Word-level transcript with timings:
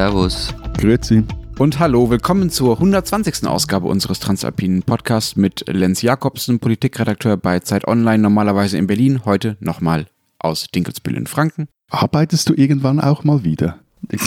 Servus. 0.00 0.54
Grüezi. 0.78 1.24
Und 1.58 1.78
hallo, 1.78 2.08
willkommen 2.08 2.48
zur 2.48 2.76
120. 2.76 3.46
Ausgabe 3.46 3.86
unseres 3.86 4.18
Transalpinen 4.18 4.82
Podcasts 4.82 5.36
mit 5.36 5.66
Lenz 5.68 6.00
Jakobsen, 6.00 6.58
Politikredakteur 6.58 7.36
bei 7.36 7.60
Zeit 7.60 7.86
Online, 7.86 8.16
normalerweise 8.16 8.78
in 8.78 8.86
Berlin, 8.86 9.26
heute 9.26 9.58
nochmal 9.60 10.06
aus 10.38 10.68
Dinkelsbühl 10.74 11.18
in 11.18 11.26
Franken. 11.26 11.68
Arbeitest 11.90 12.48
du 12.48 12.54
irgendwann 12.54 12.98
auch 12.98 13.24
mal 13.24 13.44
wieder? 13.44 13.78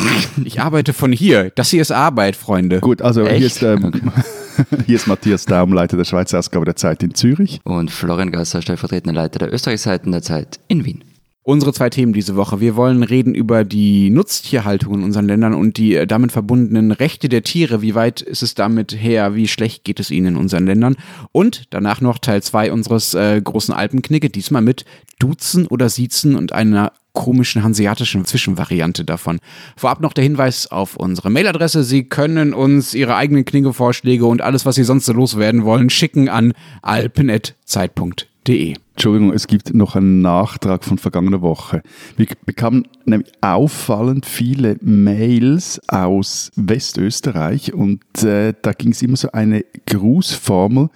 Ich 0.45 0.61
arbeite 0.61 0.93
von 0.93 1.11
hier. 1.11 1.49
Das 1.55 1.71
hier 1.71 1.81
ist 1.81 1.91
Arbeit, 1.91 2.35
Freunde. 2.35 2.79
Gut, 2.79 3.01
also 3.01 3.23
Echt? 3.23 3.37
hier 3.37 3.47
ist, 3.47 3.63
ähm, 3.63 4.11
hier 4.85 4.95
ist 4.95 5.07
Matthias 5.07 5.45
Daum, 5.45 5.73
Leiter 5.73 5.97
der 5.97 6.05
Schweizer 6.05 6.37
Ausgabe 6.37 6.65
der 6.65 6.75
Zeit 6.75 7.01
in 7.01 7.15
Zürich. 7.15 7.61
Und 7.63 7.89
Florian 7.89 8.31
Gasser, 8.31 8.61
stellvertretender 8.61 9.19
Leiter 9.19 9.39
der 9.39 9.51
Österreichseiten 9.51 10.11
der 10.11 10.21
Zeit 10.21 10.59
in 10.67 10.85
Wien. 10.85 11.03
Unsere 11.45 11.73
zwei 11.73 11.89
Themen 11.89 12.13
diese 12.13 12.37
Woche. 12.37 12.61
Wir 12.61 12.77
wollen 12.77 13.03
reden 13.03 13.35
über 13.35 13.65
die 13.65 14.09
Nutztierhaltung 14.09 14.93
in 14.93 15.03
unseren 15.03 15.27
Ländern 15.27 15.53
und 15.53 15.75
die 15.75 15.93
äh, 15.93 16.07
damit 16.07 16.31
verbundenen 16.31 16.93
Rechte 16.93 17.27
der 17.27 17.43
Tiere. 17.43 17.81
Wie 17.81 17.95
weit 17.95 18.21
ist 18.21 18.43
es 18.43 18.55
damit 18.55 18.93
her? 18.93 19.35
Wie 19.35 19.49
schlecht 19.49 19.83
geht 19.83 19.99
es 19.99 20.09
ihnen 20.09 20.27
in 20.27 20.37
unseren 20.37 20.65
Ländern? 20.65 20.95
Und 21.33 21.63
danach 21.71 21.99
noch 21.99 22.17
Teil 22.17 22.41
zwei 22.41 22.71
unseres 22.71 23.13
äh, 23.13 23.41
großen 23.41 23.73
Alpenknicke, 23.73 24.29
diesmal 24.29 24.61
mit 24.61 24.85
Duzen 25.19 25.67
oder 25.67 25.89
Siezen 25.89 26.35
und 26.35 26.53
einer 26.53 26.93
komischen 27.11 27.61
hanseatischen 27.61 28.23
Zwischenvariante 28.23 29.03
davon. 29.03 29.39
Vorab 29.75 29.99
noch 29.99 30.13
der 30.13 30.23
Hinweis 30.23 30.71
auf 30.71 30.95
unsere 30.95 31.29
Mailadresse. 31.29 31.83
Sie 31.83 32.05
können 32.05 32.53
uns 32.53 32.93
Ihre 32.93 33.17
eigenen 33.17 33.43
Knigge-Vorschläge 33.43 34.25
und 34.25 34.41
alles, 34.41 34.65
was 34.65 34.75
Sie 34.75 34.83
sonst 34.85 35.05
so 35.07 35.13
loswerden 35.13 35.65
wollen, 35.65 35.89
schicken 35.89 36.29
an 36.29 36.53
alpen.zeit.de. 36.81 38.32
Entschuldigung, 38.47 39.33
es 39.33 39.47
gibt 39.47 39.73
noch 39.73 39.95
einen 39.95 40.21
Nachtrag 40.21 40.83
von 40.83 40.97
vergangener 40.97 41.41
Woche. 41.41 41.81
Wir 42.17 42.27
bekamen 42.45 42.87
nämlich 43.05 43.31
auffallend 43.41 44.25
viele 44.25 44.77
Mails 44.81 45.81
aus 45.87 46.51
Westösterreich 46.55 47.73
und 47.73 48.01
äh, 48.23 48.53
da 48.61 48.73
ging 48.73 48.91
es 48.91 49.01
immer 49.01 49.17
so 49.17 49.31
eine 49.31 49.63
Grußformel. 49.87 50.89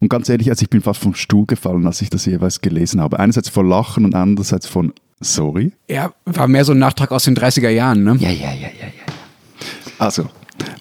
Und 0.00 0.08
ganz 0.08 0.28
ehrlich, 0.28 0.50
also 0.50 0.62
ich 0.62 0.70
bin 0.70 0.82
fast 0.82 1.00
vom 1.00 1.14
Stuhl 1.14 1.46
gefallen, 1.46 1.86
als 1.86 2.00
ich 2.00 2.10
das 2.10 2.26
jeweils 2.26 2.60
gelesen 2.60 3.00
habe. 3.00 3.18
Einerseits 3.18 3.48
von 3.48 3.68
Lachen 3.68 4.04
und 4.04 4.14
andererseits 4.14 4.66
von 4.66 4.92
Sorry. 5.20 5.72
Ja, 5.88 6.12
war 6.26 6.48
mehr 6.48 6.64
so 6.64 6.72
ein 6.72 6.78
Nachtrag 6.78 7.10
aus 7.12 7.24
den 7.24 7.36
30er 7.36 7.70
Jahren, 7.70 8.04
ne? 8.04 8.16
Ja, 8.20 8.30
ja, 8.30 8.52
ja, 8.52 8.68
ja, 8.68 8.86
ja. 8.86 9.12
Also, 9.98 10.28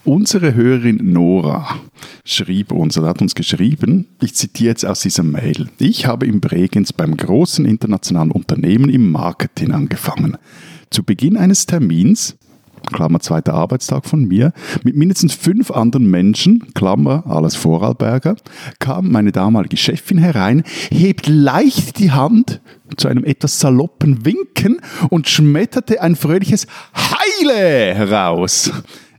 unsere 0.04 0.54
Hörerin 0.54 1.00
Nora 1.14 1.80
schrieb 2.26 2.72
uns 2.72 2.98
oder 2.98 3.10
hat 3.10 3.22
uns 3.22 3.36
geschrieben, 3.36 4.08
ich 4.22 4.36
zitiere 4.36 4.70
jetzt 4.70 4.86
aus 4.86 5.02
dieser 5.02 5.24
Mail, 5.24 5.70
ich 5.78 6.06
habe 6.06 6.26
in 6.26 6.40
Bregenz 6.40 6.94
beim 6.94 7.18
großen 7.18 7.66
internationalen 7.66 8.32
Unternehmen 8.32 8.90
im 8.90 9.12
Marketing 9.12 9.72
angefangen. 9.72 10.38
Zu 10.90 11.04
Beginn 11.04 11.36
eines 11.36 11.66
Termins, 11.66 12.38
Klammer 12.92 13.20
zweiter 13.20 13.54
Arbeitstag 13.54 14.06
von 14.06 14.26
mir, 14.26 14.54
mit 14.84 14.96
mindestens 14.96 15.34
fünf 15.34 15.72
anderen 15.72 16.10
Menschen, 16.10 16.74
Klammer 16.74 17.24
alles 17.28 17.56
Vorarlberger, 17.56 18.36
kam 18.80 19.12
meine 19.12 19.32
damalige 19.32 19.78
Chefin 19.78 20.18
herein, 20.18 20.64
hebt 20.92 21.28
leicht 21.28 22.00
die 22.00 22.12
Hand 22.12 22.62
zu 22.98 23.08
einem 23.08 23.24
etwas 23.26 23.60
saloppen 23.60 24.26
Winken 24.26 24.80
und 25.10 25.28
schmetterte 25.28 26.02
ein 26.02 26.16
fröhliches 26.16 26.68
Heile 26.94 27.96
heraus. 27.96 28.72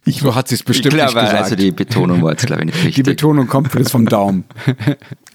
Ich 0.06 0.20
So 0.20 0.34
hat 0.34 0.48
sie 0.48 0.54
es 0.56 0.60
Ich 0.60 0.66
bestimmt 0.66 0.94
glaube, 0.94 1.12
nicht 1.14 1.20
gesagt. 1.24 1.42
also 1.44 1.56
die 1.56 1.70
Betonung 1.70 2.22
war 2.22 2.32
jetzt, 2.32 2.46
glaube 2.46 2.62
ich, 2.62 2.66
nicht 2.66 2.82
Die 2.82 2.86
richtig. 2.88 3.04
Betonung 3.04 3.46
kommt 3.46 3.74
jetzt 3.74 3.90
vom 3.90 4.06
Daumen. 4.06 4.44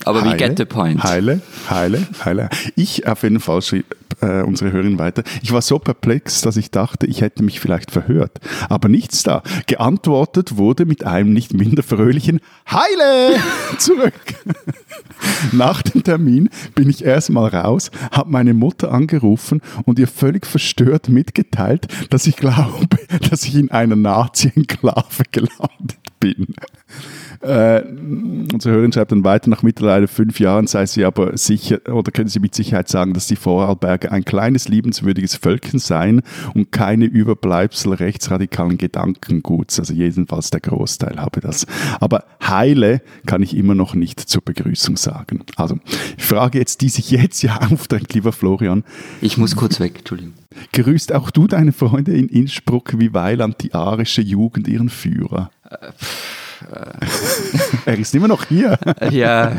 Aber 0.05 0.23
we 0.23 0.29
Heile, 0.29 0.37
get 0.37 0.57
the 0.57 0.65
point. 0.65 1.03
Heile, 1.03 1.41
heile, 1.69 2.07
heile. 2.23 2.49
Ich 2.75 3.07
auf 3.07 3.23
jeden 3.23 3.39
Fall 3.39 3.61
schrieb 3.61 3.85
äh, 4.21 4.41
unsere 4.41 4.71
Hörerin 4.71 4.99
weiter. 4.99 5.23
Ich 5.41 5.51
war 5.51 5.61
so 5.61 5.79
perplex, 5.79 6.41
dass 6.41 6.57
ich 6.57 6.71
dachte, 6.71 7.05
ich 7.05 7.21
hätte 7.21 7.43
mich 7.43 7.59
vielleicht 7.59 7.91
verhört. 7.91 8.39
Aber 8.69 8.89
nichts 8.89 9.23
da. 9.23 9.43
Geantwortet 9.67 10.57
wurde 10.57 10.85
mit 10.85 11.05
einem 11.05 11.33
nicht 11.33 11.53
minder 11.53 11.83
fröhlichen 11.83 12.39
Heile 12.69 13.39
zurück. 13.77 14.13
Nach 15.51 15.81
dem 15.81 16.03
Termin 16.03 16.49
bin 16.75 16.89
ich 16.89 17.03
erstmal 17.03 17.49
raus, 17.49 17.91
habe 18.11 18.31
meine 18.31 18.53
Mutter 18.53 18.91
angerufen 18.91 19.61
und 19.85 19.99
ihr 19.99 20.07
völlig 20.07 20.45
verstört 20.45 21.09
mitgeteilt, 21.09 21.87
dass 22.09 22.27
ich 22.27 22.35
glaube, 22.35 22.87
dass 23.29 23.43
ich 23.43 23.55
in 23.55 23.71
einer 23.71 23.95
Nazi-Enklave 23.95 25.23
gelandet 25.31 25.99
bin. 26.19 26.55
Äh, 27.41 27.83
unsere 28.51 28.75
Hörerin 28.75 28.91
schreibt 28.91 29.11
dann 29.11 29.23
weiter, 29.23 29.49
nach 29.49 29.63
mittlerweile 29.63 30.07
fünf 30.07 30.39
Jahren 30.39 30.67
sei 30.67 30.85
sie 30.85 31.05
aber 31.05 31.37
sicher, 31.37 31.79
oder 31.89 32.11
können 32.11 32.27
sie 32.27 32.39
mit 32.39 32.53
Sicherheit 32.53 32.89
sagen, 32.89 33.13
dass 33.13 33.27
die 33.27 33.37
Vorarlberger 33.37 34.11
ein 34.11 34.25
kleines, 34.25 34.67
liebenswürdiges 34.67 35.35
Völkchen 35.35 35.79
seien 35.79 36.21
und 36.53 36.71
keine 36.71 37.05
Überbleibsel 37.05 37.93
rechtsradikalen 37.93 38.77
Gedankenguts. 38.77 39.79
Also 39.79 39.93
jedenfalls 39.93 40.49
der 40.49 40.59
Großteil 40.59 41.17
habe 41.17 41.39
das. 41.39 41.65
Aber 41.99 42.25
Heile 42.45 43.01
kann 43.25 43.41
ich 43.41 43.55
immer 43.55 43.75
noch 43.75 43.95
nicht 43.95 44.19
zur 44.19 44.41
Begrüßung 44.43 44.97
sagen. 44.97 45.43
Also, 45.55 45.79
ich 46.17 46.23
frage 46.23 46.59
jetzt, 46.59 46.81
die 46.81 46.89
sich 46.89 47.11
jetzt 47.11 47.41
ja 47.41 47.57
aufdrängt, 47.71 48.13
lieber 48.13 48.33
Florian, 48.33 48.83
Ich 49.21 49.37
muss 49.37 49.55
kurz 49.55 49.79
weg, 49.79 49.99
Entschuldigung. 49.99 50.33
grüßt 50.73 51.13
auch 51.13 51.31
du 51.31 51.47
deine 51.47 51.71
Freunde 51.71 52.13
in 52.13 52.27
Innsbruck 52.27 52.99
wie 52.99 53.13
Weiland 53.13 53.63
die 53.63 53.73
arische 53.73 54.21
Jugend 54.21 54.67
ihren 54.67 54.89
Führer? 54.89 55.51
er 57.85 57.97
ist 57.97 58.13
immer 58.15 58.27
noch 58.27 58.45
hier. 58.45 58.77
Ja, 59.11 59.55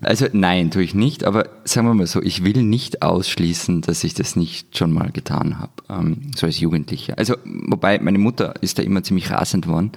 also 0.00 0.26
nein, 0.32 0.70
tue 0.70 0.82
ich 0.82 0.94
nicht, 0.94 1.24
aber 1.24 1.48
sagen 1.64 1.86
wir 1.86 1.94
mal 1.94 2.06
so, 2.06 2.22
ich 2.22 2.44
will 2.44 2.62
nicht 2.62 3.02
ausschließen, 3.02 3.82
dass 3.82 4.04
ich 4.04 4.14
das 4.14 4.36
nicht 4.36 4.76
schon 4.76 4.92
mal 4.92 5.10
getan 5.10 5.58
habe, 5.58 5.72
ähm, 5.88 6.30
so 6.36 6.46
als 6.46 6.60
Jugendlicher. 6.60 7.18
Also, 7.18 7.36
wobei 7.44 7.98
meine 7.98 8.18
Mutter 8.18 8.54
ist 8.60 8.78
da 8.78 8.82
immer 8.82 9.02
ziemlich 9.02 9.30
rasend 9.30 9.66
worden. 9.66 9.92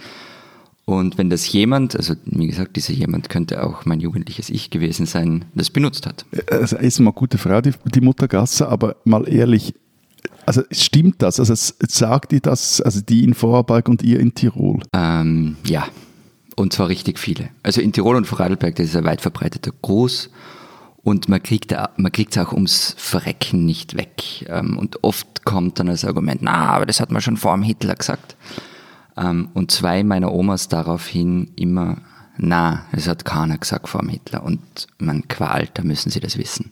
Und 0.86 1.18
wenn 1.18 1.30
das 1.30 1.52
jemand, 1.52 1.96
also 1.96 2.16
wie 2.26 2.48
gesagt, 2.48 2.76
dieser 2.76 2.94
jemand 2.94 3.30
könnte 3.30 3.64
auch 3.64 3.86
mein 3.86 4.00
jugendliches 4.00 4.50
Ich 4.50 4.72
gewesen 4.72 5.06
sein, 5.06 5.46
das 5.54 5.70
benutzt 5.70 6.08
hat. 6.08 6.26
Also 6.50 6.78
ist 6.78 7.00
mal 7.00 7.12
eine 7.12 7.14
gute 7.14 7.38
Frau, 7.38 7.62
die, 7.62 7.72
die 7.86 8.02
Mutter 8.02 8.28
Gasser, 8.28 8.68
aber 8.70 8.96
mal 9.06 9.30
ehrlich, 9.30 9.76
also 10.46 10.64
stimmt 10.72 11.22
das? 11.22 11.40
Also 11.40 11.54
sagt 11.56 12.32
die 12.32 12.42
das, 12.42 12.82
also 12.82 13.02
die 13.02 13.24
in 13.24 13.34
Vorarlberg 13.34 13.88
und 13.90 14.02
ihr 14.02 14.20
in 14.20 14.34
Tirol? 14.34 14.82
Ähm, 14.94 15.58
ja, 15.66 15.88
und 16.56 16.74
zwar 16.74 16.90
richtig 16.90 17.20
viele. 17.20 17.50
Also 17.64 17.82
in 17.82 17.94
Tirol 17.94 18.16
und 18.16 18.26
Vorarlberg, 18.26 18.76
das 18.76 18.88
ist 18.88 18.96
ein 18.96 19.06
weit 19.06 19.22
verbreiteter 19.22 19.72
Gruß 19.82 20.30
und 21.04 21.30
man 21.30 21.42
kriegt 21.42 21.72
es 21.72 22.38
auch 22.38 22.54
ums 22.54 22.96
Verrecken 22.98 23.66
nicht 23.66 23.98
weg. 23.98 24.46
Ähm, 24.48 24.78
und 24.78 25.04
oft 25.04 25.46
kommt 25.46 25.80
dann 25.80 25.90
als 25.90 26.06
Argument, 26.06 26.42
na, 26.44 26.68
aber 26.68 26.86
das 26.86 27.00
hat 27.00 27.12
man 27.12 27.22
schon 27.22 27.38
vor 27.38 27.56
dem 27.56 27.64
Hitler 27.64 27.96
gesagt. 27.96 28.36
Ähm, 29.18 29.50
und 29.54 29.72
zwei 29.72 30.04
meiner 30.04 30.32
Omas 30.32 30.68
daraufhin 30.68 31.52
immer, 31.56 31.98
na, 32.38 32.86
das 32.92 33.08
hat 33.08 33.26
keiner 33.26 33.58
gesagt 33.58 33.90
vor 33.90 34.02
dem 34.02 34.10
Hitler. 34.10 34.44
Und 34.44 34.88
man 35.00 35.28
qualt, 35.28 35.72
da 35.76 35.84
müssen 35.84 36.12
sie 36.12 36.20
das 36.20 36.38
wissen. 36.38 36.72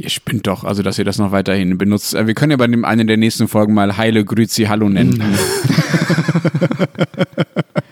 Ihr 0.00 0.10
spinnt 0.10 0.46
doch, 0.46 0.62
also 0.62 0.84
dass 0.84 0.96
ihr 0.96 1.04
das 1.04 1.18
noch 1.18 1.32
weiterhin 1.32 1.76
benutzt. 1.76 2.14
Äh, 2.14 2.28
Wir 2.28 2.34
können 2.34 2.52
ja 2.52 2.56
bei 2.56 2.68
dem 2.68 2.84
einen 2.84 3.08
der 3.08 3.16
nächsten 3.16 3.48
Folgen 3.48 3.74
mal 3.74 3.96
Heile, 3.96 4.24
Grüzi, 4.24 4.64
Hallo 4.64 4.88
nennen. 4.88 5.20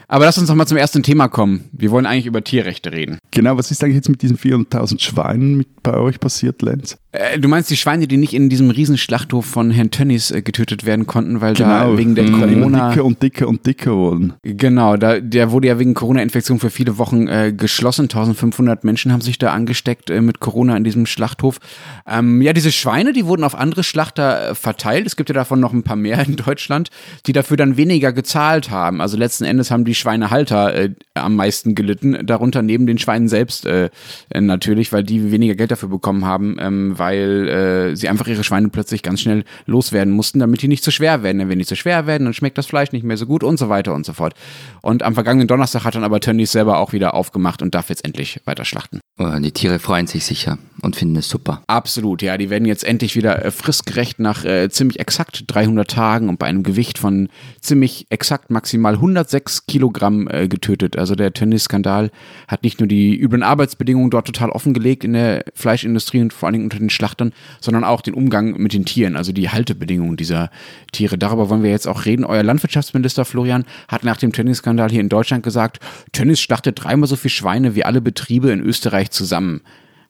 Aber 0.08 0.24
lass 0.24 0.38
uns 0.38 0.48
noch 0.48 0.54
mal 0.54 0.66
zum 0.66 0.76
ersten 0.76 1.02
Thema 1.02 1.28
kommen. 1.28 1.64
Wir 1.72 1.90
wollen 1.90 2.06
eigentlich 2.06 2.26
über 2.26 2.44
Tierrechte 2.44 2.92
reden. 2.92 3.18
Genau, 3.32 3.56
was 3.56 3.70
ist 3.72 3.82
eigentlich 3.82 3.96
jetzt 3.96 4.08
mit 4.08 4.22
diesen 4.22 4.38
400.000 4.38 5.00
Schweinen 5.00 5.56
mit 5.56 5.82
bei 5.82 5.94
euch 5.94 6.20
passiert, 6.20 6.62
Lenz? 6.62 6.96
Äh, 7.12 7.38
du 7.40 7.48
meinst 7.48 7.70
die 7.70 7.76
Schweine, 7.76 8.06
die 8.06 8.16
nicht 8.16 8.32
in 8.32 8.48
diesem 8.48 8.70
Riesenschlachthof 8.70 9.44
von 9.46 9.70
Herrn 9.70 9.90
Tönnies 9.90 10.30
äh, 10.30 10.42
getötet 10.42 10.84
werden 10.86 11.06
konnten, 11.06 11.40
weil 11.40 11.54
Genau. 11.54 11.92
da 11.92 11.98
wegen 11.98 12.14
der 12.14 12.24
Immer 12.26 12.46
Corona... 12.46 12.88
dicker 12.90 13.04
und 13.04 13.22
dicker 13.22 13.48
und 13.48 13.66
dicker 13.66 13.96
wurden. 13.96 14.34
Genau, 14.42 14.96
da, 14.96 15.18
der 15.20 15.50
wurde 15.50 15.68
ja 15.68 15.78
wegen 15.78 15.94
Corona-Infektion 15.94 16.60
für 16.60 16.70
viele 16.70 16.98
Wochen 16.98 17.26
äh, 17.26 17.52
geschlossen. 17.52 18.02
1500 18.02 18.84
Menschen 18.84 19.12
haben 19.12 19.20
sich 19.20 19.38
da 19.38 19.52
angesteckt 19.52 20.10
äh, 20.10 20.20
mit 20.20 20.40
Corona 20.40 20.76
in 20.76 20.84
diesem 20.84 21.06
Schlachthof. 21.06 21.58
Ähm, 22.06 22.42
ja, 22.42 22.52
diese 22.52 22.70
Schweine, 22.72 23.12
die 23.12 23.26
wurden 23.26 23.44
auf 23.44 23.54
andere 23.56 23.82
Schlachter 23.84 24.50
äh, 24.50 24.54
verteilt. 24.54 25.06
Es 25.06 25.16
gibt 25.16 25.28
ja 25.30 25.34
davon 25.34 25.58
noch 25.60 25.72
ein 25.72 25.82
paar 25.82 25.96
mehr 25.96 26.24
in 26.26 26.36
Deutschland, 26.36 26.90
die 27.26 27.32
dafür 27.32 27.56
dann 27.56 27.76
weniger 27.76 28.12
gezahlt 28.12 28.70
haben. 28.70 29.00
Also 29.00 29.16
letzten 29.16 29.44
Endes 29.44 29.70
haben 29.70 29.84
die 29.84 29.95
Schweinehalter 29.96 30.74
äh, 30.74 30.90
am 31.14 31.36
meisten 31.36 31.74
gelitten. 31.74 32.26
Darunter 32.26 32.62
neben 32.62 32.86
den 32.86 32.98
Schweinen 32.98 33.28
selbst 33.28 33.66
äh, 33.66 33.90
äh, 34.30 34.40
natürlich, 34.40 34.92
weil 34.92 35.02
die 35.02 35.30
weniger 35.32 35.54
Geld 35.54 35.70
dafür 35.70 35.88
bekommen 35.88 36.24
haben, 36.24 36.56
ähm, 36.60 36.98
weil 36.98 37.48
äh, 37.48 37.96
sie 37.96 38.08
einfach 38.08 38.26
ihre 38.28 38.44
Schweine 38.44 38.68
plötzlich 38.68 39.02
ganz 39.02 39.20
schnell 39.20 39.44
loswerden 39.66 40.12
mussten, 40.12 40.38
damit 40.38 40.62
die 40.62 40.68
nicht 40.68 40.84
zu 40.84 40.90
schwer 40.90 41.22
werden. 41.22 41.38
Denn 41.38 41.48
wenn 41.48 41.58
die 41.58 41.66
zu 41.66 41.76
schwer 41.76 42.06
werden, 42.06 42.24
dann 42.24 42.34
schmeckt 42.34 42.58
das 42.58 42.66
Fleisch 42.66 42.92
nicht 42.92 43.04
mehr 43.04 43.16
so 43.16 43.26
gut 43.26 43.42
und 43.42 43.58
so 43.58 43.68
weiter 43.68 43.94
und 43.94 44.06
so 44.06 44.12
fort. 44.12 44.34
Und 44.82 45.02
am 45.02 45.14
vergangenen 45.14 45.48
Donnerstag 45.48 45.84
hat 45.84 45.94
dann 45.94 46.04
aber 46.04 46.20
Tönnies 46.20 46.52
selber 46.52 46.78
auch 46.78 46.92
wieder 46.92 47.14
aufgemacht 47.14 47.62
und 47.62 47.74
darf 47.74 47.88
jetzt 47.88 48.04
endlich 48.04 48.40
weiter 48.44 48.64
schlachten. 48.64 49.00
Oh, 49.18 49.30
Die 49.38 49.52
Tiere 49.52 49.78
freuen 49.78 50.06
sich 50.06 50.24
sicher. 50.24 50.58
und 50.82 50.94
finden 50.94 51.16
es 51.16 51.28
super. 51.28 51.62
Absolut, 51.66 52.20
ja. 52.22 52.36
Die 52.36 52.50
werden 52.50 52.66
jetzt 52.66 52.84
endlich 52.84 53.16
wieder 53.16 53.44
äh, 53.44 53.50
fristgerecht 53.50 54.18
nach 54.18 54.44
äh, 54.44 54.68
ziemlich 54.68 55.00
exakt 55.00 55.44
300 55.46 55.90
Tagen 55.90 56.28
und 56.28 56.38
bei 56.38 56.46
einem 56.46 56.62
Gewicht 56.62 56.98
von 56.98 57.28
ziemlich 57.60 58.06
exakt 58.10 58.50
maximal 58.50 58.94
106 58.94 59.66
Kilogramm 59.86 60.28
äh, 60.28 60.48
getötet. 60.48 60.98
Also 60.98 61.14
der 61.14 61.32
Tönnies-Skandal 61.32 62.10
hat 62.48 62.62
nicht 62.64 62.80
nur 62.80 62.88
die 62.88 63.16
üblen 63.16 63.42
Arbeitsbedingungen 63.42 64.10
dort 64.10 64.26
total 64.26 64.50
offengelegt 64.50 65.04
in 65.04 65.12
der 65.12 65.44
Fleischindustrie 65.54 66.20
und 66.20 66.32
vor 66.32 66.48
allen 66.48 66.54
Dingen 66.54 66.64
unter 66.64 66.78
den 66.78 66.90
Schlachtern, 66.90 67.32
sondern 67.60 67.84
auch 67.84 68.00
den 68.00 68.14
Umgang 68.14 68.56
mit 68.56 68.72
den 68.72 68.84
Tieren, 68.84 69.16
also 69.16 69.32
die 69.32 69.48
Haltebedingungen 69.48 70.16
dieser 70.16 70.50
Tiere. 70.92 71.18
Darüber 71.18 71.48
wollen 71.50 71.62
wir 71.62 71.70
jetzt 71.70 71.86
auch 71.86 72.04
reden. 72.04 72.24
Euer 72.24 72.42
Landwirtschaftsminister 72.42 73.24
Florian 73.24 73.64
hat 73.88 74.04
nach 74.04 74.16
dem 74.16 74.32
Tönnies-Skandal 74.32 74.90
hier 74.90 75.00
in 75.00 75.08
Deutschland 75.08 75.44
gesagt, 75.44 75.78
Tönnies 76.12 76.40
schlachtet 76.40 76.82
dreimal 76.82 77.08
so 77.08 77.16
viel 77.16 77.30
Schweine 77.30 77.76
wie 77.76 77.84
alle 77.84 78.00
Betriebe 78.00 78.50
in 78.50 78.60
Österreich 78.60 79.10
zusammen. 79.10 79.60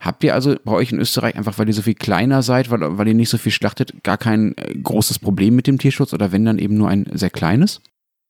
Habt 0.00 0.24
ihr 0.24 0.34
also 0.34 0.56
bei 0.64 0.72
euch 0.72 0.92
in 0.92 1.00
Österreich 1.00 1.36
einfach, 1.36 1.58
weil 1.58 1.68
ihr 1.68 1.74
so 1.74 1.82
viel 1.82 1.94
kleiner 1.94 2.42
seid, 2.42 2.70
weil, 2.70 2.80
weil 2.98 3.08
ihr 3.08 3.14
nicht 3.14 3.30
so 3.30 3.38
viel 3.38 3.52
schlachtet, 3.52 4.04
gar 4.04 4.18
kein 4.18 4.56
äh, 4.56 4.74
großes 4.74 5.18
Problem 5.18 5.54
mit 5.56 5.66
dem 5.66 5.78
Tierschutz 5.78 6.12
oder 6.12 6.32
wenn 6.32 6.44
dann 6.44 6.58
eben 6.58 6.76
nur 6.76 6.88
ein 6.88 7.06
sehr 7.12 7.30
kleines? 7.30 7.80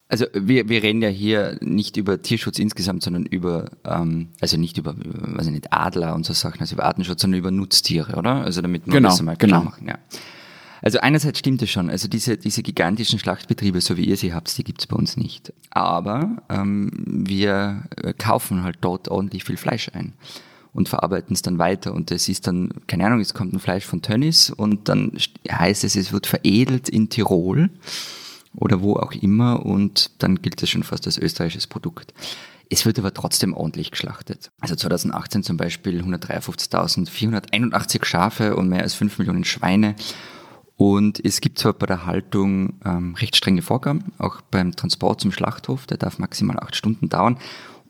Also 0.08 0.26
wir, 0.32 0.68
wir 0.68 0.82
reden 0.84 1.02
ja 1.02 1.08
hier 1.08 1.58
nicht 1.60 1.96
über 1.96 2.22
Tierschutz 2.22 2.60
insgesamt, 2.60 3.02
sondern 3.02 3.26
über, 3.26 3.64
ähm, 3.84 4.28
also 4.40 4.56
nicht 4.56 4.78
über, 4.78 4.94
weiß 4.96 5.46
ich 5.46 5.52
nicht, 5.52 5.72
Adler 5.72 6.14
und 6.14 6.24
so 6.24 6.32
Sachen, 6.32 6.60
also 6.60 6.74
über 6.74 6.84
Artenschutz, 6.84 7.22
sondern 7.22 7.40
über 7.40 7.50
Nutztiere, 7.50 8.14
oder? 8.14 8.42
Also 8.42 8.62
damit 8.62 8.86
wir 8.86 8.92
genau, 8.92 9.08
das 9.08 9.20
mal 9.22 9.36
genau. 9.36 9.64
machen, 9.64 9.88
ja. 9.88 9.98
Also 10.82 11.00
einerseits 11.00 11.40
stimmt 11.40 11.62
es 11.62 11.70
schon, 11.70 11.90
also 11.90 12.06
diese, 12.06 12.36
diese 12.36 12.62
gigantischen 12.62 13.18
Schlachtbetriebe, 13.18 13.80
so 13.80 13.96
wie 13.96 14.04
ihr 14.04 14.16
sie 14.16 14.32
habt, 14.32 14.56
die 14.56 14.62
gibt 14.62 14.82
es 14.82 14.86
bei 14.86 14.94
uns 14.94 15.16
nicht. 15.16 15.52
Aber 15.70 16.42
ähm, 16.48 16.90
wir 17.26 17.84
kaufen 18.18 18.62
halt 18.62 18.78
dort 18.82 19.08
ordentlich 19.08 19.42
viel 19.42 19.56
Fleisch 19.56 19.90
ein 19.92 20.12
und 20.72 20.88
verarbeiten 20.88 21.34
es 21.34 21.42
dann 21.42 21.58
weiter. 21.58 21.92
Und 21.94 22.12
es 22.12 22.28
ist 22.28 22.46
dann, 22.46 22.68
keine 22.86 23.06
Ahnung, 23.06 23.20
es 23.20 23.34
kommt 23.34 23.54
ein 23.54 23.58
Fleisch 23.58 23.84
von 23.84 24.02
Tönnies 24.02 24.50
und 24.50 24.88
dann 24.88 25.12
heißt 25.50 25.82
es, 25.82 25.96
es 25.96 26.12
wird 26.12 26.26
veredelt 26.26 26.88
in 26.88 27.08
Tirol 27.08 27.70
oder 28.56 28.82
wo 28.82 28.96
auch 28.96 29.12
immer 29.12 29.64
und 29.64 30.22
dann 30.22 30.42
gilt 30.42 30.62
das 30.62 30.70
schon 30.70 30.82
fast 30.82 31.06
als 31.06 31.18
österreichisches 31.18 31.66
Produkt. 31.66 32.14
Es 32.68 32.84
wird 32.84 32.98
aber 32.98 33.14
trotzdem 33.14 33.54
ordentlich 33.54 33.92
geschlachtet. 33.92 34.50
Also 34.60 34.74
2018 34.74 35.44
zum 35.44 35.56
Beispiel 35.56 36.02
153.481 36.02 38.04
Schafe 38.04 38.56
und 38.56 38.68
mehr 38.68 38.82
als 38.82 38.94
5 38.94 39.18
Millionen 39.18 39.44
Schweine. 39.44 39.94
Und 40.76 41.24
es 41.24 41.40
gibt 41.40 41.58
zwar 41.58 41.72
bei 41.72 41.86
der 41.86 42.06
Haltung 42.06 42.74
ähm, 42.84 43.14
recht 43.14 43.36
strenge 43.36 43.62
Vorgaben, 43.62 44.12
auch 44.18 44.42
beim 44.42 44.76
Transport 44.76 45.20
zum 45.20 45.32
Schlachthof, 45.32 45.86
der 45.86 45.96
darf 45.96 46.18
maximal 46.18 46.58
acht 46.58 46.76
Stunden 46.76 47.08
dauern. 47.08 47.38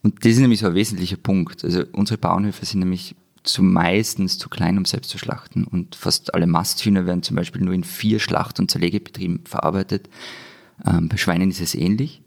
Und 0.02 0.24
das 0.24 0.32
ist 0.32 0.38
nämlich 0.38 0.60
so 0.60 0.69
ein 0.69 0.74
wesentlicher 0.74 1.16
Punkt. 1.16 1.64
Also 1.64 1.82
unsere 1.92 2.19
Bauernhöfe 2.19 2.64
sind 2.64 2.80
nämlich 2.80 3.16
zumeistens 3.42 4.38
zu 4.38 4.48
klein, 4.48 4.78
um 4.78 4.84
selbst 4.84 5.10
zu 5.10 5.19
schlachten. 5.19 5.64
Und 5.64 5.96
fast 5.96 6.34
alle 6.34 6.46
Masthühner 6.46 7.06
werden 7.06 7.22
zum 7.22 7.36
Beispiel 7.36 7.62
nur 7.62 7.74
in 7.74 7.84
vier 7.84 8.20
Schlacht- 8.20 8.60
und 8.60 8.70
Zerlegebetrieben 8.70 9.44
verarbeitet. 9.46 10.08
Ähm, 10.84 11.08
bei 11.08 11.17
Schweinen 11.17 11.50
ist 11.50 11.61
es 11.61 11.75
ähnlich. 11.75 12.23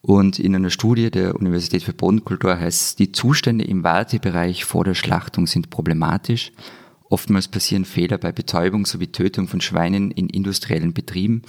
Und 0.00 0.40
in 0.40 0.54
einer 0.56 0.70
Studie 0.70 1.10
der 1.10 1.36
Universität 1.36 1.84
für 1.84 1.92
Bodenkultur 1.92 2.58
heißt 2.58 2.82
es, 2.82 2.96
die 2.96 3.12
Zustände 3.12 3.64
im 3.64 3.84
Wartebereich 3.84 4.64
vor 4.64 4.84
der 4.84 4.94
Schlachtung 4.94 5.46
sind 5.46 5.70
problematisch. 5.70 6.52
Oftmals 7.08 7.46
passieren 7.46 7.84
Fehler 7.84 8.18
bei 8.18 8.32
Betäubung 8.32 8.84
sowie 8.84 9.06
Tötung 9.08 9.46
von 9.46 9.60
Schweinen 9.60 10.10
in 10.10 10.28
industriellen 10.28 10.92
Betrieben. 10.92 11.42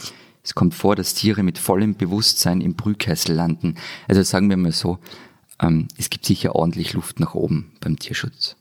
Es 0.44 0.54
kommt 0.54 0.75
vor, 0.75 0.96
dass 0.96 1.16
Tiere 1.16 1.42
mit 1.42 1.58
vollem 1.58 1.96
Bewusstsein 1.96 2.62
im 2.62 2.76
Brühkessel 2.76 3.34
landen. 3.34 3.76
Also 4.08 4.22
sagen 4.24 4.50
wir 4.50 4.58
mal 4.58 4.74
so, 4.74 5.00
ähm, 5.62 5.88
es 5.98 6.10
gibt 6.10 6.26
sicher 6.26 6.54
ordentlich 6.54 6.94
Luft 6.94 7.19
nach 7.19 7.34
oben 7.34 7.72
beim 7.80 7.98
Tierschutz. 7.98 8.56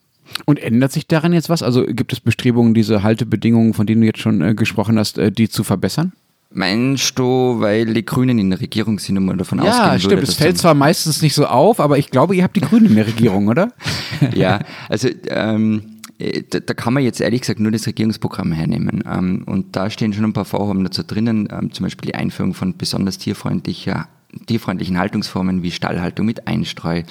Und 0.47 0.59
ändert 0.59 0.93
sich 0.93 1.07
daran 1.07 1.33
jetzt 1.33 1.51
was? 1.51 1.63
Also 1.63 1.85
gibt 1.85 2.13
es 2.13 2.21
Bestrebungen, 2.21 2.73
diese 2.73 3.03
Haltebedingungen, 3.03 3.75
von 3.75 3.87
denen 3.87 4.01
du 4.01 4.07
jetzt 4.07 4.21
schon 4.21 4.41
äh, 4.41 4.55
gesprochen 4.55 4.99
hast, 4.99 5.19
äh, 5.19 5.31
die 5.31 5.49
zu 5.49 5.65
verbessern? 5.65 6.13
Meinst 6.55 7.19
du, 7.19 7.61
weil 7.61 7.95
die 7.95 8.05
Grünen 8.05 8.39
in 8.39 8.51
der 8.51 8.61
Regierung 8.61 8.99
sind 8.99 9.17
und 9.17 9.25
man 9.25 9.39
davon 9.39 9.59
ja, 9.59 9.71
ausgehen 9.71 9.99
stimmt. 10.01 10.13
würde, 10.13 10.23
Es 10.25 10.35
fällt 10.35 10.59
zwar 10.59 10.75
meistens 10.75 11.23
nicht 11.23 11.35
so 11.35 11.47
auf, 11.47 11.81
aber 11.81 11.99
ich 11.99 12.11
glaube, 12.11 12.37
ihr 12.37 12.43
habt 12.43 12.57
die 12.57 12.61
Grünen 12.61 12.87
in 12.87 12.97
der 12.97 13.07
Regierung, 13.07 13.49
oder? 13.49 13.73
ja, 14.35 14.61
also 14.89 15.09
ähm, 15.29 15.93
äh, 16.19 16.43
da, 16.49 16.61
da 16.61 16.75
kann 16.75 16.95
man 16.95 17.03
jetzt 17.03 17.21
ehrlich 17.21 17.41
gesagt 17.41 17.61
nur 17.61 17.73
das 17.73 17.87
Regierungsprogramm 17.87 18.53
hernehmen. 18.53 19.03
Ähm, 19.11 19.45
und 19.47 19.77
da 19.77 19.91
stehen 19.91 20.13
schon 20.13 20.25
ein 20.25 20.33
paar 20.33 20.45
Vorhaben 20.45 20.85
dazu 20.85 21.03
drinnen, 21.03 21.49
ähm, 21.51 21.73
zum 21.73 21.85
Beispiel 21.85 22.11
die 22.11 22.15
Einführung 22.15 22.55
von 22.55 22.77
besonders 22.77 23.19
tierfreundlicher, 23.19 24.09
tierfreundlichen 24.47 24.99
Haltungsformen 24.99 25.63
wie 25.63 25.71
Stallhaltung 25.71 26.27
mit 26.27 26.47
Einstreu, 26.47 27.03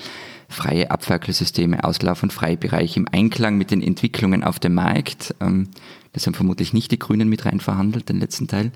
freie 0.49 0.91
Abferkelsysteme, 0.91 1.83
Auslauf- 1.83 2.23
und 2.23 2.33
Freibereich 2.33 2.97
im 2.97 3.07
Einklang 3.11 3.57
mit 3.57 3.71
den 3.71 3.81
Entwicklungen 3.81 4.43
auf 4.43 4.59
dem 4.59 4.75
Markt. 4.75 5.35
Ähm, 5.39 5.69
das 6.13 6.27
haben 6.27 6.33
vermutlich 6.33 6.73
nicht 6.73 6.91
die 6.91 6.99
Grünen 6.99 7.29
mit 7.29 7.45
rein 7.45 7.59
verhandelt, 7.59 8.09
den 8.09 8.19
letzten 8.19 8.47
Teil. 8.47 8.71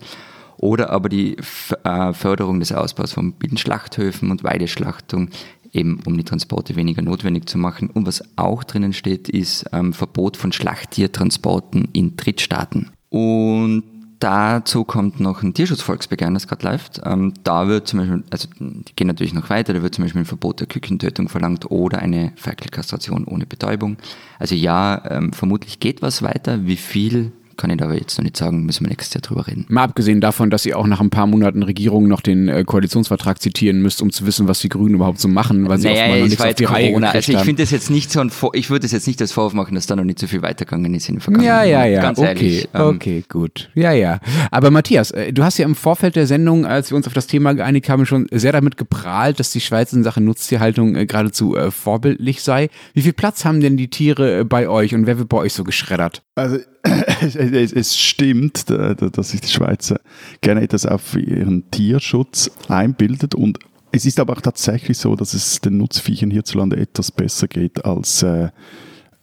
Oder 0.58 0.90
aber 0.90 1.10
die 1.10 1.38
äh, 1.84 2.14
Förderung 2.14 2.60
des 2.60 2.72
Ausbaus 2.72 3.14
von 3.14 3.34
Bienenschlachthöfen 3.34 4.32
und 4.32 4.44
Weideschlachtung, 4.44 5.30
eben 5.74 6.00
um 6.06 6.18
die 6.18 6.24
Transporte 6.24 6.76
weniger 6.76 7.02
notwendig 7.02 7.48
zu 7.48 7.58
machen. 7.58 7.90
Und 7.90 8.08
was 8.08 8.24
auch 8.38 8.64
drinnen 8.64 8.94
steht, 8.94 9.30
ist 9.30 9.66
ähm, 9.74 9.94
Verbot 9.94 10.38
von 10.38 10.52
Schlachttiertransporten 10.52 11.90
in 11.94 12.16
Drittstaaten. 12.16 12.92
Und 13.10 13.84
dazu 14.20 14.84
kommt 14.86 15.20
noch 15.20 15.44
ein 15.44 15.54
Tierschutzvolksbegehren, 15.54 16.34
das 16.34 16.48
gerade 16.48 16.68
läuft. 16.68 17.02
Ähm, 17.04 17.34
da 17.44 17.68
wird 17.68 17.88
zum 17.88 18.00
Beispiel, 18.00 18.24
also 18.30 18.48
die 18.60 18.96
gehen 18.96 19.08
natürlich 19.08 19.34
noch 19.34 19.50
weiter, 19.50 19.74
da 19.74 19.82
wird 19.82 19.96
zum 19.96 20.06
Beispiel 20.06 20.22
ein 20.22 20.26
Verbot 20.26 20.60
der 20.60 20.68
Kükentötung 20.68 21.30
verlangt 21.30 21.70
oder 21.70 22.00
eine 22.00 22.32
Ferkelkastration 22.36 23.26
ohne 23.26 23.46
Betäubung. 23.46 23.98
Also 24.40 24.56
ja, 24.56 25.04
ähm, 25.10 25.34
vermutlich 25.34 25.80
geht 25.80 26.02
was 26.02 26.22
weiter. 26.22 26.66
Wie 26.66 26.78
viel, 26.78 27.34
kann 27.58 27.70
ich 27.70 27.78
da 27.78 27.86
aber 27.86 27.96
jetzt 27.96 28.18
noch 28.18 28.24
nicht 28.24 28.38
sagen, 28.38 28.66
müssen 28.66 28.86
wir 28.86 28.90
nächstes 28.90 29.14
Jahr 29.14 29.22
drüber 29.22 29.48
reden. 29.48 29.66
Mal 29.70 29.84
abgesehen 29.84 30.22
davon, 30.22 30.50
dass 30.50 30.66
ihr 30.66 30.78
auch 30.78 30.88
nach 30.88 31.02
ein 31.02 31.10
paar 31.10 31.28
Monaten 31.28 31.64
Regierung 31.64 32.08
noch 32.08 32.22
den 32.22 32.48
äh, 32.48 32.64
Koalitionsvertrag 32.64 33.42
zitieren 33.42 33.82
müsst, 33.82 34.02
um 34.02 34.12
zu 34.12 34.26
wissen, 34.26 34.48
was 34.48 34.60
die 34.60 34.70
Grünen 34.70 34.96
überhaupt 34.96 35.20
so 35.20 35.28
machen, 35.28 35.68
weil 35.68 35.78
sie 35.78 35.90
oft 35.90 35.98
mal 35.98 36.20
noch 36.20 36.28
nichts 36.28 36.42
auf 36.42 36.54
die 36.54 36.66
Reihe 36.66 36.88
Corona. 36.88 37.08
gekriegt 37.08 37.30
Also 37.30 37.40
ich 37.40 37.46
finde 37.46 37.64
das 37.64 37.72
jetzt 37.72 37.90
nicht 37.90 38.12
so 38.12 38.20
ein, 38.20 38.30
Vor 38.30 38.54
ich 38.54 38.70
würde 38.70 38.86
es 38.86 38.92
jetzt 38.92 39.08
nicht 39.08 39.22
als 39.22 39.32
Vorwurf 39.32 39.54
machen, 39.54 39.76
dass 39.76 39.88
da 39.88 39.96
noch 39.96 40.04
nicht 40.04 40.20
so 40.20 40.28
viel 40.28 40.42
weitergegangen 40.42 40.94
ist 40.94 41.10
in 41.10 41.16
den 41.16 41.22
vergangenen 41.22 41.48
Ja, 41.48 41.64
ja, 41.64 41.86
ja. 41.86 42.02
Ganz 42.02 42.20
okay, 42.20 42.28
ehrlich. 42.28 42.70
ähm, 42.74 42.82
okay, 42.82 43.24
gut. 43.30 43.70
Ja, 43.74 43.92
ja. 43.92 44.20
Aber 44.52 44.72
Matthias, 44.72 45.12
äh, 45.12 45.32
du 45.32 45.44
hast 45.44 45.58
ja 45.58 45.66
im 45.66 45.76
Vorfeld 45.76 46.16
der 46.16 46.28
Sendung, 46.28 46.66
als 46.66 46.92
wir 46.92 46.98
uns 46.98 47.08
auf 47.08 47.14
das 47.14 47.28
Thema 47.28 47.54
geeinigt 47.54 47.90
haben, 47.90 48.06
schon 48.06 48.28
sehr 48.32 48.52
damit 48.52 48.78
geprahlt, 48.78 49.40
dass 49.40 49.52
die 49.52 49.62
Schweiz 49.62 49.94
in 49.94 50.04
Sachen 50.04 50.26
Nutztierhaltung 50.26 50.96
äh, 50.96 51.06
geradezu 51.06 51.56
vorbildlich 51.70 52.42
sei. 52.42 52.70
Wie 52.94 53.02
viel 53.02 53.14
Platz 53.14 53.46
haben 53.46 53.62
denn 53.62 53.78
die 53.78 53.90
Tiere 53.90 54.46
bei 54.46 54.68
euch 54.68 54.94
und 54.94 55.06
wer 55.06 55.18
wird 55.18 55.30
bei 55.30 55.38
euch 55.38 55.54
so 55.54 55.64
geschreddert? 55.64 56.25
Also 56.36 56.58
es, 56.84 57.98
stimmt, 57.98 58.70
da- 58.70 58.94
dass 58.94 59.30
sich 59.30 59.42
die 59.42 59.48
Schweizer 59.48 60.00
gerne 60.42 60.62
etwas 60.62 60.86
auf 60.86 61.16
ihren 61.16 61.70
Tierschutz 61.72 62.52
einbildet. 62.68 63.36
Und 63.36 63.60
es 63.92 64.06
ist 64.06 64.20
aber 64.20 64.34
auch 64.34 64.42
tatsächlich 64.42 64.98
so, 64.98 65.16
dass 65.16 65.34
es 65.34 65.62
den 65.62 65.78
Nutzviechern 65.78 66.30
hierzulande 66.32 66.76
etwas 66.78 67.12
besser 67.12 67.48
geht 67.48 67.86
als 67.86 68.22
äh, 68.24 68.50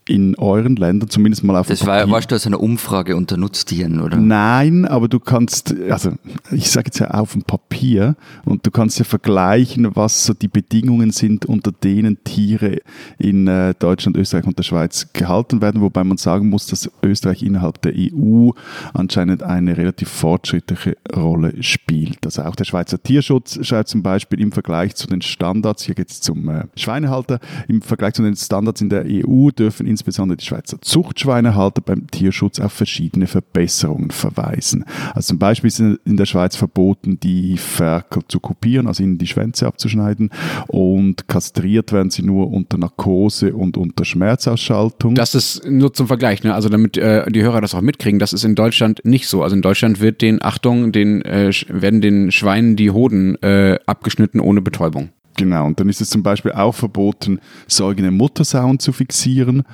in 0.09 0.35
euren 0.37 0.75
Ländern, 0.77 1.09
zumindest 1.09 1.45
mal 1.45 1.57
auf 1.57 1.69
Das 1.69 1.81
dem 1.81 1.87
war, 1.87 2.11
warst 2.11 2.31
du 2.31 2.35
aus 2.35 2.47
einer 2.47 2.61
Umfrage 2.61 3.17
unter 3.17 3.37
Nutztieren, 3.37 4.01
oder? 4.01 4.17
Nein, 4.17 4.85
aber 4.85 5.09
du 5.09 5.21
kannst, 5.21 5.75
also 5.89 6.13
ich 6.51 6.71
sage 6.71 6.87
jetzt 6.87 6.99
ja 6.99 7.13
auf 7.13 7.33
dem 7.33 7.43
Papier 7.43 8.17
und 8.45 8.67
du 8.67 8.71
kannst 8.73 8.99
ja 8.99 9.05
vergleichen, 9.05 9.89
was 9.95 10.25
so 10.25 10.35
die 10.35 10.49
Bedingungen 10.49 11.13
sind, 11.13 11.47
unter 11.47 11.71
denen 11.71 12.23
Tiere 12.25 12.79
in 13.19 13.47
äh, 13.47 13.75
Deutschland, 13.79 14.17
Österreich 14.17 14.45
und 14.45 14.59
der 14.59 14.65
Schweiz 14.65 15.09
gehalten 15.13 15.63
werden, 15.63 15.81
wobei 15.81 16.03
man 16.03 16.17
sagen 16.17 16.49
muss, 16.49 16.67
dass 16.67 16.91
Österreich 17.03 17.43
innerhalb 17.45 17.81
der 17.83 17.93
EU 17.97 18.51
anscheinend 18.95 19.45
eine 19.45 19.77
relativ 19.77 20.09
fortschrittliche 20.09 20.97
Rolle 21.15 21.63
spielt. 21.63 22.19
Also 22.25 22.43
auch 22.43 22.57
der 22.57 22.65
Schweizer 22.65 23.01
Tierschutz 23.01 23.65
schreibt 23.65 23.89
zum 23.89 24.03
Beispiel 24.03 24.41
im 24.41 24.51
Vergleich 24.51 24.97
zu 24.97 25.07
den 25.07 25.23
Standards, 25.23 25.85
hier 25.85 25.95
geht 25.95 26.11
es 26.11 26.21
zum 26.21 26.49
äh, 26.49 26.65
Schweinehalter, 26.75 27.39
im 27.69 27.83
Vergleich 27.83 28.15
zu 28.15 28.23
den 28.23 28.35
Standards 28.35 28.81
in 28.81 28.89
der 28.89 29.05
EU 29.07 29.51
dürfen 29.51 29.92
insbesondere 29.93 30.37
die 30.37 30.45
Schweizer 30.45 30.81
Zuchtschweinehalter 30.81 31.81
beim 31.81 32.11
Tierschutz 32.11 32.59
auf 32.59 32.73
verschiedene 32.73 33.27
Verbesserungen 33.27 34.11
verweisen. 34.11 34.85
Also 35.15 35.29
zum 35.29 35.39
Beispiel 35.39 35.69
ist 35.69 35.81
in 35.81 36.17
der 36.17 36.27
Schweiz 36.27 36.57
verboten, 36.57 37.21
die 37.21 37.57
Ferkel 37.57 38.23
zu 38.29 38.41
kopieren, 38.41 38.87
also 38.87 39.03
ihnen 39.03 39.19
die 39.19 39.27
Schwänze 39.27 39.67
abzuschneiden 39.67 40.31
und 40.67 41.29
kastriert 41.29 41.93
werden 41.93 42.11
sie 42.11 42.23
nur 42.23 42.51
unter 42.51 42.79
Narkose 42.79 43.55
und 43.55 43.77
unter 43.77 44.05
Schmerzausschaltung. 44.05 45.15
Das 45.15 45.35
ist 45.35 45.65
nur 45.69 45.93
zum 45.95 46.07
Vergleich, 46.07 46.43
ne? 46.43 46.55
Also 46.55 46.69
damit 46.69 46.97
äh, 46.97 47.31
die 47.31 47.43
Hörer 47.43 47.61
das 47.61 47.75
auch 47.75 47.81
mitkriegen, 47.81 48.19
das 48.19 48.33
ist 48.33 48.45
in 48.45 48.55
Deutschland 48.55 49.01
nicht 49.05 49.29
so. 49.29 49.43
Also 49.43 49.55
in 49.55 49.63
Deutschland 49.63 50.01
wird 50.01 50.23
den, 50.23 50.43
Achtung, 50.43 50.93
den 50.93 51.23
äh, 51.23 51.53
werden 51.69 52.01
den 52.01 52.33
Schweinen 52.33 52.77
die 52.77 52.91
Hoden 52.91 53.41
äh, 53.43 53.79
abgeschnitten 53.87 54.41
ohne 54.41 54.61
Betäubung. 54.63 55.11
Genau, 55.37 55.67
und 55.67 55.81
dann 55.81 55.89
ist 55.89 56.01
es 56.01 56.11
zum 56.11 56.23
Beispiel 56.23 56.53
auch 56.53 56.75
verboten, 56.75 57.41
säugende 57.67 58.11
Muttersauen 58.11 58.79
zu 58.79 58.93
fixieren. 58.93 59.65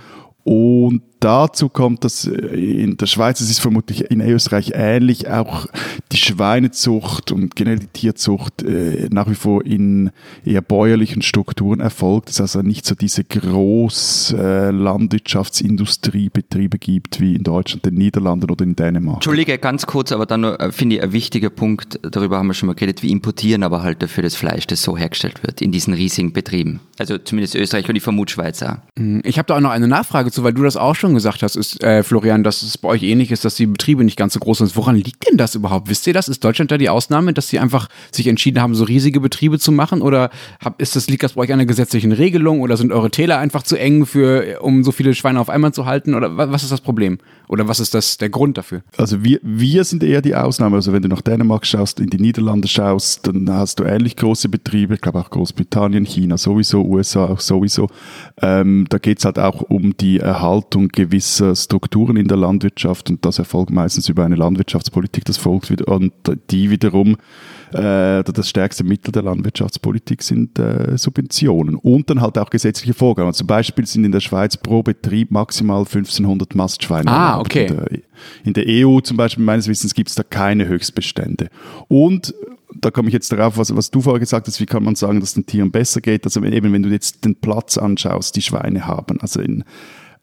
Und 0.45 1.03
dazu 1.21 1.69
kommt, 1.69 2.05
dass 2.05 2.25
in 2.25 2.97
der 2.97 3.07
Schweiz, 3.07 3.41
es 3.41 3.51
ist 3.51 3.61
vermutlich 3.61 4.11
in 4.11 4.21
Österreich 4.21 4.73
ähnlich, 4.75 5.29
auch 5.29 5.67
die 6.13 6.17
Schweinezucht 6.17 7.33
und 7.33 7.57
generell 7.57 7.81
die 7.81 7.89
Tierzucht 7.89 8.63
äh, 8.63 9.09
nach 9.11 9.29
wie 9.29 9.35
vor 9.35 9.65
in 9.65 10.11
eher 10.45 10.63
bäuerlichen 10.63 11.23
Strukturen 11.23 11.81
erfolgt. 11.81 12.31
Es 12.31 12.41
also 12.41 12.63
nicht 12.63 12.87
so 12.87 12.95
diese 12.95 13.25
groß 13.25 14.37
äh, 14.39 14.71
Landwirtschaftsindustriebetriebe 14.71 16.79
gibt 16.79 17.21
wie 17.21 17.35
in 17.35 17.43
Deutschland, 17.43 17.85
den 17.85 17.95
Niederlanden 17.95 18.51
oder 18.51 18.65
in 18.65 18.77
Dänemark. 18.77 19.17
Entschuldige, 19.17 19.59
ganz 19.59 19.87
kurz, 19.87 20.13
aber 20.13 20.27
dann 20.27 20.45
äh, 20.45 20.73
finde 20.73 20.97
ich 20.97 21.03
ein 21.03 21.13
wichtiger 21.13 21.51
Punkt, 21.51 22.01
darüber 22.03 22.39
haben 22.39 22.47
wir 22.47 22.55
schon 22.55 22.69
mal 22.69 22.75
geredet, 22.75 23.03
wir 23.03 23.11
importieren 23.11 23.63
aber 23.63 23.83
halt 23.83 24.03
dafür 24.03 24.23
das 24.23 24.35
Fleisch, 24.35 24.67
das 24.67 24.83
so 24.83 24.97
hergestellt 24.97 25.43
wird 25.43 25.61
in 25.61 25.73
diesen 25.73 25.95
riesigen 25.95 26.33
Betrieben. 26.33 26.81
Also 26.99 27.19
zumindest 27.19 27.55
Österreich 27.55 27.89
und 27.89 27.97
ich 27.97 28.03
vermute 28.03 28.33
Schweiz 28.33 28.63
auch. 28.63 28.77
Hm, 28.99 29.23
ich 29.25 29.39
habe 29.39 29.47
da 29.47 29.57
auch 29.57 29.61
noch 29.61 29.71
eine 29.71 29.89
Nachfrage 29.89 30.31
zu, 30.31 30.45
weil 30.45 30.53
du 30.53 30.63
das 30.63 30.77
auch 30.77 30.95
schon 30.95 31.08
gesagt 31.15 31.43
hast, 31.43 31.57
ist, 31.57 31.83
äh, 31.83 32.03
Florian, 32.03 32.45
dass 32.45 32.63
es 32.63 32.79
bei 32.79 32.89
euch 32.89 33.03
ähnlich 33.03 33.31
ist, 33.31 33.45
dass 33.45 33.55
die 33.55 33.67
Betriebe 33.67 34.05
nicht 34.05 34.17
ganz 34.17 34.35
so 34.35 34.41
groß 34.41 34.59
sind. 34.59 34.77
Woran 34.77 34.97
liegt 34.97 35.29
denn 35.29 35.37
das 35.37 35.55
überhaupt? 35.55 35.89
Wisst 35.89 36.07
ihr 36.07 36.13
das? 36.13 36.29
Ist 36.29 36.45
Deutschland 36.45 36.71
da 36.71 36.79
die 36.79 36.89
Ausnahme, 36.89 37.33
dass 37.33 37.49
sie 37.49 37.59
einfach 37.59 37.89
sich 38.11 38.27
entschieden 38.27 38.61
haben, 38.61 38.75
so 38.75 38.85
riesige 38.85 39.21
Betriebe 39.21 39.59
zu 39.59 39.73
machen? 39.73 40.03
Oder 40.03 40.31
hab, 40.61 40.81
ist 40.81 40.97
das, 40.97 41.09
liegt 41.09 41.23
das 41.23 41.35
bei 41.35 41.43
euch 41.43 41.53
an 41.53 41.59
einer 41.59 41.67
gesetzlichen 41.67 42.13
Regelung? 42.13 42.61
Oder 42.61 42.77
sind 42.77 42.93
eure 42.93 43.11
Täler 43.11 43.39
einfach 43.39 43.63
zu 43.63 43.77
eng, 43.77 44.07
für, 44.07 44.61
um 44.61 44.85
so 44.85 44.93
viele 44.93 45.15
Schweine 45.15 45.41
auf 45.41 45.51
einmal 45.51 45.73
zu 45.73 45.87
halten? 45.87 46.15
Oder 46.15 46.37
was 46.37 46.63
ist 46.63 46.73
das 46.73 46.81
Problem? 46.81 47.19
Oder 47.49 47.67
was 47.67 47.81
ist 47.81 47.95
das, 47.95 48.19
der 48.19 48.29
Grund 48.29 48.59
dafür? 48.59 48.83
Also 48.97 49.25
wir, 49.25 49.41
wir 49.43 49.85
sind 49.85 50.03
eher 50.03 50.21
die 50.23 50.35
Ausnahme. 50.35 50.77
Also 50.77 50.93
wenn 50.93 51.03
du 51.03 51.09
nach 51.09 51.23
Dänemark 51.23 51.67
schaust, 51.67 52.01
in 52.01 52.11
die 52.11 52.19
Niederlande 52.19 52.69
schaust, 52.69 53.27
dann 53.27 53.51
hast 53.51 53.81
du 53.81 53.85
ähnlich 53.85 54.17
große 54.17 54.49
Betriebe. 54.49 54.95
Ich 54.95 55.01
glaube 55.01 55.21
auch 55.21 55.31
Großbritannien, 55.31 56.05
China 56.05 56.37
sowieso, 56.37 56.85
USA 56.85 57.27
auch 57.27 57.41
sowieso. 57.41 57.89
Ähm, 58.41 58.87
da 58.91 58.99
geht 58.99 59.19
es 59.19 59.25
halt 59.25 59.39
auch 59.39 59.63
um 59.63 59.97
die 59.97 60.19
Erhaltung 60.19 60.89
gewisser 60.89 61.57
Strukturen 61.57 62.17
in 62.17 62.29
der 62.29 62.37
Landwirtschaft 62.37 63.11
und 63.11 63.25
das 63.25 63.39
erfolgt 63.39 63.71
meistens 63.71 64.09
über 64.09 64.25
eine 64.25 64.37
Landwirtschaftspolitik, 64.37 65.25
das 65.25 65.39
folgt 65.39 65.71
wieder 65.71 65.89
und 65.89 66.13
die 66.51 66.71
wiederum 66.71 67.17
äh, 67.73 68.23
das 68.25 68.49
stärkste 68.49 68.85
Mittel 68.85 69.13
der 69.13 69.23
Landwirtschaftspolitik 69.23 70.23
sind 70.23 70.59
äh, 70.59 70.97
Subventionen 70.97 71.77
und 71.77 72.11
dann 72.11 72.21
halt 72.21 72.39
auch 72.39 72.51
gesetzliche 72.51 72.95
Vorgaben. 72.95 73.33
Zum 73.33 73.47
Beispiel 73.47 73.87
sind 73.87 74.05
in 74.05 74.13
der 74.13 74.21
Schweiz 74.21 74.57
pro 74.57 74.83
Betrieb 74.83 75.31
maximal 75.31 75.81
1500 75.81 76.55
Mastschweine. 76.55 77.11
Ah, 77.11 77.41
okay. 77.41 77.67
In 77.67 77.77
der, 77.77 77.89
in 78.45 78.53
der 78.55 78.65
EU 78.87 79.01
zum 79.01 79.17
Beispiel 79.17 79.45
meines 79.45 79.69
Wissens 79.69 79.95
gibt 79.95 80.09
es 80.09 80.15
da 80.15 80.23
keine 80.23 80.67
Höchstbestände. 80.67 81.49
Und 81.89 82.35
da 82.75 82.91
komme 82.91 83.09
ich 83.09 83.15
jetzt 83.15 83.33
darauf, 83.33 83.57
was, 83.57 83.75
was 83.75 83.91
du 83.91 84.01
vorher 84.01 84.21
gesagt 84.21 84.47
hast, 84.47 84.61
wie 84.61 84.67
kann 84.67 84.85
man 84.85 84.95
sagen, 84.95 85.21
dass 85.21 85.35
den 85.35 85.47
Tieren 85.47 85.71
besser 85.71 86.01
geht? 86.01 86.25
Also 86.25 86.43
eben, 86.43 86.73
wenn 86.73 86.83
du 86.83 86.91
jetzt 86.91 87.25
den 87.25 87.37
Platz 87.37 87.79
anschaust, 87.79 88.37
die 88.37 88.43
Schweine 88.43 88.87
haben. 88.87 89.21
Also 89.21 89.41
in 89.41 89.65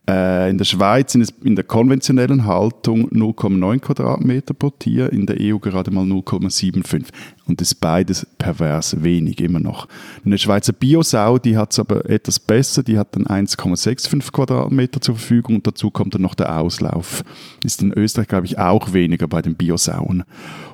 äh, 0.07 0.49
in 0.49 0.57
der 0.57 0.65
Schweiz 0.65 1.13
sind 1.13 1.21
es 1.21 1.33
in 1.43 1.55
der 1.55 1.65
konventionellen 1.65 2.45
Haltung 2.45 3.09
0,9 3.09 3.79
Quadratmeter 3.79 4.53
pro 4.53 4.69
Tier, 4.69 5.11
in 5.11 5.25
der 5.25 5.37
EU 5.39 5.57
gerade 5.57 5.89
mal 5.89 6.05
0,75. 6.05 7.05
Und 7.47 7.59
das 7.59 7.69
ist 7.69 7.75
beides 7.75 8.27
pervers 8.37 9.03
wenig 9.03 9.41
immer 9.41 9.59
noch. 9.59 9.87
Eine 10.23 10.37
Schweizer 10.37 10.73
Biosau, 10.73 11.39
die 11.39 11.57
hat 11.57 11.71
es 11.71 11.79
aber 11.79 12.07
etwas 12.09 12.39
besser, 12.39 12.83
die 12.83 12.99
hat 12.99 13.15
dann 13.15 13.25
1,65 13.25 14.31
Quadratmeter 14.31 15.01
zur 15.01 15.15
Verfügung 15.15 15.55
und 15.55 15.67
dazu 15.67 15.89
kommt 15.89 16.13
dann 16.13 16.21
noch 16.21 16.35
der 16.35 16.59
Auslauf. 16.59 17.23
Ist 17.63 17.81
in 17.81 17.91
Österreich, 17.91 18.27
glaube 18.27 18.45
ich, 18.45 18.59
auch 18.59 18.93
weniger 18.93 19.27
bei 19.27 19.41
den 19.41 19.55
Biosauen. 19.55 20.23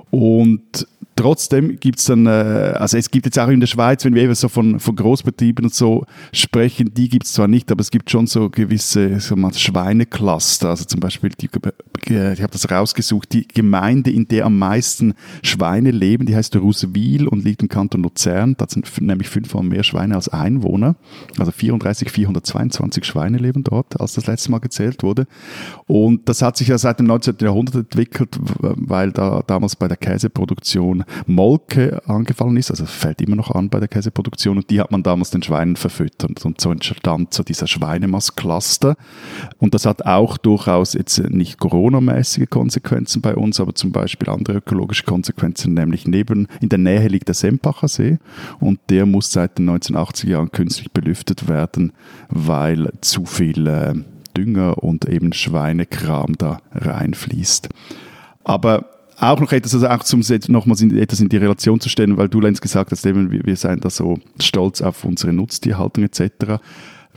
Und 0.09 0.88
trotzdem 1.15 1.80
gibt 1.80 2.00
es 2.00 2.06
dann, 2.06 2.25
äh, 2.25 2.30
also 2.30 2.98
es 2.98 3.12
gibt 3.12 3.25
jetzt 3.25 3.38
auch 3.39 3.50
in 3.50 3.60
der 3.60 3.68
Schweiz, 3.68 4.03
wenn 4.06 4.15
wir 4.15 4.24
eben 4.24 4.36
so 4.36 4.50
von, 4.50 4.80
von 4.80 4.96
Großbetrieben 4.96 5.65
und 5.65 5.74
so 5.74 6.06
sprechen, 6.34 6.94
die 6.94 7.10
gibt 7.10 7.25
es 7.25 7.34
zwar 7.34 7.48
nicht, 7.48 7.72
aber 7.72 7.82
es 7.82 7.91
gibt 7.91 8.10
schon 8.10 8.27
so 8.27 8.50
gewisse 8.50 9.20
so 9.20 9.36
mal 9.36 9.53
Schweinecluster. 9.53 10.70
Also 10.70 10.86
zum 10.86 11.00
Beispiel, 11.00 11.32
die, 11.39 11.50
äh, 12.10 12.34
ich 12.34 12.41
habe 12.41 12.51
das 12.51 12.70
rausgesucht, 12.70 13.34
die 13.34 13.48
Gemeinde, 13.48 14.12
in 14.12 14.27
der 14.27 14.46
am 14.46 14.58
meisten 14.58 15.13
Schweine 15.44 15.91
leben, 15.91 16.25
die 16.25 16.36
heißt 16.36 16.56
Ruswil 16.56 17.27
und 17.27 17.44
liegt 17.44 17.62
im 17.62 17.70
Kanton 17.70 18.03
Luzern. 18.03 18.56
Da 18.58 18.65
sind 18.68 18.89
nämlich 19.01 19.30
fünfmal 19.30 19.63
mehr 19.63 19.84
Schweine 19.84 20.15
als 20.15 20.30
Einwohner. 20.30 20.96
Also 21.38 21.51
34, 21.51 22.10
422 22.12 23.06
Schweine 23.06 23.38
leben 23.38 23.63
dort, 23.63 24.00
als 24.00 24.13
das 24.13 24.27
letzte 24.27 24.51
Mal 24.51 24.60
gezählt 24.60 25.03
wurde. 25.03 25.27
Und 25.88 26.27
das 26.30 26.41
hat 26.41 26.58
sich 26.58 26.70
ja 26.70 26.77
seit 26.77 27.00
dem 27.00 27.08
19. 27.08 27.36
Jahrhundert 27.41 27.75
entwickelt, 27.75 28.38
weil 28.39 29.12
da 29.12 29.44
damals 29.46 29.75
bei 29.75 29.88
der 29.88 29.98
Käseproduktion 29.98 31.00
Molke 31.25 32.01
angefallen 32.08 32.58
ist, 32.58 32.72
also 32.72 32.86
fällt 32.86 33.22
immer 33.22 33.36
noch 33.36 33.51
an 33.51 33.70
bei 33.70 33.79
der 33.79 33.88
Käseproduktion 33.88 34.58
und 34.58 34.70
die 34.70 34.79
hat 34.79 34.91
man 34.91 35.03
damals 35.03 35.31
den 35.31 35.43
Schweinen 35.43 35.75
verfüttert 35.75 36.46
und 36.46 36.62
so 36.62 36.72
entstand 36.72 37.34
so 37.34 37.43
dieser 37.43 37.67
Schweinemast-Cluster 37.67 38.96
und 39.58 39.74
das 39.74 39.86
hat 39.86 40.05
auch 40.05 40.38
durchaus 40.38 40.93
jetzt 40.93 41.17
nicht 41.29 41.60
Corona-mäßige 41.60 42.50
Konsequenzen 42.50 43.22
bei 43.22 43.36
uns, 43.36 43.60
aber 43.60 43.75
zum 43.75 43.91
Beispiel 43.91 44.29
andere 44.29 44.58
ökologische 44.58 45.03
Konsequenzen, 45.03 45.74
nämlich 45.74 46.08
neben, 46.08 46.48
in 46.60 46.70
der 46.70 46.79
Nähe 46.79 47.08
liegt 47.08 47.27
der 47.27 47.36
Sempacher 47.36 47.88
See 47.88 48.17
und 48.60 48.79
der 48.89 49.05
muss 49.05 49.31
seit 49.31 49.58
den 49.58 49.70
1980er 49.70 50.29
Jahren 50.29 50.51
künstlich 50.51 50.91
belüftet 50.91 51.48
werden, 51.48 51.93
weil 52.29 52.91
zu 53.01 53.25
viel 53.25 53.67
äh, 53.67 53.93
Dünger 54.36 54.84
und 54.84 55.05
eben 55.05 55.34
Schweinekram 55.34 56.38
da 56.38 56.60
reinfließt. 56.74 57.70
Aber 58.43 58.86
auch 59.22 59.40
noch 59.40 59.51
etwas, 59.51 59.74
also 59.75 59.88
auch 59.88 60.04
zum 60.04 60.24
nochmals 60.48 60.82
in, 60.82 60.98
etwas 60.98 61.20
in 61.20 61.30
die 61.30 61.38
Relation 61.38 61.80
zu 61.80 61.90
stellen, 61.90 62.18
weil 62.18 62.28
du 62.28 62.42
Lenz 62.42 62.60
gesagt 62.60 62.92
hast, 62.92 63.06
eben, 63.06 63.32
wir, 63.32 63.46
wir 63.46 63.56
seien 63.56 63.80
da 63.80 63.90
so 63.90 64.18
stolz 64.40 64.82
auf 64.82 65.06
unsere 65.06 65.32
Nutztierhaltung 65.32 66.04
etc. 66.04 66.60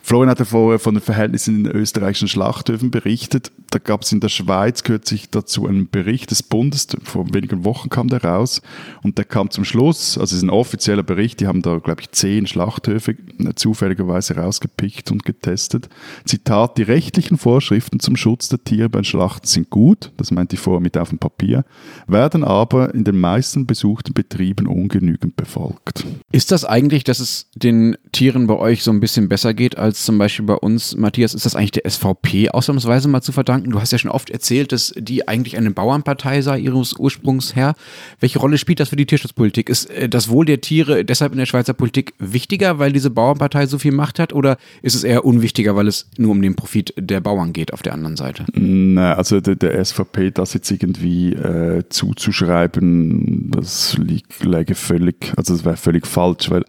Florian 0.07 0.29
hat 0.29 0.39
ja 0.39 0.45
vorher 0.45 0.79
von 0.79 0.95
den 0.95 1.01
Verhältnissen 1.01 1.57
in 1.57 1.65
den 1.65 1.73
österreichischen 1.75 2.29
Schlachthöfen 2.29 2.91
berichtet. 2.91 3.51
Da 3.71 3.79
gab 3.79 4.03
es 4.03 4.13
in 4.13 4.21
der 4.21 4.29
Schweiz 4.29 4.83
kürzlich 4.83 5.31
dazu 5.31 5.67
einen 5.67 5.89
Bericht 5.89 6.31
des 6.31 6.43
Bundes, 6.43 6.89
vor 7.05 7.33
wenigen 7.33 7.65
Wochen 7.65 7.89
kam 7.89 8.09
der 8.09 8.23
raus 8.23 8.61
und 9.03 9.17
der 9.17 9.25
kam 9.25 9.51
zum 9.51 9.65
Schluss, 9.65 10.19
also 10.19 10.35
es 10.35 10.43
ist 10.43 10.43
ein 10.43 10.51
offizieller 10.51 11.03
Bericht, 11.03 11.41
die 11.41 11.47
haben 11.47 11.63
da, 11.63 11.79
glaube 11.79 12.03
ich, 12.03 12.11
zehn 12.11 12.47
Schlachthöfe 12.47 13.13
äh, 13.13 13.55
zufälligerweise 13.55 14.37
rausgepickt 14.37 15.11
und 15.11 15.25
getestet. 15.25 15.89
Zitat, 16.27 16.77
die 16.77 16.83
rechtlichen 16.83 17.39
Vorschriften 17.39 17.99
zum 17.99 18.17
Schutz 18.17 18.51
der 18.51 18.63
Tiere 18.63 18.91
beim 18.91 19.05
Schlachten 19.05 19.47
sind 19.47 19.71
gut, 19.71 20.13
das 20.19 20.31
meint 20.31 20.53
die 20.53 20.59
vorher 20.59 20.83
mit 20.83 20.99
auf 20.99 21.09
dem 21.09 21.19
Papier, 21.19 21.65
werden 22.07 22.45
aber 22.45 22.95
in 22.95 23.05
den 23.05 23.19
meisten 23.19 23.65
besuchten 23.65 24.13
Betrieben 24.13 24.67
ungenügend 24.67 25.35
befolgt. 25.35 26.05
Ist 26.31 26.53
das 26.53 26.67
eigentlich, 26.67 27.05
dass 27.05 27.21
es 27.21 27.49
den 27.55 27.97
Tieren 28.13 28.47
bei 28.47 28.57
euch 28.57 28.85
so 28.85 28.91
ein 28.91 29.01
bisschen 29.01 29.31
besser 29.31 29.55
geht 29.55 29.79
als 29.79 29.94
als 29.95 30.05
zum 30.05 30.19
Beispiel 30.19 30.45
bei 30.45 30.55
uns, 30.55 30.97
Matthias, 30.97 31.35
ist 31.35 31.47
das 31.47 31.55
eigentlich 31.55 31.71
der 31.71 31.89
SVP 31.89 32.51
ausnahmsweise 32.51 33.07
mal 33.07 33.23
zu 33.23 33.31
verdanken? 33.31 33.71
Du 33.71 33.81
hast 33.81 33.93
ja 33.93 33.99
schon 33.99 34.11
oft 34.11 34.29
erzählt, 34.29 34.73
dass 34.73 34.93
die 34.97 35.29
eigentlich 35.29 35.57
eine 35.57 35.71
Bauernpartei 35.71 36.43
sei, 36.43 36.59
ihres 36.59 36.95
Ursprungs 36.95 37.55
her. 37.55 37.75
Welche 38.19 38.41
Rolle 38.41 38.59
spielt 38.59 38.81
das 38.81 38.89
für 38.89 38.97
die 38.97 39.07
Tierschutzpolitik? 39.07 39.69
Ist 39.69 39.89
äh, 39.91 40.09
das 40.09 40.29
Wohl 40.29 40.47
der 40.47 40.61
Tiere 40.61 41.05
deshalb 41.05 41.31
in 41.31 41.39
der 41.39 41.47
Schweizer 41.47 41.75
Politik 41.75 42.15
wichtiger, 42.19 42.81
weil 42.81 42.93
diese 42.93 43.11
Bauernpartei 43.11 43.67
so 43.67 43.79
viel 43.79 43.93
Macht 43.93 44.19
hat? 44.19 44.33
Oder 44.33 44.57
ist 44.83 44.97
es 44.97 45.05
eher 45.05 45.25
unwichtiger, 45.25 45.77
weil 45.77 45.87
es 45.87 46.09
nur 46.19 46.33
um 46.33 46.43
den 46.43 46.57
Profit 46.57 46.93
der 46.99 47.21
Bauern 47.21 47.53
geht 47.53 47.73
auf 47.73 47.83
der 47.83 47.93
anderen 47.93 48.17
Seite? 48.17 48.47
Nein, 48.53 49.15
also 49.15 49.41
der, 49.41 49.55
der 49.55 49.85
SVP 49.85 50.33
das 50.33 50.55
jetzt 50.55 50.73
irgendwie 50.73 51.35
äh, 51.35 51.85
zuzuschreiben, 51.89 53.53
das 53.53 53.97
läge 54.43 54.75
völlig, 54.75 55.33
also 55.37 55.55
das 55.55 55.65
wäre 55.65 55.77
völlig 55.77 56.05
falsch, 56.05 56.51
weil 56.51 56.65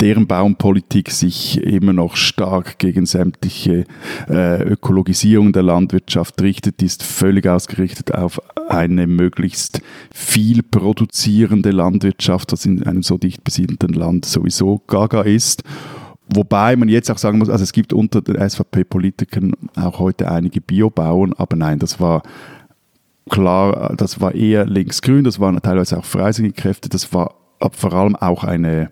deren 0.00 0.26
Bauernpolitik 0.26 1.10
sich 1.10 1.62
immer 1.62 1.94
noch 1.94 2.16
stark 2.16 2.65
gegen 2.78 3.06
sämtliche 3.06 3.84
äh, 4.28 4.62
Ökologisierung 4.62 5.52
der 5.52 5.62
Landwirtschaft 5.62 6.40
richtet, 6.42 6.82
ist 6.82 7.02
völlig 7.02 7.46
ausgerichtet 7.46 8.14
auf 8.14 8.40
eine 8.68 9.06
möglichst 9.06 9.80
viel 10.12 10.62
produzierende 10.62 11.70
Landwirtschaft, 11.70 12.52
was 12.52 12.66
in 12.66 12.82
einem 12.82 13.02
so 13.02 13.18
dicht 13.18 13.44
besiedelten 13.44 13.92
Land 13.92 14.24
sowieso 14.24 14.82
gaga 14.86 15.22
ist. 15.22 15.62
Wobei 16.28 16.74
man 16.74 16.88
jetzt 16.88 17.10
auch 17.10 17.18
sagen 17.18 17.38
muss, 17.38 17.48
also 17.48 17.62
es 17.62 17.72
gibt 17.72 17.92
unter 17.92 18.20
den 18.20 18.36
SVP-Politikern 18.36 19.52
auch 19.76 20.00
heute 20.00 20.30
einige 20.30 20.60
Biobauern, 20.60 21.32
aber 21.34 21.54
nein, 21.54 21.78
das 21.78 22.00
war 22.00 22.22
klar, 23.30 23.94
das 23.96 24.20
war 24.20 24.34
eher 24.34 24.66
linksgrün, 24.66 25.24
das 25.24 25.38
waren 25.38 25.60
teilweise 25.62 25.98
auch 25.98 26.04
freisinnige 26.04 26.60
Kräfte, 26.60 26.88
das 26.88 27.12
war 27.12 27.34
vor 27.72 27.92
allem 27.92 28.16
auch 28.16 28.44
eine 28.44 28.90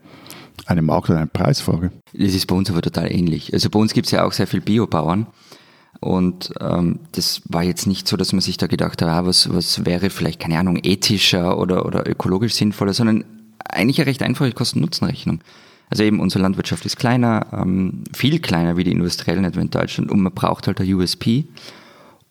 eine 0.67 0.83
Markt- 0.83 1.11
und 1.11 1.17
eine 1.17 1.27
Preisfrage. 1.27 1.91
Das 2.13 2.35
ist 2.35 2.47
bei 2.47 2.55
uns 2.55 2.71
aber 2.71 2.83
total 2.83 3.13
ähnlich. 3.13 3.53
Also 3.53 3.71
bei 3.71 3.79
uns 3.79 3.93
gibt 3.93 4.07
es 4.07 4.13
ja 4.13 4.25
auch 4.25 4.33
sehr 4.33 4.47
viel 4.47 4.61
Biobauern. 4.61 5.27
Und 6.01 6.53
ähm, 6.61 7.01
das 7.13 7.43
war 7.47 7.63
jetzt 7.63 7.87
nicht 7.87 8.09
so, 8.09 8.17
dass 8.17 8.33
man 8.33 8.41
sich 8.41 8.57
da 8.57 8.67
gedacht 8.67 9.01
hat, 9.01 9.09
ah, 9.09 9.25
was, 9.25 9.55
was 9.55 9.87
wäre 9.87 10.11
vielleicht, 10.11 10.41
keine 10.41 10.59
Ahnung, 10.59 10.79
ethischer 10.83 11.59
oder, 11.59 11.87
oder 11.87 12.09
ökologisch 12.09 12.55
sinnvoller, 12.55 12.93
sondern 12.93 13.25
eigentlich 13.65 13.99
eine 13.99 14.07
recht 14.07 14.23
einfache 14.23 14.53
Kosten-Nutzen-Rechnung. 14.53 15.41
Also 15.91 16.03
eben 16.03 16.21
unsere 16.21 16.43
Landwirtschaft 16.43 16.85
ist 16.87 16.97
kleiner, 16.97 17.47
ähm, 17.53 18.05
viel 18.13 18.41
kleiner 18.41 18.77
wie 18.77 18.85
die 18.85 18.93
industriellen 18.93 19.45
etwa 19.45 19.61
in 19.61 19.71
Deutschland 19.71 20.11
und 20.11 20.21
man 20.21 20.33
braucht 20.33 20.67
halt 20.67 20.81
ein 20.81 20.93
USP. 20.93 21.45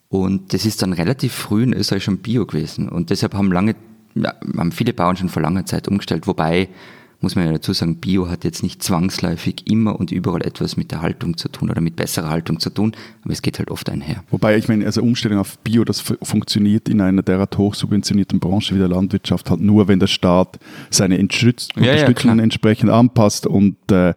Und 0.08 0.52
das 0.52 0.64
ist 0.66 0.82
dann 0.82 0.92
relativ 0.92 1.32
früh 1.32 1.62
in 1.62 1.72
Österreich 1.72 2.04
schon 2.04 2.18
Bio 2.18 2.46
gewesen. 2.46 2.88
Und 2.88 3.10
deshalb 3.10 3.34
haben 3.34 3.50
lange, 3.50 3.74
haben 4.56 4.70
viele 4.70 4.92
Bauern 4.92 5.16
schon 5.16 5.28
vor 5.28 5.42
langer 5.42 5.66
Zeit 5.66 5.88
umgestellt, 5.88 6.26
wobei 6.26 6.68
muss 7.24 7.34
man 7.34 7.46
ja 7.46 7.52
dazu 7.52 7.72
sagen, 7.72 7.96
Bio 7.96 8.28
hat 8.28 8.44
jetzt 8.44 8.62
nicht 8.62 8.82
zwangsläufig 8.82 9.66
immer 9.66 9.98
und 9.98 10.12
überall 10.12 10.42
etwas 10.42 10.76
mit 10.76 10.92
der 10.92 11.02
Haltung 11.02 11.36
zu 11.36 11.48
tun 11.48 11.70
oder 11.70 11.80
mit 11.80 11.96
besserer 11.96 12.28
Haltung 12.28 12.60
zu 12.60 12.70
tun, 12.70 12.92
aber 13.22 13.32
es 13.32 13.42
geht 13.42 13.58
halt 13.58 13.70
oft 13.70 13.90
einher. 13.90 14.22
Wobei, 14.30 14.56
ich 14.56 14.68
meine, 14.68 14.84
also 14.84 15.02
Umstellung 15.02 15.38
auf 15.38 15.58
Bio, 15.58 15.84
das 15.84 16.00
funktioniert 16.00 16.88
in 16.88 17.00
einer 17.00 17.22
derart 17.22 17.58
hochsubventionierten 17.58 18.38
Branche 18.38 18.74
wie 18.74 18.78
der 18.78 18.88
Landwirtschaft 18.88 19.50
halt 19.50 19.60
nur, 19.60 19.88
wenn 19.88 19.98
der 19.98 20.06
Staat 20.06 20.58
seine 20.90 21.18
Unterstütz 21.18 21.68
Ja, 21.74 21.82
ja, 21.82 21.92
Unterstützung 21.92 22.32
klar. 22.32 22.44
entsprechend 22.44 22.90
anpasst 22.90 23.46
und 23.46 23.76
äh, 23.90 24.14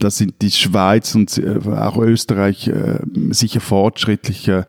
da 0.00 0.10
sind 0.10 0.34
die 0.42 0.50
Schweiz 0.50 1.14
und 1.14 1.36
äh, 1.38 1.58
auch 1.70 1.96
Österreich 1.98 2.68
äh, 2.68 2.98
sicher 3.30 3.60
fortschrittlicher 3.60 4.66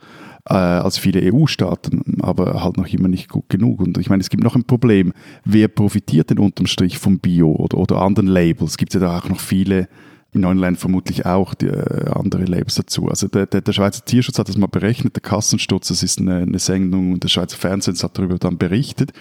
äh, 0.50 0.54
als 0.54 0.98
viele 0.98 1.34
EU-Staaten, 1.34 2.22
aber 2.22 2.64
halt 2.64 2.78
noch 2.78 2.88
immer 2.88 3.08
nicht 3.08 3.30
gut 3.30 3.50
genug. 3.50 3.80
Und 3.82 3.98
ich 3.98 4.10
meine, 4.10 4.22
es 4.22 4.30
gibt 4.30 4.44
noch 4.44 4.56
ein 4.56 4.64
Problem. 4.64 5.14
Wer 5.46 5.68
profitiert 5.68 6.32
denn 6.32 6.40
unterm 6.40 6.68
Strich 6.68 6.98
vom 6.98 7.20
Bio 7.20 7.52
oder, 7.52 7.78
oder 7.78 8.02
anderen 8.02 8.28
Labels? 8.28 8.72
Es 8.72 8.78
ja 8.94 9.00
da 9.00 9.18
auch 9.18 9.30
noch 9.30 9.40
viele, 9.40 9.88
in 10.32 10.42
Ländern 10.42 10.76
vermutlich 10.76 11.26
auch 11.26 11.54
die, 11.54 11.68
äh, 11.68 12.10
andere 12.12 12.46
Labels 12.46 12.76
dazu. 12.76 13.08
Also 13.08 13.28
der, 13.28 13.46
der, 13.46 13.62
der 13.62 13.74
Schweizer 13.74 14.06
Tierschutz 14.06 14.38
hat 14.38 14.50
das 14.50 14.58
mal 14.58 14.68
berechnet, 14.68 15.16
der 15.16 15.22
Kassensturz, 15.22 15.88
das 15.88 16.04
ist 16.04 16.20
eine, 16.20 16.38
eine 16.38 16.60
Sendung 16.60 17.20
des 17.20 17.32
Schweizer 17.32 17.58
Fernsehens 17.58 18.04
hat 18.04 18.18
darüber 18.18 18.38
dann 18.38 18.58
berichtet. 18.58 19.12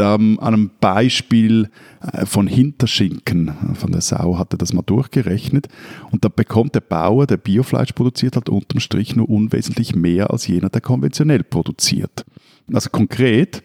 Ähm, 0.00 0.38
an 0.40 0.54
einem 0.54 0.70
Beispiel 0.80 1.70
äh, 2.00 2.24
von 2.24 2.46
Hinterschinken 2.46 3.74
von 3.74 3.92
der 3.92 4.00
Sau 4.00 4.38
hat 4.38 4.54
er 4.54 4.58
das 4.58 4.72
mal 4.72 4.82
durchgerechnet 4.82 5.68
und 6.10 6.24
da 6.24 6.28
bekommt 6.28 6.74
der 6.74 6.80
Bauer, 6.80 7.26
der 7.26 7.36
Biofleisch 7.36 7.92
produziert, 7.92 8.36
halt 8.36 8.48
unterm 8.48 8.80
Strich 8.80 9.16
nur 9.16 9.28
unwesentlich 9.28 9.94
mehr 9.94 10.30
als 10.30 10.46
jener, 10.46 10.68
der 10.68 10.80
konventionell 10.80 11.42
produziert. 11.42 12.24
Also 12.72 12.90
konkret, 12.90 13.62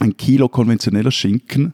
ein 0.00 0.16
Kilo 0.16 0.48
konventioneller 0.48 1.10
Schinken 1.10 1.72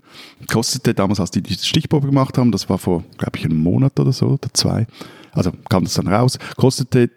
kostete 0.50 0.94
damals, 0.94 1.20
als 1.20 1.30
die 1.30 1.42
die 1.42 1.54
Stichprobe 1.54 2.06
gemacht 2.06 2.38
haben, 2.38 2.52
das 2.52 2.68
war 2.68 2.78
vor, 2.78 3.04
glaube 3.18 3.38
ich, 3.38 3.44
einem 3.44 3.58
Monat 3.58 3.98
oder 3.98 4.12
so, 4.12 4.26
oder 4.26 4.52
zwei, 4.52 4.86
also 5.32 5.50
kam 5.68 5.84
das 5.84 5.94
dann 5.94 6.08
raus, 6.08 6.38
kostete 6.56 7.10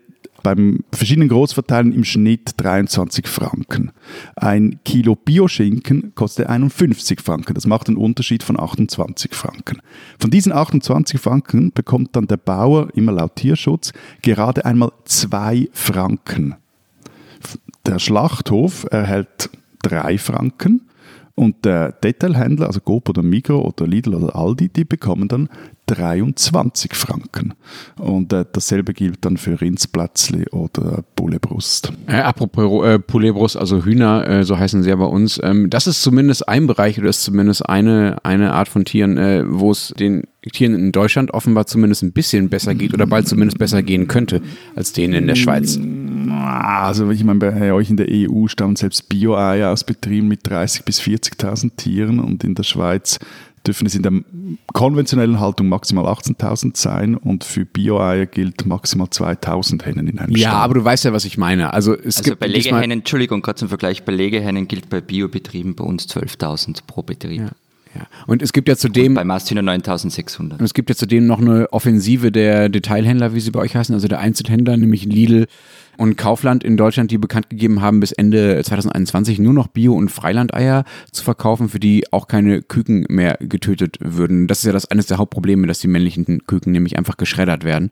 beim 0.45 0.83
verschiedenen 0.91 1.29
Großverteilen 1.29 1.91
im 1.91 2.03
Schnitt 2.03 2.51
23 2.57 3.27
Franken. 3.27 3.91
Ein 4.35 4.79
Kilo 4.85 5.15
Bioschinken 5.15 6.13
kostet 6.13 6.45
51 6.45 7.19
Franken. 7.19 7.55
Das 7.55 7.65
macht 7.65 7.87
einen 7.87 7.97
Unterschied 7.97 8.43
von 8.43 8.59
28 8.59 9.33
Franken. 9.33 9.81
Von 10.19 10.29
diesen 10.29 10.51
28 10.51 11.19
Franken 11.19 11.71
bekommt 11.71 12.15
dann 12.15 12.27
der 12.27 12.37
Bauer, 12.37 12.89
immer 12.93 13.11
laut 13.11 13.37
Tierschutz, 13.37 13.91
gerade 14.21 14.65
einmal 14.65 14.91
zwei 15.05 15.67
Franken. 15.73 16.53
Der 17.87 17.97
Schlachthof 17.97 18.85
erhält 18.91 19.49
drei 19.81 20.19
Franken 20.19 20.81
und 21.35 21.65
der 21.65 21.91
Detailhändler, 21.91 22.67
also 22.67 22.79
Coop 22.79 23.09
oder 23.09 23.21
Migro 23.21 23.59
oder 23.59 23.85
Lidl 23.85 24.15
oder 24.15 24.35
Aldi, 24.35 24.69
die 24.69 24.85
bekommen 24.85 25.27
dann 25.27 25.49
23 25.87 26.95
Franken. 26.95 27.53
Und 27.97 28.31
äh, 28.33 28.45
dasselbe 28.51 28.93
gilt 28.93 29.23
dann 29.25 29.35
für 29.35 29.59
Rindsplätzli 29.59 30.47
oder 30.51 31.03
Bullebrust. 31.15 31.91
Äh, 32.07 32.21
apropos 32.21 32.85
äh, 32.85 32.99
Pouletbrust, 32.99 33.57
also 33.57 33.83
Hühner, 33.83 34.27
äh, 34.27 34.43
so 34.43 34.57
heißen 34.57 34.81
sie 34.81 34.89
ja 34.89 34.95
bei 34.95 35.05
uns. 35.05 35.39
Ähm, 35.43 35.69
das 35.69 35.87
ist 35.87 36.01
zumindest 36.01 36.47
ein 36.47 36.67
Bereich 36.67 36.97
oder 36.99 37.09
ist 37.09 37.23
zumindest 37.23 37.67
eine, 37.67 38.17
eine 38.23 38.53
Art 38.53 38.69
von 38.69 38.85
Tieren, 38.85 39.17
äh, 39.17 39.43
wo 39.45 39.71
es 39.71 39.93
den 39.99 40.23
Tieren 40.53 40.75
in 40.75 40.91
Deutschland 40.91 41.33
offenbar 41.33 41.65
zumindest 41.65 42.03
ein 42.03 42.13
bisschen 42.13 42.49
besser 42.49 42.75
geht 42.75 42.93
oder 42.93 43.07
bald 43.07 43.27
zumindest 43.27 43.57
besser 43.57 43.83
gehen 43.83 44.07
könnte 44.07 44.41
als 44.75 44.93
denen 44.93 45.13
in 45.13 45.27
der 45.27 45.35
Schweiz. 45.35 45.79
Also 46.31 47.09
ich 47.11 47.23
meine, 47.23 47.39
bei 47.39 47.73
euch 47.73 47.89
in 47.89 47.97
der 47.97 48.07
EU 48.09 48.47
stammen 48.47 48.75
selbst 48.75 49.09
Bio-Eier 49.09 49.71
aus 49.71 49.83
Betrieben 49.83 50.27
mit 50.27 50.47
30.000 50.47 50.85
bis 50.85 51.01
40.000 51.01 51.71
Tieren 51.77 52.19
und 52.19 52.43
in 52.43 52.55
der 52.55 52.63
Schweiz 52.63 53.19
dürfen 53.65 53.87
es 53.87 53.95
in 53.95 54.03
der 54.03 54.11
konventionellen 54.73 55.39
Haltung 55.39 55.69
maximal 55.69 56.05
18.000 56.05 56.77
sein 56.77 57.15
und 57.15 57.43
für 57.43 57.65
Bio-Eier 57.65 58.25
gilt 58.27 58.65
maximal 58.65 59.07
2.000 59.07 59.83
Hennen 59.83 60.07
in 60.07 60.19
einem 60.19 60.35
Ja, 60.35 60.49
Stall. 60.49 60.61
aber 60.61 60.73
du 60.75 60.83
weißt 60.85 61.05
ja, 61.05 61.13
was 61.13 61.25
ich 61.25 61.37
meine. 61.37 61.73
Also 61.73 61.93
es 61.95 62.17
Also 62.17 62.23
gibt 62.29 62.39
bei 62.39 62.47
Legehennen, 62.47 62.91
Entschuldigung, 62.99 63.41
gerade 63.41 63.57
zum 63.57 63.69
Vergleich, 63.69 64.03
bei 64.03 64.13
Legehennen 64.13 64.67
gilt 64.67 64.89
bei 64.89 65.01
Biobetrieben 65.01 65.75
bei 65.75 65.83
uns 65.83 66.07
12.000 66.07 66.81
pro 66.85 67.01
Betrieb. 67.01 67.39
Ja, 67.41 67.51
ja. 67.95 68.07
Und 68.27 68.41
es 68.41 68.53
gibt 68.53 68.67
ja 68.67 68.75
zudem 68.75 69.15
Bei 69.15 69.23
Masthühner 69.23 69.61
9.600. 69.61 70.39
Und 70.39 70.61
es 70.61 70.73
gibt 70.73 70.89
ja 70.89 70.95
zudem 70.95 71.25
noch 71.25 71.39
eine 71.39 71.71
Offensive 71.73 72.31
der 72.31 72.69
Detailhändler, 72.69 73.33
wie 73.33 73.39
sie 73.39 73.51
bei 73.51 73.61
euch 73.61 73.75
heißen, 73.75 73.95
also 73.95 74.07
der 74.07 74.19
Einzelhändler, 74.19 74.77
nämlich 74.77 75.05
Lidl 75.05 75.47
und 75.97 76.17
Kaufland 76.17 76.63
in 76.63 76.77
Deutschland, 76.77 77.11
die 77.11 77.17
bekannt 77.17 77.49
gegeben 77.49 77.81
haben, 77.81 77.99
bis 77.99 78.11
Ende 78.11 78.61
2021 78.63 79.39
nur 79.39 79.53
noch 79.53 79.67
Bio- 79.67 79.95
und 79.95 80.09
Freilandeier 80.09 80.83
zu 81.11 81.23
verkaufen, 81.23 81.69
für 81.69 81.79
die 81.79 82.11
auch 82.11 82.27
keine 82.27 82.61
Küken 82.61 83.05
mehr 83.09 83.37
getötet 83.39 83.97
würden. 84.01 84.47
Das 84.47 84.59
ist 84.59 84.65
ja 84.65 84.71
das 84.71 84.85
eines 84.85 85.07
der 85.07 85.17
Hauptprobleme, 85.17 85.67
dass 85.67 85.79
die 85.79 85.87
männlichen 85.87 86.45
Küken 86.45 86.71
nämlich 86.71 86.97
einfach 86.97 87.17
geschreddert 87.17 87.63
werden. 87.63 87.91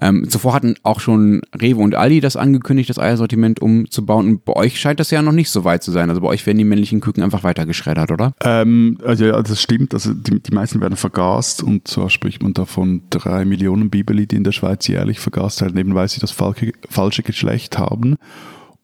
Ähm, 0.00 0.28
zuvor 0.28 0.54
hatten 0.54 0.74
auch 0.82 1.00
schon 1.00 1.42
Rewe 1.60 1.80
und 1.80 1.94
Aldi 1.94 2.20
das 2.20 2.36
angekündigt, 2.36 2.90
das 2.90 2.98
Eiersortiment 2.98 3.60
umzubauen. 3.60 4.28
Und 4.28 4.44
bei 4.44 4.54
euch 4.54 4.80
scheint 4.80 5.00
das 5.00 5.10
ja 5.10 5.22
noch 5.22 5.32
nicht 5.32 5.50
so 5.50 5.64
weit 5.64 5.82
zu 5.82 5.90
sein. 5.90 6.08
Also 6.08 6.20
bei 6.20 6.28
euch 6.28 6.46
werden 6.46 6.58
die 6.58 6.64
männlichen 6.64 7.00
Küken 7.00 7.22
einfach 7.22 7.44
weiter 7.44 7.66
geschreddert, 7.66 8.10
oder? 8.10 8.34
Ähm, 8.42 8.98
also 9.04 9.24
ja, 9.24 9.40
das 9.42 9.60
stimmt. 9.60 9.94
Also 9.94 10.12
die, 10.12 10.40
die 10.40 10.52
meisten 10.52 10.80
werden 10.80 10.96
vergast 10.96 11.62
und 11.62 11.88
zwar 11.88 12.10
spricht 12.10 12.42
man 12.42 12.54
da 12.54 12.64
von 12.64 13.02
drei 13.10 13.44
Millionen 13.44 13.90
Bibeli, 13.90 14.26
die 14.26 14.36
in 14.36 14.44
der 14.44 14.52
Schweiz 14.52 14.86
jährlich 14.86 15.20
vergast 15.20 15.60
werden, 15.60 15.78
eben 15.78 15.94
weil 15.94 16.08
sie 16.08 16.20
das 16.20 16.30
falsche, 16.30 16.72
falsche 16.88 17.22
Geschlecht 17.22 17.43
haben. 17.78 18.16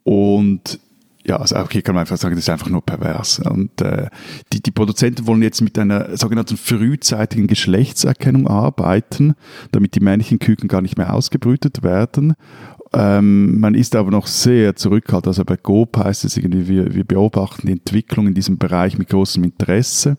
Und 0.04 0.80
ja, 1.24 1.36
also 1.36 1.56
okay, 1.56 1.82
kann 1.82 1.94
man 1.94 2.02
einfach 2.02 2.16
sagen, 2.16 2.34
das 2.34 2.44
ist 2.44 2.50
einfach 2.50 2.70
nur 2.70 2.84
pervers. 2.84 3.40
Und 3.40 3.80
äh, 3.82 4.08
die, 4.52 4.62
die 4.62 4.70
Produzenten 4.70 5.26
wollen 5.26 5.42
jetzt 5.42 5.60
mit 5.60 5.78
einer 5.78 6.16
sogenannten 6.16 6.56
frühzeitigen 6.56 7.46
Geschlechtserkennung 7.46 8.48
arbeiten, 8.48 9.34
damit 9.70 9.94
die 9.94 10.00
männlichen 10.00 10.38
Küken 10.38 10.68
gar 10.68 10.80
nicht 10.80 10.96
mehr 10.96 11.12
ausgebrütet 11.12 11.82
werden. 11.82 12.34
Ähm, 12.92 13.60
man 13.60 13.74
ist 13.74 13.94
aber 13.94 14.10
noch 14.10 14.26
sehr 14.26 14.74
zurückhaltend. 14.74 15.28
Also 15.28 15.44
bei 15.44 15.56
GOP 15.56 15.96
heißt 15.96 16.24
es 16.24 16.36
irgendwie, 16.36 16.66
wir, 16.66 16.92
wir 16.92 17.04
beobachten 17.04 17.68
die 17.68 17.74
Entwicklung 17.74 18.26
in 18.26 18.34
diesem 18.34 18.58
Bereich 18.58 18.98
mit 18.98 19.08
großem 19.08 19.44
Interesse. 19.44 20.16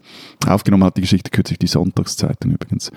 Aufgenommen 0.48 0.86
hat 0.86 0.96
die 0.96 1.02
Geschichte 1.02 1.32
kürzlich 1.32 1.60
die 1.60 1.68
Sonntagszeitung 1.68 2.52
übrigens. 2.52 2.92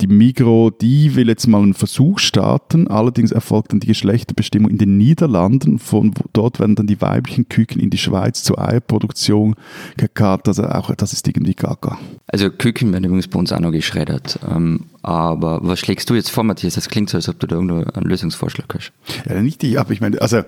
Die 0.00 0.08
Migro, 0.08 0.70
die 0.70 1.14
will 1.14 1.28
jetzt 1.28 1.46
mal 1.46 1.62
einen 1.62 1.74
Versuch 1.74 2.18
starten. 2.18 2.88
Allerdings 2.88 3.30
erfolgt 3.30 3.72
dann 3.72 3.78
die 3.78 3.86
Geschlechterbestimmung 3.86 4.68
in 4.68 4.78
den 4.78 4.96
Niederlanden. 4.96 5.78
Von 5.78 6.12
dort 6.32 6.58
werden 6.58 6.74
dann 6.74 6.88
die 6.88 7.00
weiblichen 7.00 7.48
Küken 7.48 7.80
in 7.80 7.90
die 7.90 7.98
Schweiz 7.98 8.42
zur 8.42 8.58
Eierproduktion 8.58 9.54
gekarrt. 9.96 10.48
Also 10.48 10.64
auch 10.64 10.92
das 10.96 11.12
ist 11.12 11.28
irgendwie 11.28 11.54
gaga. 11.54 11.98
Also 12.26 12.50
Küken 12.50 12.92
werden 12.92 13.04
übrigens 13.04 13.28
bei 13.28 13.38
uns 13.38 13.52
auch 13.52 13.60
noch 13.60 13.70
geschreddert. 13.70 14.40
Ähm, 14.48 14.86
aber 15.02 15.60
was 15.62 15.78
schlägst 15.78 16.10
du 16.10 16.14
jetzt 16.14 16.30
vor, 16.30 16.44
Matthias? 16.44 16.74
Das 16.74 16.88
klingt 16.88 17.10
so, 17.10 17.16
als 17.16 17.28
ob 17.28 17.38
du 17.40 17.46
da 17.46 17.56
irgendwo 17.56 17.90
einen 17.90 18.06
Lösungsvorschlag 18.06 18.74
hast. 18.74 18.92
Ja, 19.28 19.40
nicht 19.40 19.62
ich, 19.64 19.78
aber 19.78 19.92
ich 19.92 20.00
meine, 20.00 20.20
also 20.20 20.42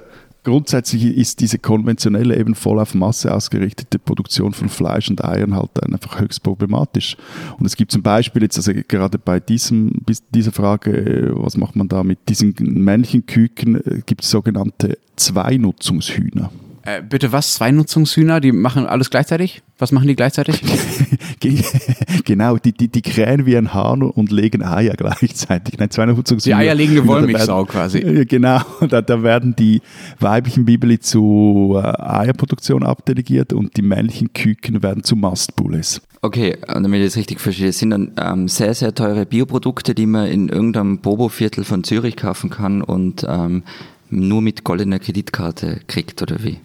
grundsätzlich 0.45 1.05
ist 1.05 1.41
diese 1.41 1.59
konventionelle, 1.59 2.37
eben 2.37 2.55
voll 2.55 2.81
auf 2.81 2.95
Masse 2.95 3.33
ausgerichtete 3.33 3.99
Produktion 3.99 4.53
von 4.53 4.69
Fleisch 4.69 5.09
und 5.09 5.25
Eiern 5.25 5.55
halt 5.55 5.83
einfach 5.83 6.21
höchst 6.21 6.43
problematisch. 6.43 7.17
Und 7.59 7.67
es 7.67 7.77
gibt 7.77 7.93
zum 7.93 8.03
Beispiel 8.03 8.43
jetzt, 8.43 8.57
also 8.57 8.73
gerade 8.88 9.19
bei 9.19 9.41
diesem, 9.41 9.93
dieser 10.35 10.53
Frage, 10.53 10.91
äh, 10.91 11.31
was 11.33 11.57
macht 11.57 11.77
man 11.77 11.88
da 11.88 12.03
mit 12.03 12.29
diesen 12.29 12.55
männlichen 12.59 13.27
Küken, 13.27 13.77
äh, 13.77 14.03
gibt 14.05 14.23
es 14.23 14.31
sogenannte 14.31 14.99
Zweinutzungshühner. 15.17 16.51
Äh, 16.85 17.03
bitte 17.03 17.31
was? 17.33 17.55
Zwei 17.55 17.71
Nutzungshühner, 17.71 18.40
die 18.40 18.53
machen 18.53 18.87
alles 18.87 19.09
gleichzeitig? 19.11 19.62
Was 19.79 19.92
machen 19.92 20.09
die 20.09 20.16
gleichzeitig? 20.16 20.61
Ge- 21.40 21.62
genau, 22.25 22.57
die, 22.57 22.73
die, 22.73 22.88
die 22.88 23.03
krähen 23.03 23.47
wie 23.47 23.57
ein 23.57 23.73
Hahn 23.75 24.03
und 24.03 24.31
legen 24.31 24.62
Eier 24.62 24.95
gleichzeitig. 24.95 25.79
Nein, 25.79 25.90
Zweinutzungshühner. 25.90 26.57
Die 26.57 26.62
eierlegende 26.62 27.03
Da 27.03 27.07
Wollmilchsau 27.09 27.57
werden- 27.59 27.68
quasi. 27.68 28.25
Genau, 28.27 28.61
da, 28.88 29.01
da 29.03 29.23
werden 29.23 29.55
die 29.57 29.81
weiblichen 30.21 30.64
Bibeli 30.64 30.99
zu 31.01 31.81
äh, 31.83 31.87
Eierproduktion 32.01 32.83
abdelegiert 32.83 33.53
und 33.53 33.77
die 33.77 33.83
männlichen 33.83 34.33
Küken 34.33 34.83
werden 34.83 35.05
zu 35.05 35.16
Mastbulles. 35.16 36.01
Okay, 36.21 36.57
und 36.73 36.85
damit 36.85 37.01
ich 37.01 37.07
das 37.07 37.16
richtig 37.16 37.40
verstehe, 37.40 37.66
das 37.68 37.79
sind 37.79 37.90
dann 37.90 38.12
ähm, 38.21 38.47
sehr, 38.49 38.75
sehr 38.75 38.95
teure 38.95 39.27
Bioprodukte, 39.27 39.95
die 39.95 40.07
man 40.07 40.27
in 40.29 40.49
irgendeinem 40.49 40.99
Bobo-Viertel 40.99 41.64
von 41.64 41.83
Zürich 41.83 42.16
kaufen 42.16 42.49
kann 42.51 42.83
und 42.83 43.27
ähm, 43.29 43.64
nur 44.12 44.42
mit 44.42 44.62
goldener 44.64 44.98
Kreditkarte 44.98 45.81
kriegt, 45.87 46.22
oder 46.22 46.42
wie? 46.44 46.59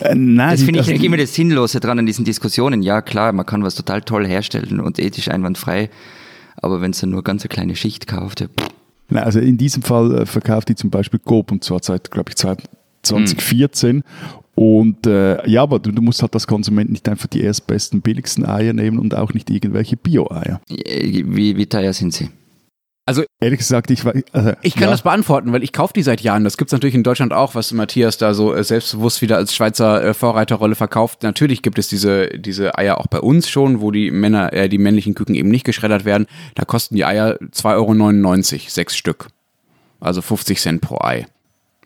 Äh, 0.00 0.14
nein, 0.14 0.50
Das 0.52 0.62
finde 0.62 0.74
ich 0.74 0.78
also- 0.80 0.90
eigentlich 0.92 1.04
immer 1.04 1.16
das 1.16 1.34
Sinnlose 1.34 1.80
dran 1.80 1.98
an 1.98 2.06
diesen 2.06 2.24
Diskussionen. 2.24 2.82
Ja, 2.82 3.02
klar, 3.02 3.32
man 3.32 3.44
kann 3.46 3.62
was 3.62 3.74
total 3.74 4.02
toll 4.02 4.26
herstellen 4.26 4.80
und 4.80 4.98
ethisch 4.98 5.28
einwandfrei, 5.28 5.90
aber 6.56 6.80
wenn 6.80 6.92
es 6.92 7.00
dann 7.00 7.10
nur 7.10 7.22
ganz 7.24 7.42
eine 7.42 7.48
kleine 7.48 7.76
Schicht 7.76 8.06
kauft, 8.06 8.40
ja, 8.40 8.46
Nein, 9.10 9.24
also 9.24 9.38
in 9.38 9.58
diesem 9.58 9.82
Fall 9.82 10.20
äh, 10.22 10.26
verkauft 10.26 10.70
die 10.70 10.74
zum 10.76 10.88
Beispiel 10.88 11.20
Coop 11.22 11.52
und 11.52 11.62
zwar 11.62 11.80
seit, 11.82 12.10
glaube 12.10 12.30
ich, 12.30 12.36
2014. 12.36 14.02
Und 14.54 15.06
äh, 15.06 15.46
ja, 15.48 15.62
aber 15.62 15.80
du, 15.80 15.90
du 15.90 16.00
musst 16.00 16.22
halt 16.22 16.32
als 16.34 16.46
Konsument 16.46 16.90
nicht 16.90 17.08
einfach 17.08 17.26
die 17.26 17.42
erstbesten, 17.42 18.00
billigsten 18.02 18.46
Eier 18.46 18.72
nehmen 18.72 18.98
und 18.98 19.14
auch 19.14 19.34
nicht 19.34 19.50
irgendwelche 19.50 19.96
Bio-Eier. 19.96 20.60
äh, 20.70 21.22
wie, 21.26 21.56
wie 21.56 21.66
teuer 21.66 21.92
sind 21.92 22.14
sie? 22.14 22.30
Also 23.06 23.22
ehrlich 23.38 23.58
gesagt, 23.58 23.90
ich 23.90 24.04
war. 24.04 24.14
Also, 24.32 24.52
ich 24.62 24.74
kann 24.74 24.84
ja. 24.84 24.90
das 24.90 25.02
beantworten, 25.02 25.52
weil 25.52 25.62
ich 25.62 25.72
kaufe 25.72 25.92
die 25.92 26.02
seit 26.02 26.22
Jahren. 26.22 26.42
Das 26.42 26.56
gibt 26.56 26.70
es 26.70 26.72
natürlich 26.72 26.94
in 26.94 27.02
Deutschland 27.02 27.34
auch, 27.34 27.54
was 27.54 27.72
Matthias 27.72 28.16
da 28.16 28.32
so 28.32 28.54
äh, 28.54 28.64
selbstbewusst 28.64 29.20
wieder 29.20 29.36
als 29.36 29.54
Schweizer 29.54 30.02
äh, 30.02 30.14
Vorreiterrolle 30.14 30.74
verkauft. 30.74 31.22
Natürlich 31.22 31.60
gibt 31.60 31.78
es 31.78 31.88
diese, 31.88 32.28
diese 32.28 32.78
Eier 32.78 32.98
auch 32.98 33.06
bei 33.06 33.20
uns 33.20 33.50
schon, 33.50 33.82
wo 33.82 33.90
die 33.90 34.10
Männer, 34.10 34.54
äh, 34.54 34.70
die 34.70 34.78
männlichen 34.78 35.14
Küken 35.14 35.34
eben 35.34 35.50
nicht 35.50 35.64
geschreddert 35.64 36.06
werden. 36.06 36.26
Da 36.54 36.64
kosten 36.64 36.94
die 36.94 37.04
Eier 37.04 37.38
2,99 37.52 38.52
Euro, 38.54 38.62
sechs 38.68 38.96
Stück. 38.96 39.28
Also 40.00 40.22
50 40.22 40.60
Cent 40.60 40.80
pro 40.80 40.98
Ei 41.00 41.26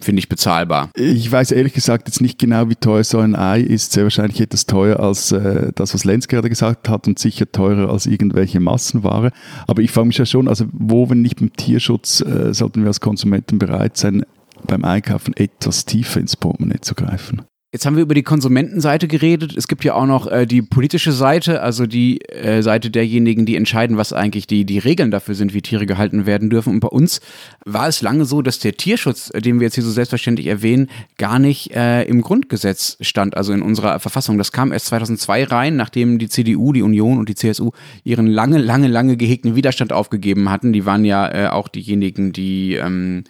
finde 0.00 0.20
ich 0.20 0.28
bezahlbar. 0.28 0.90
Ich 0.94 1.30
weiß 1.30 1.52
ehrlich 1.52 1.72
gesagt 1.72 2.08
jetzt 2.08 2.20
nicht 2.20 2.38
genau, 2.38 2.68
wie 2.68 2.76
teuer 2.76 3.04
so 3.04 3.18
ein 3.18 3.34
Ei 3.36 3.60
ist. 3.60 3.92
Sehr 3.92 4.04
wahrscheinlich 4.04 4.40
etwas 4.40 4.66
teuer 4.66 5.00
als 5.00 5.32
äh, 5.32 5.72
das, 5.74 5.94
was 5.94 6.04
Lenz 6.04 6.28
gerade 6.28 6.48
gesagt 6.48 6.88
hat 6.88 7.06
und 7.08 7.18
sicher 7.18 7.50
teurer 7.50 7.90
als 7.90 8.06
irgendwelche 8.06 8.60
Massenware. 8.60 9.32
Aber 9.66 9.82
ich 9.82 9.90
frage 9.90 10.08
mich 10.08 10.18
ja 10.18 10.26
schon, 10.26 10.48
also 10.48 10.66
wo, 10.72 11.10
wenn 11.10 11.22
nicht 11.22 11.40
beim 11.40 11.52
Tierschutz, 11.52 12.20
äh, 12.20 12.54
sollten 12.54 12.82
wir 12.82 12.88
als 12.88 13.00
Konsumenten 13.00 13.58
bereit 13.58 13.96
sein, 13.96 14.24
beim 14.66 14.84
Einkaufen 14.84 15.34
etwas 15.36 15.84
tiefer 15.84 16.20
ins 16.20 16.36
Portemonnaie 16.36 16.80
zu 16.80 16.94
greifen? 16.94 17.42
Jetzt 17.70 17.84
haben 17.84 17.96
wir 17.96 18.02
über 18.02 18.14
die 18.14 18.22
Konsumentenseite 18.22 19.08
geredet. 19.08 19.54
Es 19.54 19.68
gibt 19.68 19.84
ja 19.84 19.92
auch 19.92 20.06
noch 20.06 20.26
äh, 20.26 20.46
die 20.46 20.62
politische 20.62 21.12
Seite, 21.12 21.60
also 21.60 21.84
die 21.84 22.22
äh, 22.22 22.62
Seite 22.62 22.90
derjenigen, 22.90 23.44
die 23.44 23.56
entscheiden, 23.56 23.98
was 23.98 24.14
eigentlich 24.14 24.46
die, 24.46 24.64
die 24.64 24.78
Regeln 24.78 25.10
dafür 25.10 25.34
sind, 25.34 25.52
wie 25.52 25.60
Tiere 25.60 25.84
gehalten 25.84 26.24
werden 26.24 26.48
dürfen. 26.48 26.72
Und 26.72 26.80
bei 26.80 26.88
uns 26.88 27.20
war 27.66 27.86
es 27.86 28.00
lange 28.00 28.24
so, 28.24 28.40
dass 28.40 28.58
der 28.58 28.78
Tierschutz, 28.78 29.30
äh, 29.34 29.42
den 29.42 29.60
wir 29.60 29.66
jetzt 29.66 29.74
hier 29.74 29.84
so 29.84 29.90
selbstverständlich 29.90 30.46
erwähnen, 30.46 30.88
gar 31.18 31.38
nicht 31.38 31.76
äh, 31.76 32.04
im 32.04 32.22
Grundgesetz 32.22 32.96
stand, 33.02 33.36
also 33.36 33.52
in 33.52 33.60
unserer 33.60 34.00
Verfassung. 34.00 34.38
Das 34.38 34.50
kam 34.50 34.72
erst 34.72 34.86
2002 34.86 35.44
rein, 35.44 35.76
nachdem 35.76 36.18
die 36.18 36.30
CDU, 36.30 36.72
die 36.72 36.80
Union 36.80 37.18
und 37.18 37.28
die 37.28 37.34
CSU 37.34 37.72
ihren 38.02 38.28
lange, 38.28 38.56
lange, 38.56 38.88
lange 38.88 39.18
gehegten 39.18 39.56
Widerstand 39.56 39.92
aufgegeben 39.92 40.50
hatten. 40.50 40.72
Die 40.72 40.86
waren 40.86 41.04
ja 41.04 41.28
äh, 41.28 41.48
auch 41.48 41.68
diejenigen, 41.68 42.32
die 42.32 42.76
ähm, 42.76 43.24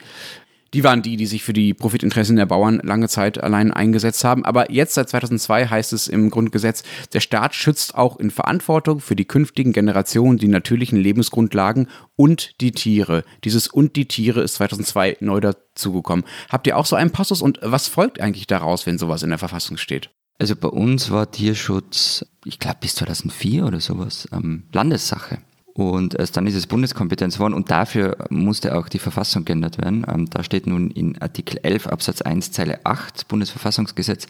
die 0.75 0.85
waren 0.85 1.03
die, 1.03 1.17
die 1.17 1.27
sich 1.27 1.43
für 1.43 1.53
die 1.53 1.73
Profitinteressen 1.75 2.37
der 2.37 2.47
Bauern 2.47 2.81
lange 2.83 3.09
Zeit 3.09 3.43
allein 3.43 3.73
eingesetzt 3.73 4.25
haben. 4.25 4.45
Aber 4.45 4.71
jetzt 4.71 4.95
seit 4.95 5.09
2002 5.09 5.67
heißt 5.67 5.93
es 5.93 6.09
im 6.09 6.31
Grundgesetz, 6.31 6.83
der 7.13 7.21
Staat 7.21 7.55
schützt 7.55 7.95
auch 7.95 8.19
in 8.19 8.31
Verantwortung 8.31 9.01
für 9.01 9.17
die 9.17 9.25
künftigen 9.25 9.73
Generationen 9.73 10.39
die 10.39 10.49
natürlichen 10.49 10.99
Lebensgrundlagen 10.99 11.89
und 12.17 12.61
die 12.61 12.73
Tiere. 12.73 13.25
Dieses 13.45 13.69
und 13.69 13.97
die 13.97 14.07
Tiere 14.07 14.43
ist 14.43 14.55
2002 14.55 15.19
neu 15.21 15.41
dazugekommen. 15.41 16.25
Habt 16.51 16.67
ihr 16.67 16.77
auch 16.77 16.87
so 16.87 16.97
einen 16.97 17.11
Passus 17.11 17.41
und 17.41 17.59
was 17.63 17.89
folgt 17.89 18.21
eigentlich 18.21 18.47
daraus, 18.47 18.87
wenn 18.87 18.99
sowas 18.99 19.23
in 19.23 19.31
der 19.31 19.39
Verfassung 19.39 19.77
steht? 19.77 20.11
Also 20.39 20.55
bei 20.55 20.69
uns 20.69 21.11
war 21.11 21.31
Tierschutz, 21.31 22.25
ich 22.45 22.59
glaube 22.59 22.79
bis 22.81 22.95
2004 22.95 23.67
oder 23.67 23.81
sowas, 23.81 24.29
ähm, 24.33 24.65
Landessache. 24.73 25.39
Und 25.79 26.19
erst 26.19 26.37
dann 26.37 26.49
ist 26.49 26.57
es 26.57 26.67
Bundeskompetenz 26.67 27.35
geworden 27.35 27.55
und 27.55 27.71
dafür 27.71 28.17
musste 28.31 28.77
auch 28.77 28.89
die 28.89 28.99
Verfassung 28.99 29.45
geändert 29.45 29.79
werden. 29.79 30.05
Ähm, 30.13 30.29
da 30.29 30.43
steht 30.43 30.67
nun 30.67 30.91
in 30.91 31.17
Artikel 31.23 31.61
11 31.63 31.87
Absatz 31.87 32.21
1 32.21 32.51
Zeile 32.51 32.85
8 32.85 33.29
Bundesverfassungsgesetz. 33.29 34.27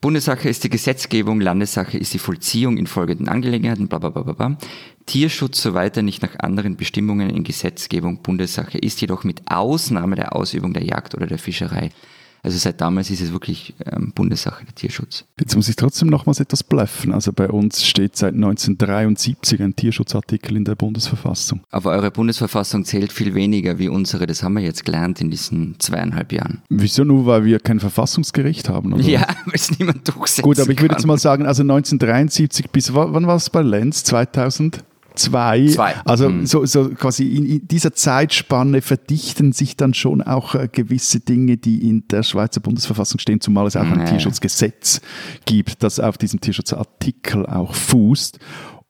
Bundessache 0.00 0.48
ist 0.48 0.62
die 0.62 0.70
Gesetzgebung, 0.70 1.40
Landessache 1.40 1.98
ist 1.98 2.14
die 2.14 2.20
Vollziehung 2.20 2.76
in 2.76 2.86
folgenden 2.86 3.28
Angelegenheiten, 3.28 3.88
bla 3.88 3.98
bla 3.98 4.10
bla 4.10 4.32
bla. 4.32 4.58
Tierschutz 5.06 5.60
so 5.60 5.74
weiter 5.74 6.02
nicht 6.02 6.22
nach 6.22 6.38
anderen 6.38 6.76
Bestimmungen 6.76 7.30
in 7.30 7.42
Gesetzgebung. 7.42 8.22
Bundessache 8.22 8.78
ist 8.78 9.00
jedoch 9.00 9.24
mit 9.24 9.42
Ausnahme 9.50 10.14
der 10.14 10.36
Ausübung 10.36 10.72
der 10.72 10.84
Jagd 10.84 11.16
oder 11.16 11.26
der 11.26 11.38
Fischerei 11.38 11.90
also 12.42 12.58
seit 12.58 12.80
damals 12.80 13.10
ist 13.10 13.20
es 13.20 13.32
wirklich 13.32 13.74
ähm, 13.84 14.12
Bundessache 14.14 14.64
der 14.64 14.74
Tierschutz. 14.74 15.24
Jetzt 15.38 15.56
muss 15.56 15.68
ich 15.68 15.76
trotzdem 15.76 16.08
nochmals 16.08 16.40
etwas 16.40 16.62
bluffen. 16.64 17.12
Also 17.12 17.32
bei 17.32 17.48
uns 17.48 17.84
steht 17.84 18.16
seit 18.16 18.34
1973 18.34 19.62
ein 19.62 19.76
Tierschutzartikel 19.76 20.56
in 20.56 20.64
der 20.64 20.74
Bundesverfassung. 20.74 21.60
Aber 21.70 21.90
eure 21.90 22.10
Bundesverfassung 22.10 22.84
zählt 22.84 23.12
viel 23.12 23.34
weniger 23.34 23.78
wie 23.78 23.88
unsere. 23.88 24.26
Das 24.26 24.42
haben 24.42 24.54
wir 24.54 24.62
jetzt 24.62 24.84
gelernt 24.84 25.20
in 25.20 25.30
diesen 25.30 25.76
zweieinhalb 25.78 26.32
Jahren. 26.32 26.62
Wieso 26.68 27.04
nur, 27.04 27.26
weil 27.26 27.44
wir 27.44 27.60
kein 27.60 27.80
Verfassungsgericht 27.80 28.68
haben? 28.68 28.94
Oder? 28.94 29.02
Ja, 29.02 29.20
weil 29.44 29.54
es 29.54 29.78
niemand 29.78 30.08
durchsetzt. 30.08 30.42
Gut, 30.42 30.58
aber 30.60 30.70
ich 30.70 30.80
würde 30.80 30.94
jetzt 30.94 31.06
mal 31.06 31.18
sagen, 31.18 31.46
also 31.46 31.62
1973 31.62 32.70
bis, 32.70 32.94
wann 32.94 33.26
war 33.26 33.36
es 33.36 33.50
bei 33.50 33.62
Lenz? 33.62 34.04
2000? 34.04 34.82
Zwei. 35.14 35.66
Zwei. 35.66 35.94
Also 36.04 36.28
mhm. 36.28 36.46
so, 36.46 36.64
so 36.66 36.90
quasi 36.90 37.26
in 37.26 37.68
dieser 37.68 37.92
Zeitspanne 37.92 38.82
verdichten 38.82 39.52
sich 39.52 39.76
dann 39.76 39.94
schon 39.94 40.22
auch 40.22 40.54
äh, 40.54 40.68
gewisse 40.70 41.20
Dinge, 41.20 41.56
die 41.56 41.88
in 41.88 42.06
der 42.08 42.22
Schweizer 42.22 42.60
Bundesverfassung 42.60 43.18
stehen, 43.18 43.40
zumal 43.40 43.66
es 43.66 43.76
auch 43.76 43.82
ein 43.82 44.06
Tierschutzgesetz 44.06 45.00
gibt, 45.44 45.82
das 45.82 46.00
auf 46.00 46.18
diesem 46.18 46.40
Tierschutzartikel 46.40 47.46
auch 47.46 47.74
fußt. 47.74 48.38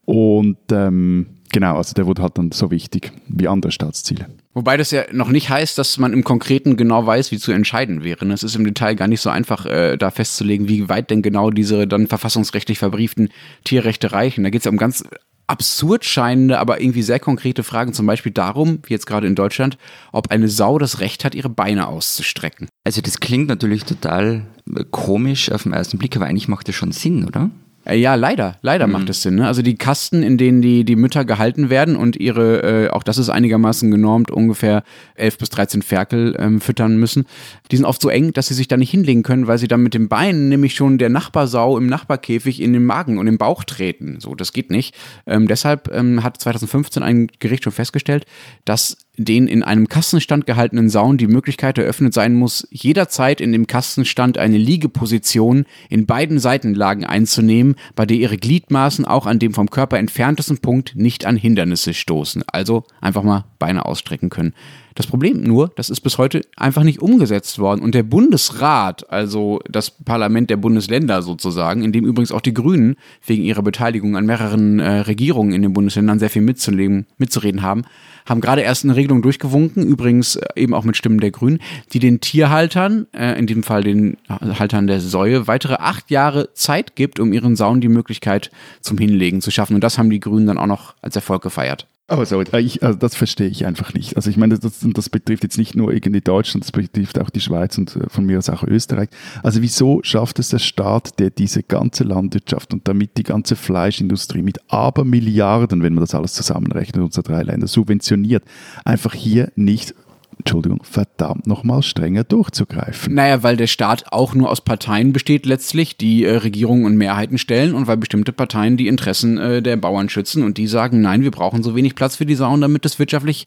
Und 0.05 0.59
ähm, 0.73 1.27
genau, 1.53 1.77
also 1.77 1.95
der 1.95 2.07
wurde 2.07 2.23
halt 2.23 2.37
dann 2.39 2.53
so 2.53 2.71
wichtig 2.71 3.13
wie 3.29 3.49
andere 3.49 3.73
Staatsziele. 3.73 4.27
Wobei 4.53 4.77
das 4.77 4.91
ja 4.91 5.05
noch 5.13 5.29
nicht 5.29 5.49
heißt, 5.49 5.79
dass 5.79 5.99
man 5.99 6.13
im 6.13 6.25
Konkreten 6.25 6.77
genau 6.77 7.07
weiß, 7.07 7.31
wie 7.31 7.39
zu 7.39 7.53
entscheiden 7.53 8.03
wäre. 8.03 8.27
Es 8.33 8.43
ist 8.43 8.57
im 8.57 8.65
Detail 8.65 8.95
gar 8.95 9.07
nicht 9.07 9.21
so 9.21 9.31
einfach, 9.31 9.65
äh, 9.67 9.97
da 9.97 10.11
festzulegen, 10.11 10.69
wie 10.69 10.89
weit 10.89 11.11
denn 11.11 11.23
genau 11.23 11.51
diese 11.51 11.87
dann 11.87 12.09
verfassungsrechtlich 12.09 12.79
verbrieften 12.79 13.29
Tierrechte 13.63 14.13
reichen. 14.13 14.43
Da 14.43 14.51
geht 14.51 14.63
es 14.63 14.65
ja 14.65 14.73
um 14.73 14.77
ganz 14.77 15.05
absurd 15.51 16.05
scheinende, 16.05 16.59
aber 16.59 16.81
irgendwie 16.81 17.03
sehr 17.03 17.19
konkrete 17.19 17.65
Fragen, 17.65 17.93
zum 17.93 18.07
Beispiel 18.07 18.33
darum, 18.33 18.79
wie 18.85 18.93
jetzt 18.93 19.07
gerade 19.07 19.27
in 19.27 19.35
Deutschland, 19.35 19.79
ob 20.13 20.31
eine 20.31 20.49
Sau 20.49 20.79
das 20.79 21.01
Recht 21.01 21.25
hat, 21.25 21.35
ihre 21.35 21.49
Beine 21.49 21.89
auszustrecken. 21.89 22.69
Also 22.85 23.01
das 23.01 23.19
klingt 23.19 23.49
natürlich 23.49 23.85
total 23.85 24.47
komisch 24.93 25.51
auf 25.51 25.65
den 25.65 25.73
ersten 25.73 25.99
Blick, 25.99 26.15
aber 26.17 26.27
eigentlich 26.27 26.49
macht 26.49 26.69
das 26.69 26.77
schon 26.77 26.93
Sinn, 26.93 27.25
oder? 27.25 27.51
Äh, 27.85 27.97
ja, 27.97 28.15
leider, 28.15 28.57
leider 28.63 28.87
mhm. 28.87 28.93
macht 28.93 29.11
es 29.11 29.23
Sinn. 29.23 29.37
Ne? 29.37 29.47
Also 29.47 29.63
die 29.63 29.77
Kasten, 29.77 30.23
in 30.23 30.37
denen 30.37 30.61
die, 30.61 30.85
die 30.85 30.97
Mütter 30.97 31.25
gehalten 31.25 31.71
werden 31.71 31.97
und 31.97 32.17
ihre, 32.17 32.63
äh, 32.63 32.91
auch 32.91 33.03
das 33.03 33.19
ist 33.19 33.31
einigermaßen 33.31 33.91
genormt, 33.91 34.31
ungefähr 34.31 34.83
11 35.15 35.39
bis 35.39 35.49
13 35.51 35.83
Ferkel 35.83 36.37
ähm, 36.39 36.61
füttern 36.61 36.99
müssen, 36.99 37.27
die 37.71 37.77
sind 37.77 37.87
oft 37.87 38.03
so 38.03 38.11
eng, 38.11 38.33
dass 38.33 38.49
sie 38.49 38.55
sich 38.55 38.69
da 38.69 38.77
nicht 38.77 38.91
hinlegen 38.91 39.23
können, 39.23 39.47
weil 39.47 39.59
sie 39.59 39.69
dann 39.69 39.83
mit 39.83 39.95
den 39.95 40.09
Beinen 40.09 40.49
nämlich 40.49 40.75
schon 40.75 40.99
der 40.99 41.09
Nachbarsau 41.09 41.79
im 41.79 41.87
Nachbarkäfig 41.87 42.61
in 42.61 42.73
den 42.73 42.85
Magen 42.85 43.19
und 43.19 43.27
den 43.27 43.39
Bauch 43.39 43.65
treten. 43.65 44.19
So, 44.21 44.35
das 44.35 44.53
geht 44.53 44.71
nicht. 44.71 44.95
Ähm, 45.27 45.49
deshalb 45.49 45.91
ähm, 45.93 46.23
hat 46.23 46.41
2015 46.41 47.03
ein 47.03 47.29
Gericht 47.39 47.65
schon 47.65 47.73
festgestellt, 47.73 48.27
dass 48.65 48.99
den 49.25 49.47
in 49.47 49.63
einem 49.63 49.89
Kastenstand 49.89 50.47
gehaltenen 50.47 50.89
Sauen 50.89 51.19
die 51.19 51.27
Möglichkeit 51.27 51.77
eröffnet 51.79 52.15
sein 52.15 52.35
muss, 52.35 52.67
jederzeit 52.71 53.41
in 53.41 53.53
dem 53.53 53.67
Kastenstand 53.67 54.39
eine 54.39 54.57
Liegeposition 54.57 55.67
in 55.89 56.07
beiden 56.07 56.39
Seitenlagen 56.39 57.05
einzunehmen, 57.05 57.77
bei 57.95 58.07
der 58.07 58.17
ihre 58.17 58.39
Gliedmaßen 58.39 59.05
auch 59.05 59.27
an 59.27 59.39
dem 59.39 59.53
vom 59.53 59.71
Körper 59.71 59.99
entferntesten 59.99 60.59
Punkt 60.59 60.97
nicht 60.97 61.27
an 61.27 61.37
Hindernisse 61.37 61.93
stoßen. 61.93 62.45
Also 62.51 62.85
einfach 63.01 63.23
mal 63.23 63.45
Beine 63.59 63.85
ausstrecken 63.85 64.31
können. 64.31 64.55
Das 64.95 65.07
Problem 65.07 65.43
nur, 65.43 65.71
das 65.77 65.89
ist 65.89 66.01
bis 66.01 66.19
heute 66.19 66.43
einfach 66.57 66.83
nicht 66.83 67.01
umgesetzt 67.01 67.59
worden. 67.59 67.81
Und 67.81 67.95
der 67.95 68.03
Bundesrat, 68.03 69.09
also 69.11 69.61
das 69.69 69.91
Parlament 69.91 70.51
der 70.51 70.57
Bundesländer 70.57 71.23
sozusagen, 71.23 71.83
in 71.83 71.93
dem 71.93 72.05
übrigens 72.05 72.33
auch 72.33 72.41
die 72.41 72.55
Grünen 72.55 72.97
wegen 73.25 73.45
ihrer 73.45 73.63
Beteiligung 73.63 74.17
an 74.17 74.27
mehreren 74.27 74.81
äh, 74.81 75.01
Regierungen 75.01 75.53
in 75.53 75.63
den 75.63 75.73
Bundesländern 75.73 76.19
sehr 76.19 76.31
viel 76.31 76.43
mitzulegen, 76.43 77.07
mitzureden 77.19 77.63
haben, 77.63 77.85
haben 78.27 78.41
gerade 78.41 78.63
erst 78.63 78.85
eine 78.85 78.97
Regelung 78.97 79.23
durchgewunken, 79.23 79.87
übrigens 79.87 80.37
äh, 80.37 80.47
eben 80.57 80.75
auch 80.75 80.85
mit 80.85 80.97
Stimmen 80.97 81.21
der 81.21 81.31
Grünen, 81.31 81.61
die 81.93 81.99
den 81.99 82.21
Tierhaltern, 82.21 83.07
äh, 83.13 83.39
in 83.39 83.47
diesem 83.47 83.63
Fall 83.63 83.83
den 83.83 84.17
Haltern 84.29 84.87
der 84.87 85.01
Säue, 85.01 85.47
weitere 85.47 85.75
acht 85.75 86.11
Jahre 86.11 86.53
Zeit 86.55 86.97
gibt, 86.97 87.21
um 87.21 87.33
ihren 87.33 87.57
Sauen 87.57 87.81
die 87.81 87.89
Möglichkeit 87.89 88.51
zum 88.81 88.99
Hinlegen 88.99 89.41
zu 89.41 89.51
schaffen. 89.51 89.75
Und 89.75 89.85
das 89.85 89.99
haben 89.99 90.11
die 90.11 90.21
Grünen 90.21 90.47
dann 90.47 90.59
auch 90.59 90.67
noch 90.67 90.95
als 91.03 91.17
Erfolg 91.17 91.43
gefeiert. 91.43 91.87
Aber 92.11 92.27
so, 92.27 92.41
äh, 92.41 92.61
ich, 92.61 92.83
also 92.83 92.99
das 92.99 93.15
verstehe 93.15 93.47
ich 93.47 93.67
einfach 93.67 93.95
nicht. 93.95 94.17
Also 94.17 94.31
ich 94.31 94.37
meine, 94.37 94.59
das, 94.59 94.81
das 94.83 95.09
betrifft 95.09 95.45
jetzt 95.45 95.59
nicht 95.59 95.77
nur 95.77 95.93
irgendwie 95.93 96.21
Deutschland, 96.21 96.65
das 96.65 96.73
betrifft 96.73 97.21
auch 97.21 97.31
die 97.31 97.41
Schweiz 97.41 97.79
und 97.79 97.95
äh, 97.95 98.09
von 98.09 98.27
mir 98.27 98.39
aus 98.39 98.51
auch 98.51 98.65
Österreich. 98.65 99.11
Also 99.45 99.63
wieso 99.63 100.01
schafft 100.03 100.41
es 100.41 100.49
der 100.49 100.59
Staat, 100.59 101.21
der 101.21 101.31
diese 101.31 101.63
ganze 101.63 102.03
Landwirtschaft 102.03 102.73
und 102.73 102.89
damit 102.89 103.17
die 103.17 103.23
ganze 103.23 103.55
Fleischindustrie 103.55 104.43
mit 104.43 104.59
Abermilliarden, 104.73 105.85
wenn 105.85 105.95
man 105.95 106.03
das 106.03 106.17
alles 106.17 106.33
zusammenrechnet, 106.33 107.01
unsere 107.01 107.23
drei 107.23 107.45
Länder 107.45 107.69
subventioniert, 107.69 108.43
einfach 108.85 109.15
hier 109.15 109.53
nicht 109.55 109.95
Entschuldigung, 110.41 110.83
verdammt 110.83 111.47
nochmal 111.47 111.83
strenger 111.83 112.25
durchzugreifen. 112.25 113.15
Naja, 113.15 113.43
weil 113.43 113.57
der 113.57 113.67
Staat 113.67 114.13
auch 114.13 114.35
nur 114.35 114.51
aus 114.51 114.61
Parteien 114.61 115.13
besteht 115.13 115.47
letztlich, 115.47 115.97
die 115.97 116.25
äh, 116.25 116.37
Regierungen 116.37 116.85
und 116.85 116.97
Mehrheiten 116.97 117.39
stellen 117.39 117.75
und 117.75 117.87
weil 117.87 117.99
bestimmte 117.99 118.33
Parteien 118.33 118.77
die 118.77 118.89
Interessen 118.89 119.39
äh, 119.39 119.63
der 119.63 119.77
Bauern 119.77 120.09
schützen 120.09 120.43
und 120.43 120.59
die 120.59 120.67
sagen, 120.67 121.01
nein, 121.01 121.23
wir 121.23 121.31
brauchen 121.31 121.63
so 121.63 121.77
wenig 121.77 121.95
Platz 121.95 122.17
für 122.17 122.27
die 122.27 122.35
Sauen, 122.35 122.61
damit 122.61 122.85
es 122.87 122.99
wirtschaftlich 122.99 123.47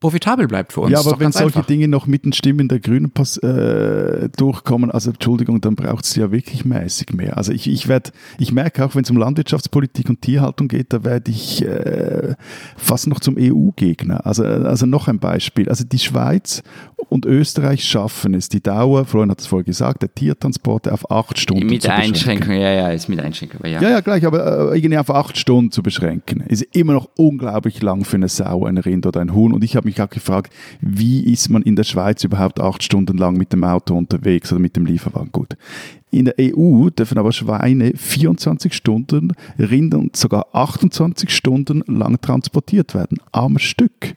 profitabel 0.00 0.46
bleibt 0.46 0.72
für 0.72 0.82
uns. 0.82 0.92
Ja, 0.92 1.00
aber 1.00 1.18
wenn 1.20 1.32
solche 1.32 1.58
einfach. 1.58 1.66
Dinge 1.66 1.88
noch 1.88 2.06
mit 2.06 2.24
den 2.24 2.32
Stimmen 2.32 2.68
der 2.68 2.80
Grünen 2.80 3.10
pass, 3.10 3.38
äh, 3.38 4.28
durchkommen, 4.36 4.90
also 4.90 5.10
Entschuldigung, 5.10 5.60
dann 5.60 5.74
braucht 5.74 6.04
es 6.04 6.14
ja 6.16 6.30
wirklich 6.30 6.64
mäßig 6.64 7.12
mehr. 7.12 7.36
Also 7.36 7.52
ich, 7.52 7.68
ich, 7.68 7.88
werd, 7.88 8.12
ich 8.38 8.52
merke 8.52 8.84
auch, 8.84 8.94
wenn 8.94 9.04
es 9.04 9.10
um 9.10 9.16
Landwirtschaftspolitik 9.16 10.08
und 10.08 10.20
Tierhaltung 10.20 10.68
geht, 10.68 10.92
da 10.92 11.04
werde 11.04 11.30
ich 11.30 11.64
äh, 11.64 12.34
fast 12.76 13.06
noch 13.06 13.20
zum 13.20 13.36
EU-Gegner. 13.38 14.26
Also, 14.26 14.44
also 14.44 14.86
noch 14.86 15.08
ein 15.08 15.18
Beispiel. 15.18 15.68
Also 15.68 15.84
die 15.84 15.98
Schweiz 15.98 16.62
und 17.08 17.24
Österreich 17.24 17.84
schaffen 17.84 18.34
es, 18.34 18.48
die 18.48 18.60
Dauer, 18.60 19.04
Florian 19.04 19.30
hat 19.30 19.40
es 19.40 19.46
vorher 19.46 19.64
gesagt, 19.64 20.02
der 20.02 20.14
Tiertransporte 20.14 20.92
auf 20.92 21.10
acht 21.10 21.38
Stunden 21.38 21.66
mit 21.66 21.82
zu 21.82 21.88
beschränken. 21.88 22.10
Mit 22.10 22.16
Einschränkung, 22.16 22.54
ja, 22.54 22.72
ja, 22.72 22.88
ist 22.88 23.08
mit 23.08 23.20
Einschränkung. 23.20 23.60
Ja. 23.64 23.80
ja, 23.80 23.90
ja, 23.90 24.00
gleich, 24.00 24.26
aber 24.26 24.72
äh, 24.72 24.76
irgendwie 24.76 24.98
auf 24.98 25.10
acht 25.10 25.38
Stunden 25.38 25.70
zu 25.70 25.82
beschränken, 25.82 26.40
ist 26.40 26.62
immer 26.74 26.92
noch 26.92 27.08
unglaublich 27.16 27.80
lang 27.82 28.04
für 28.04 28.16
eine 28.16 28.28
Sau, 28.28 28.64
ein 28.64 28.78
Rind 28.78 29.06
oder 29.06 29.20
ein 29.20 29.34
Huhn. 29.34 29.52
Und 29.52 29.64
ich 29.64 29.75
habe 29.76 29.86
mich 29.86 30.00
auch 30.00 30.10
gefragt, 30.10 30.52
wie 30.80 31.20
ist 31.32 31.48
man 31.48 31.62
in 31.62 31.76
der 31.76 31.84
Schweiz 31.84 32.24
überhaupt 32.24 32.60
acht 32.60 32.82
Stunden 32.82 33.16
lang 33.18 33.36
mit 33.36 33.52
dem 33.52 33.64
Auto 33.64 33.96
unterwegs 33.96 34.52
oder 34.52 34.60
mit 34.60 34.76
dem 34.76 34.86
Lieferwagen? 34.86 35.30
Gut. 35.32 35.56
In 36.10 36.26
der 36.26 36.34
EU 36.40 36.88
dürfen 36.90 37.18
aber 37.18 37.32
Schweine 37.32 37.92
24 37.94 38.72
Stunden, 38.72 39.32
Rinder 39.58 40.02
sogar 40.14 40.46
28 40.52 41.30
Stunden 41.30 41.82
lang 41.86 42.20
transportiert 42.20 42.94
werden. 42.94 43.18
Am 43.32 43.58
Stück. 43.58 44.14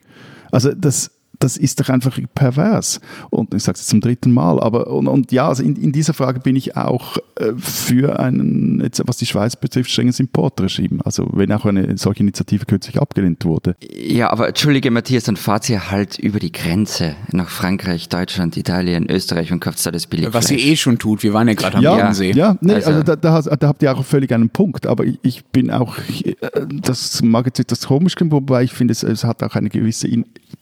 Also 0.52 0.74
das, 0.74 1.12
das 1.39 1.56
ist 1.56 1.80
doch 1.80 1.89
einfach 1.89 2.19
pervers. 2.36 2.99
Und 3.30 3.54
ich 3.54 3.63
sage 3.63 3.78
es 3.78 3.88
zum 3.88 4.02
dritten 4.02 4.32
Mal, 4.32 4.60
aber 4.60 4.88
und, 4.88 5.08
und 5.08 5.32
ja, 5.32 5.47
also 5.47 5.63
in, 5.63 5.75
in, 5.78 5.93
dieser 5.93 6.13
Frage 6.13 6.41
bin 6.41 6.58
ich 6.58 6.75
auch 6.75 7.17
äh, 7.36 7.54
für 7.58 8.19
einen, 8.19 8.82
jetzt, 8.82 9.02
was 9.06 9.17
die 9.17 9.25
Schweiz 9.25 9.56
betrifft, 9.56 9.89
strenges 9.89 10.19
Importregime. 10.19 10.99
Also 11.06 11.30
wenn 11.34 11.52
auch 11.54 11.65
eine 11.65 11.97
solche 11.97 12.21
Initiative 12.21 12.65
kürzlich 12.65 12.99
abgelehnt 12.99 13.45
wurde. 13.45 13.75
Ja, 13.95 14.32
aber 14.32 14.49
entschuldige 14.49 14.91
Matthias, 14.91 15.23
dann 15.23 15.38
fahrt 15.38 15.69
ihr 15.69 15.89
halt 15.89 16.19
über 16.19 16.39
die 16.39 16.52
Grenze 16.52 17.15
nach 17.32 17.49
Frankreich, 17.49 18.10
Deutschland, 18.10 18.58
Italien, 18.58 19.10
Österreich 19.10 19.54
und 19.54 19.62
kauft 19.62 19.86
da 19.86 19.91
das 19.91 20.08
billige 20.08 20.34
Was 20.34 20.52
ihr 20.52 20.60
eh 20.60 20.75
schon 20.75 20.99
tut, 20.99 21.23
wir 21.23 21.34
waren 21.34 21.47
ja 21.47 21.54
gerade 21.54 21.78
am 21.78 21.84
ja, 21.84 21.95
Bodensee. 21.95 22.34
Ja, 22.34 22.58
nee, 22.60 22.73
also, 22.73 22.91
also 22.91 23.04
da, 23.04 23.15
da, 23.15 23.41
da, 23.41 23.67
habt 23.67 23.82
ihr 23.82 23.95
auch 23.95 24.04
völlig 24.04 24.34
einen 24.34 24.49
Punkt, 24.49 24.86
aber 24.86 25.06
ich, 25.06 25.19
ich 25.21 25.45
bin 25.45 25.71
auch, 25.71 25.97
äh, 26.23 26.36
das 26.69 27.21
mag 27.21 27.45
jetzt 27.45 27.60
etwas 27.60 27.88
komisch 27.88 28.15
klingen, 28.15 28.34
wobei 28.34 28.63
ich 28.63 28.73
finde, 28.73 28.91
es, 28.91 29.04
es 29.04 29.23
hat 29.23 29.41
auch 29.41 29.56
eine 29.56 29.69
gewisse 29.69 30.08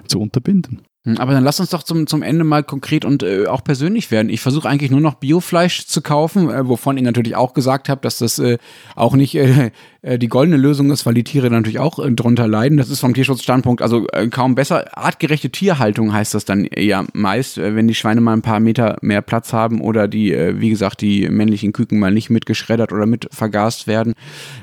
zu 0.07 0.21
unterbinden. 0.21 0.81
Hm, 1.07 1.19
aber 1.19 1.33
dann 1.33 1.45
lass 1.45 1.61
uns 1.61 1.71
doch 1.71 1.85
zum, 1.85 2.07
zum 2.09 2.23
Ende 2.23 2.43
mal 2.43 2.65
konkret 2.65 3.05
und 3.05 3.23
äh, 3.23 3.47
auch 3.47 3.63
persönlich 3.63 4.11
werden. 4.11 4.29
Ich 4.29 4.41
versuche 4.41 4.69
eigentlich 4.69 4.91
nur 4.91 5.01
noch 5.01 5.15
Biofleisch 5.15 5.87
zu 5.87 6.03
kaufen, 6.03 6.51
äh, 6.51 6.69
wovon 6.69 6.97
ich 6.97 7.05
natürlich 7.05 7.37
auch 7.37 7.55
gesagt 7.55 7.89
habe, 7.89 8.01
dass 8.01 8.19
das 8.19 8.41
äh, 8.41 8.59
auch 8.97 9.15
nicht 9.15 9.37
äh, 9.37 9.71
äh, 10.03 10.19
die 10.19 10.27
goldene 10.27 10.57
Lösung 10.57 10.91
ist, 10.91 11.07
weil 11.07 11.15
die 11.15 11.23
Tiere 11.23 11.49
natürlich 11.49 11.79
auch 11.79 12.01
äh, 12.01 12.11
drunter 12.11 12.49
leiden. 12.49 12.77
Das 12.77 12.91
ist 12.91 12.99
vom 12.99 13.15
Tierschutzstandpunkt 13.15 13.83
also 13.83 14.07
kaum 14.31 14.57
besser. 14.57 14.99
Artgerechte 14.99 15.51
Tierhaltung 15.51 16.13
heißt 16.13 16.35
das 16.35 16.45
dann 16.45 16.67
ja 16.77 17.05
meist, 17.13 17.59
wenn 17.59 17.87
die 17.87 17.95
Schweine 17.95 18.21
mal 18.21 18.33
ein 18.33 18.43
paar 18.43 18.59
Meter 18.59 18.97
mehr 19.01 19.23
Platz 19.23 19.53
haben 19.53 19.81
oder 19.81 20.09
die, 20.09 20.33
wie 20.33 20.71
gesagt, 20.71 21.01
die 21.01 21.29
männlichen 21.29 21.73
Küken 21.73 21.99
mal 21.99 22.11
nicht 22.11 22.31
mitgeschreddert 22.31 22.93
oder 22.93 23.07
mit 23.07 23.29
vergast 23.31 23.87
werden. 23.87 24.15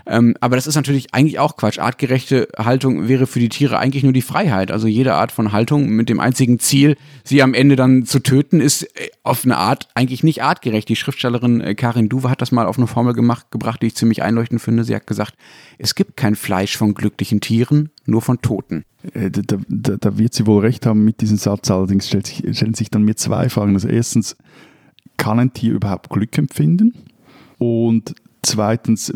Ähm, 0.05 0.35
aber 0.41 0.55
das 0.55 0.67
ist 0.67 0.75
natürlich 0.75 1.13
eigentlich 1.13 1.39
auch 1.39 1.55
Quatsch. 1.55 1.79
Artgerechte 1.79 2.49
Haltung 2.57 3.07
wäre 3.07 3.27
für 3.27 3.39
die 3.39 3.49
Tiere 3.49 3.77
eigentlich 3.79 4.03
nur 4.03 4.13
die 4.13 4.21
Freiheit. 4.21 4.71
Also 4.71 4.87
jede 4.87 5.13
Art 5.13 5.31
von 5.31 5.51
Haltung 5.51 5.89
mit 5.89 6.09
dem 6.09 6.19
einzigen 6.33 6.57
Ziel, 6.57 6.97
sie 7.23 7.43
am 7.43 7.53
Ende 7.53 7.75
dann 7.75 8.05
zu 8.05 8.19
töten, 8.19 8.59
ist 8.59 8.83
äh, 8.83 9.09
auf 9.21 9.45
eine 9.45 9.57
Art 9.57 9.87
eigentlich 9.93 10.23
nicht 10.23 10.41
artgerecht. 10.41 10.89
Die 10.89 10.95
Schriftstellerin 10.95 11.61
äh, 11.61 11.75
Karin 11.75 12.09
Duwe 12.09 12.29
hat 12.29 12.41
das 12.41 12.51
mal 12.51 12.65
auf 12.65 12.77
eine 12.77 12.87
Formel 12.87 13.13
gemacht, 13.13 13.51
gebracht, 13.51 13.81
die 13.81 13.87
ich 13.87 13.95
ziemlich 13.95 14.23
einleuchtend 14.23 14.61
finde. 14.61 14.83
Sie 14.83 14.95
hat 14.95 15.05
gesagt, 15.05 15.35
es 15.77 15.93
gibt 15.93 16.17
kein 16.17 16.35
Fleisch 16.35 16.75
von 16.75 16.95
glücklichen 16.95 17.39
Tieren, 17.39 17.91
nur 18.05 18.23
von 18.23 18.41
Toten. 18.41 18.83
Äh, 19.13 19.29
da, 19.29 19.57
da, 19.67 19.97
da, 19.97 20.17
wird 20.17 20.33
sie 20.33 20.47
wohl 20.47 20.61
recht 20.61 20.87
haben 20.87 21.05
mit 21.05 21.21
diesem 21.21 21.37
Satz, 21.37 21.69
allerdings 21.69 22.07
stellt 22.07 22.25
sich, 22.25 22.43
stellen 22.57 22.73
sich 22.73 22.89
dann 22.89 23.03
mir 23.03 23.15
zwei 23.15 23.49
Fragen. 23.49 23.75
Also 23.75 23.87
erstens, 23.87 24.35
kann 25.17 25.39
ein 25.39 25.53
Tier 25.53 25.73
überhaupt 25.73 26.09
Glück 26.09 26.35
empfinden? 26.37 26.93
Und 27.59 28.15
zweitens, 28.43 29.11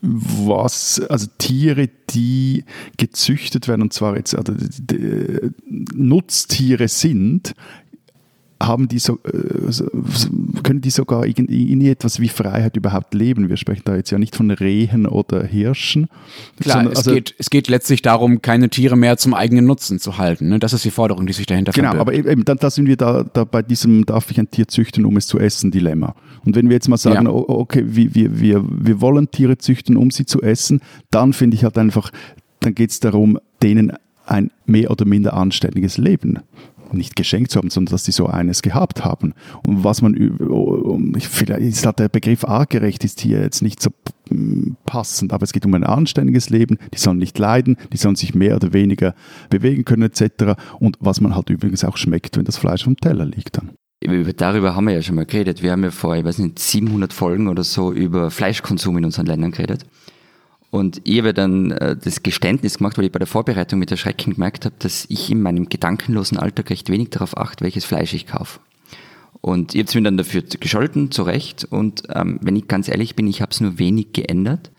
was, 0.00 1.00
also 1.08 1.26
Tiere, 1.38 1.88
die 2.10 2.64
gezüchtet 2.96 3.68
werden, 3.68 3.82
und 3.82 3.92
zwar 3.92 4.16
jetzt 4.16 4.34
also, 4.34 4.54
Nutztiere 5.94 6.88
sind, 6.88 7.54
haben 8.60 8.88
die 8.88 8.98
so, 8.98 9.20
äh, 9.24 9.70
können 10.68 10.82
die 10.82 10.90
sogar 10.90 11.24
in, 11.24 11.46
in 11.46 11.80
etwas 11.80 12.20
wie 12.20 12.28
Freiheit 12.28 12.76
überhaupt 12.76 13.14
leben? 13.14 13.48
Wir 13.48 13.56
sprechen 13.56 13.84
da 13.86 13.96
jetzt 13.96 14.10
ja 14.10 14.18
nicht 14.18 14.36
von 14.36 14.50
Rehen 14.50 15.06
oder 15.06 15.42
Hirschen. 15.42 16.08
Klar, 16.60 16.84
es, 16.92 16.98
also, 16.98 17.14
geht, 17.14 17.34
es 17.38 17.48
geht 17.48 17.68
letztlich 17.68 18.02
darum, 18.02 18.42
keine 18.42 18.68
Tiere 18.68 18.94
mehr 18.94 19.16
zum 19.16 19.32
eigenen 19.32 19.64
Nutzen 19.64 19.98
zu 19.98 20.18
halten. 20.18 20.50
Ne? 20.50 20.58
Das 20.58 20.74
ist 20.74 20.84
die 20.84 20.90
Forderung, 20.90 21.26
die 21.26 21.32
sich 21.32 21.46
dahinter 21.46 21.72
Genau, 21.72 21.92
verbirgt. 21.92 22.20
aber 22.20 22.32
eben, 22.32 22.44
dann, 22.44 22.58
da 22.58 22.68
sind 22.68 22.86
wir 22.86 22.98
da, 22.98 23.24
da 23.24 23.44
bei 23.44 23.62
diesem, 23.62 24.04
darf 24.04 24.30
ich 24.30 24.38
ein 24.38 24.50
Tier 24.50 24.68
züchten, 24.68 25.06
um 25.06 25.16
es 25.16 25.26
zu 25.26 25.38
essen, 25.38 25.70
Dilemma. 25.70 26.14
Und 26.44 26.54
wenn 26.54 26.68
wir 26.68 26.74
jetzt 26.74 26.88
mal 26.88 26.98
sagen, 26.98 27.24
ja. 27.24 27.32
okay, 27.32 27.84
wir, 27.86 28.14
wir, 28.14 28.38
wir, 28.38 28.62
wir 28.68 29.00
wollen 29.00 29.30
Tiere 29.30 29.56
züchten, 29.56 29.96
um 29.96 30.10
sie 30.10 30.26
zu 30.26 30.42
essen, 30.42 30.82
dann 31.10 31.32
finde 31.32 31.56
ich 31.56 31.64
halt 31.64 31.78
einfach, 31.78 32.10
dann 32.60 32.74
geht 32.74 32.90
es 32.90 33.00
darum, 33.00 33.38
denen 33.62 33.94
ein 34.26 34.50
mehr 34.66 34.90
oder 34.90 35.06
minder 35.06 35.32
anständiges 35.32 35.96
Leben 35.96 36.40
nicht 36.92 37.16
geschenkt 37.16 37.50
zu 37.50 37.58
haben, 37.58 37.70
sondern 37.70 37.92
dass 37.92 38.04
sie 38.04 38.12
so 38.12 38.26
eines 38.26 38.62
gehabt 38.62 39.04
haben. 39.04 39.34
Und 39.66 39.84
was 39.84 40.02
man, 40.02 41.12
vielleicht 41.20 41.86
halt 41.86 41.98
der 41.98 42.08
Begriff 42.08 42.44
artgerecht 42.44 43.04
ist 43.04 43.20
hier 43.20 43.40
jetzt 43.40 43.62
nicht 43.62 43.82
so 43.82 43.90
passend, 44.84 45.32
aber 45.32 45.44
es 45.44 45.52
geht 45.52 45.64
um 45.64 45.74
ein 45.74 45.84
anständiges 45.84 46.50
Leben, 46.50 46.78
die 46.92 46.98
sollen 46.98 47.18
nicht 47.18 47.38
leiden, 47.38 47.76
die 47.92 47.96
sollen 47.96 48.16
sich 48.16 48.34
mehr 48.34 48.56
oder 48.56 48.72
weniger 48.72 49.14
bewegen 49.50 49.84
können 49.84 50.02
etc. 50.02 50.54
Und 50.78 50.96
was 51.00 51.20
man 51.20 51.34
halt 51.34 51.50
übrigens 51.50 51.84
auch 51.84 51.96
schmeckt, 51.96 52.36
wenn 52.36 52.44
das 52.44 52.58
Fleisch 52.58 52.84
vom 52.84 52.96
Teller 52.96 53.24
liegt 53.24 53.56
dann. 53.56 53.70
Darüber 54.36 54.76
haben 54.76 54.86
wir 54.86 54.94
ja 54.94 55.02
schon 55.02 55.16
mal 55.16 55.26
geredet. 55.26 55.62
Wir 55.62 55.72
haben 55.72 55.82
ja 55.82 55.90
vor, 55.90 56.16
ich 56.16 56.24
weiß 56.24 56.38
nicht, 56.38 56.58
700 56.58 57.12
Folgen 57.12 57.48
oder 57.48 57.64
so 57.64 57.92
über 57.92 58.30
Fleischkonsum 58.30 58.96
in 58.98 59.04
unseren 59.04 59.26
Ländern 59.26 59.50
geredet. 59.50 59.84
Und 60.70 61.00
ich 61.04 61.18
habe 61.18 61.32
dann 61.32 61.70
äh, 61.70 61.96
das 61.96 62.22
Geständnis 62.22 62.78
gemacht, 62.78 62.98
weil 62.98 63.06
ich 63.06 63.12
bei 63.12 63.18
der 63.18 63.26
Vorbereitung 63.26 63.78
mit 63.78 63.90
Erschrecken 63.90 64.34
gemerkt 64.34 64.66
habe, 64.66 64.74
dass 64.78 65.06
ich 65.08 65.30
in 65.30 65.40
meinem 65.40 65.68
gedankenlosen 65.68 66.38
Alltag 66.38 66.70
recht 66.70 66.90
wenig 66.90 67.10
darauf 67.10 67.36
achte, 67.36 67.64
welches 67.64 67.84
Fleisch 67.84 68.12
ich 68.12 68.26
kaufe. 68.26 68.60
Und 69.40 69.74
ich 69.74 69.86
habe 69.86 69.98
mir 69.98 70.04
dann 70.04 70.16
dafür 70.16 70.42
gescholten, 70.42 71.10
zu 71.10 71.22
Recht. 71.22 71.64
Und 71.64 72.02
ähm, 72.10 72.38
wenn 72.42 72.56
ich 72.56 72.68
ganz 72.68 72.88
ehrlich 72.88 73.14
bin, 73.14 73.26
ich 73.26 73.40
habe 73.40 73.52
es 73.52 73.60
nur 73.60 73.78
wenig 73.78 74.12
geändert. 74.12 74.70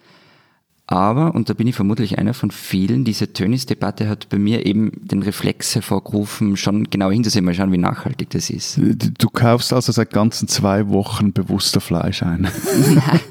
Aber, 0.91 1.35
und 1.35 1.47
da 1.51 1.53
bin 1.53 1.67
ich 1.67 1.75
vermutlich 1.75 2.17
einer 2.17 2.33
von 2.33 2.49
vielen, 2.49 3.05
diese 3.05 3.31
Tönis-Debatte 3.31 4.09
hat 4.09 4.27
bei 4.29 4.39
mir 4.39 4.65
eben 4.65 4.91
den 5.03 5.21
Reflex 5.21 5.75
hervorgerufen, 5.75 6.57
schon 6.57 6.89
genau 6.89 7.11
hinzusehen, 7.11 7.45
mal 7.45 7.53
schauen, 7.53 7.71
wie 7.71 7.77
nachhaltig 7.77 8.31
das 8.31 8.49
ist. 8.49 8.79
Du 9.19 9.29
kaufst 9.29 9.71
also 9.71 9.91
seit 9.91 10.09
ganzen 10.09 10.47
zwei 10.47 10.89
Wochen 10.89 11.31
bewusster 11.31 11.79
Fleisch 11.79 12.23
ein. 12.23 12.47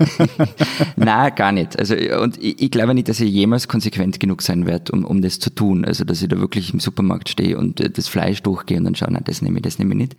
Nein, 0.96 1.32
gar 1.34 1.50
nicht. 1.50 1.76
Also, 1.76 1.96
und 2.22 2.40
ich, 2.40 2.62
ich, 2.62 2.70
glaube 2.70 2.94
nicht, 2.94 3.08
dass 3.08 3.18
ich 3.18 3.32
jemals 3.32 3.66
konsequent 3.66 4.20
genug 4.20 4.42
sein 4.42 4.64
werde, 4.64 4.92
um, 4.92 5.04
um 5.04 5.20
das 5.20 5.40
zu 5.40 5.50
tun. 5.50 5.84
Also, 5.84 6.04
dass 6.04 6.22
ich 6.22 6.28
da 6.28 6.38
wirklich 6.38 6.72
im 6.72 6.78
Supermarkt 6.78 7.28
stehe 7.28 7.58
und 7.58 7.80
äh, 7.80 7.90
das 7.90 8.06
Fleisch 8.06 8.40
durchgehe 8.40 8.78
und 8.78 8.84
dann 8.84 8.94
schaue, 8.94 9.12
nein, 9.12 9.24
das 9.24 9.42
nehme 9.42 9.58
ich, 9.58 9.62
das 9.62 9.80
nehme 9.80 9.94
ich 9.94 9.98
nicht. 9.98 10.16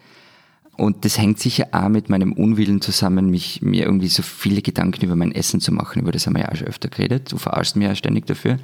Und 0.80 1.04
das 1.04 1.18
hängt 1.18 1.39
sicher 1.39 1.68
auch 1.74 1.89
mit 1.89 2.10
meinem 2.10 2.32
Unwillen 2.32 2.80
zusammen, 2.80 3.30
mich, 3.30 3.62
mir 3.62 3.84
irgendwie 3.84 4.08
so 4.08 4.24
viele 4.24 4.62
Gedanken 4.62 5.04
über 5.04 5.18
mein 5.18 5.34
Essen 5.34 5.60
zu 5.60 5.74
machen. 5.74 6.02
Über 6.02 6.13
das 6.13 6.26
haben 6.26 6.36
wir 6.36 6.44
ja 6.44 6.52
auch 6.52 6.56
schon 6.56 6.68
öfter 6.68 6.88
geredet. 6.88 7.34
Du 7.34 7.38
verarschst 7.38 7.76
mir 7.76 7.89
ja 7.89 7.96
ständig 7.96 8.26
dafür. 8.28 8.60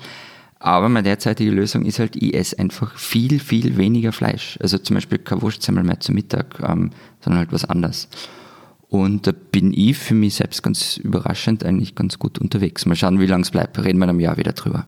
Aber 0.58 0.88
meine 0.88 1.04
derzeitige 1.04 1.52
Lösung 1.52 1.84
ist 1.84 2.00
halt, 2.00 2.16
ich 2.16 2.34
esse 2.34 2.58
einfach 2.58 2.98
viel, 2.98 3.40
viel 3.42 3.76
weniger 3.76 4.14
Fleisch. 4.14 4.58
Also 4.62 4.78
zum 4.78 4.94
Beispiel 4.94 5.18
kein 5.18 5.42
Wurstsemmel 5.42 5.84
mehr 5.84 6.00
zum 6.00 6.16
Mittag, 6.16 6.58
ähm, 6.62 6.92
sondern 7.20 7.40
halt 7.40 7.52
was 7.52 7.66
anderes. 7.66 8.08
Und 8.88 9.28
da 9.28 9.34
bin 9.34 9.74
ich 9.74 9.98
für 9.98 10.14
mich 10.14 10.36
selbst 10.36 10.64
ganz 10.64 10.96
überraschend 10.96 11.66
eigentlich 11.66 11.96
ganz 11.96 12.18
gut 12.18 12.40
unterwegs. 12.40 12.86
Mal 12.86 12.96
schauen, 12.96 13.20
wie 13.20 13.26
lange 13.26 13.44
es 13.44 13.52
bleibt. 13.52 13.78
Reden 13.78 14.00
wir 14.00 14.06
in 14.06 14.12
einem 14.12 14.22
Jahr 14.22 14.38
wieder 14.38 14.54
drüber. 14.54 14.86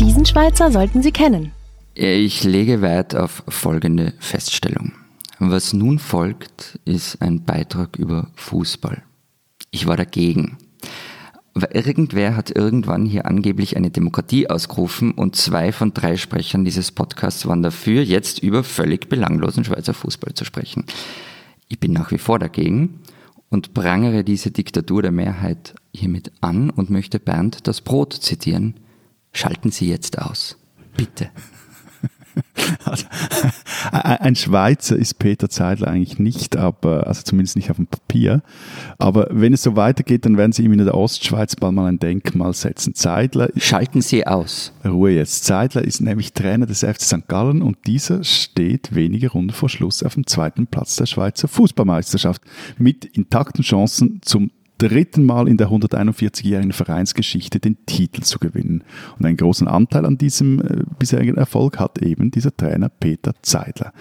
Diesen 0.00 0.24
Schweizer 0.24 0.70
sollten 0.70 1.02
Sie 1.02 1.12
kennen. 1.12 1.52
Ich 1.94 2.42
lege 2.42 2.80
Wert 2.80 3.14
auf 3.14 3.42
folgende 3.48 4.14
Feststellung. 4.18 4.92
Was 5.38 5.74
nun 5.74 5.98
folgt, 5.98 6.80
ist 6.86 7.20
ein 7.20 7.44
Beitrag 7.44 7.98
über 7.98 8.30
Fußball. 8.34 9.02
Ich 9.70 9.86
war 9.86 9.98
dagegen. 9.98 10.56
Aber 11.52 11.74
irgendwer 11.74 12.34
hat 12.34 12.50
irgendwann 12.50 13.04
hier 13.04 13.26
angeblich 13.26 13.76
eine 13.76 13.90
Demokratie 13.90 14.48
ausgerufen 14.48 15.12
und 15.12 15.36
zwei 15.36 15.70
von 15.70 15.92
drei 15.92 16.16
Sprechern 16.16 16.64
dieses 16.64 16.92
Podcasts 16.92 17.46
waren 17.46 17.62
dafür, 17.62 18.02
jetzt 18.02 18.38
über 18.38 18.64
völlig 18.64 19.10
belanglosen 19.10 19.64
Schweizer 19.64 19.92
Fußball 19.92 20.32
zu 20.32 20.46
sprechen. 20.46 20.86
Ich 21.68 21.78
bin 21.78 21.92
nach 21.92 22.10
wie 22.10 22.18
vor 22.18 22.38
dagegen 22.38 23.00
und 23.50 23.74
prangere 23.74 24.24
diese 24.24 24.50
Diktatur 24.50 25.02
der 25.02 25.12
Mehrheit 25.12 25.74
hiermit 25.94 26.32
an 26.40 26.70
und 26.70 26.88
möchte 26.88 27.20
Bernd 27.20 27.66
das 27.66 27.82
Brot 27.82 28.14
zitieren. 28.14 28.76
Schalten 29.34 29.70
Sie 29.70 29.90
jetzt 29.90 30.18
aus. 30.18 30.56
Bitte. 30.96 31.28
Ein 33.92 34.36
Schweizer 34.36 34.96
ist 34.96 35.18
Peter 35.18 35.48
Zeidler 35.48 35.88
eigentlich 35.88 36.18
nicht, 36.18 36.56
aber 36.56 37.06
also 37.06 37.22
zumindest 37.22 37.56
nicht 37.56 37.70
auf 37.70 37.76
dem 37.76 37.86
Papier. 37.86 38.42
Aber 38.98 39.28
wenn 39.30 39.52
es 39.52 39.62
so 39.62 39.76
weitergeht, 39.76 40.24
dann 40.24 40.36
werden 40.36 40.52
sie 40.52 40.64
ihm 40.64 40.72
in 40.72 40.84
der 40.84 40.94
Ostschweiz 40.94 41.56
bald 41.56 41.74
mal 41.74 41.86
ein 41.86 41.98
Denkmal 41.98 42.54
setzen. 42.54 42.94
Zeidler. 42.94 43.48
Schalten 43.56 44.00
Sie 44.00 44.26
aus. 44.26 44.72
Ruhe 44.84 45.12
jetzt. 45.12 45.44
Zeidler 45.44 45.82
ist 45.82 46.00
nämlich 46.00 46.32
Trainer 46.32 46.66
des 46.66 46.80
FC 46.80 47.02
St. 47.02 47.28
Gallen 47.28 47.62
und 47.62 47.78
dieser 47.86 48.24
steht 48.24 48.94
wenige 48.94 49.30
Runden 49.30 49.52
vor 49.52 49.68
Schluss 49.68 50.02
auf 50.02 50.14
dem 50.14 50.26
zweiten 50.26 50.66
Platz 50.66 50.96
der 50.96 51.06
Schweizer 51.06 51.48
Fußballmeisterschaft 51.48 52.42
mit 52.78 53.04
intakten 53.04 53.64
Chancen 53.64 54.20
zum 54.22 54.50
dritten 54.88 55.24
Mal 55.24 55.48
in 55.48 55.56
der 55.56 55.68
141-jährigen 55.68 56.72
Vereinsgeschichte 56.72 57.60
den 57.60 57.84
Titel 57.86 58.22
zu 58.22 58.38
gewinnen. 58.38 58.82
Und 59.18 59.26
einen 59.26 59.36
großen 59.36 59.68
Anteil 59.68 60.04
an 60.04 60.18
diesem 60.18 60.60
äh, 60.60 60.82
bisherigen 60.98 61.36
Erfolg 61.36 61.78
hat 61.78 62.02
eben 62.02 62.30
dieser 62.30 62.56
Trainer 62.56 62.88
Peter 62.88 63.34
Zeidler. 63.42 63.92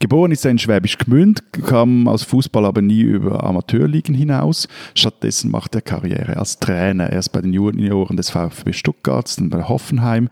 Geboren 0.00 0.32
ist 0.32 0.44
er 0.44 0.50
in 0.50 0.58
Schwäbisch 0.58 0.98
Gmünd, 0.98 1.42
kam 1.66 2.08
aus 2.08 2.24
Fußball 2.24 2.64
aber 2.64 2.82
nie 2.82 3.00
über 3.00 3.44
Amateurligen 3.44 4.14
hinaus. 4.14 4.68
Stattdessen 4.94 5.50
macht 5.50 5.74
er 5.74 5.82
Karriere 5.82 6.36
als 6.36 6.58
Trainer. 6.58 7.10
Erst 7.10 7.32
bei 7.32 7.40
den 7.40 7.52
Junioren 7.52 8.16
des 8.16 8.30
VfB 8.30 8.72
Stuttgart, 8.72 9.38
dann 9.38 9.50
bei 9.50 9.62
Hoffenheim. 9.62 10.28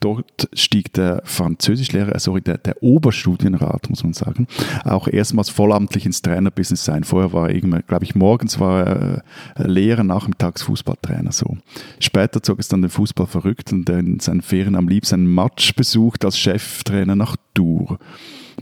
Dort 0.00 0.48
stieg 0.52 0.92
der 0.92 1.22
Französischlehrer, 1.24 2.14
äh, 2.14 2.18
sorry, 2.18 2.42
der, 2.42 2.58
der 2.58 2.82
Oberstudienrat, 2.82 3.88
muss 3.90 4.04
man 4.04 4.12
sagen, 4.12 4.46
auch 4.84 5.08
erstmals 5.08 5.48
vollamtlich 5.48 6.06
ins 6.06 6.22
Trainerbusiness 6.22 6.84
sein. 6.84 7.04
Vorher 7.04 7.32
war 7.32 7.48
er 7.48 7.54
irgendwie, 7.54 7.80
glaube 7.86 8.04
ich, 8.04 8.14
morgens 8.14 8.60
war 8.60 8.86
er 8.86 9.22
äh, 9.56 9.66
Lehrer, 9.66 10.04
nachmittags 10.04 10.62
Fußballtrainer. 10.62 11.32
So. 11.32 11.56
Später 11.98 12.42
zog 12.42 12.58
es 12.60 12.68
dann 12.68 12.82
den 12.82 12.90
Fußball 12.90 13.26
verrückt 13.26 13.72
und 13.72 13.88
in 13.88 14.20
seinen 14.20 14.42
Ferien 14.42 14.76
am 14.76 14.88
liebsten 14.88 15.14
einen 15.16 15.34
Match 15.34 15.74
besucht 15.74 16.24
als 16.24 16.38
Cheftrainer 16.38 17.16
nach 17.16 17.36
Tours. 17.54 17.98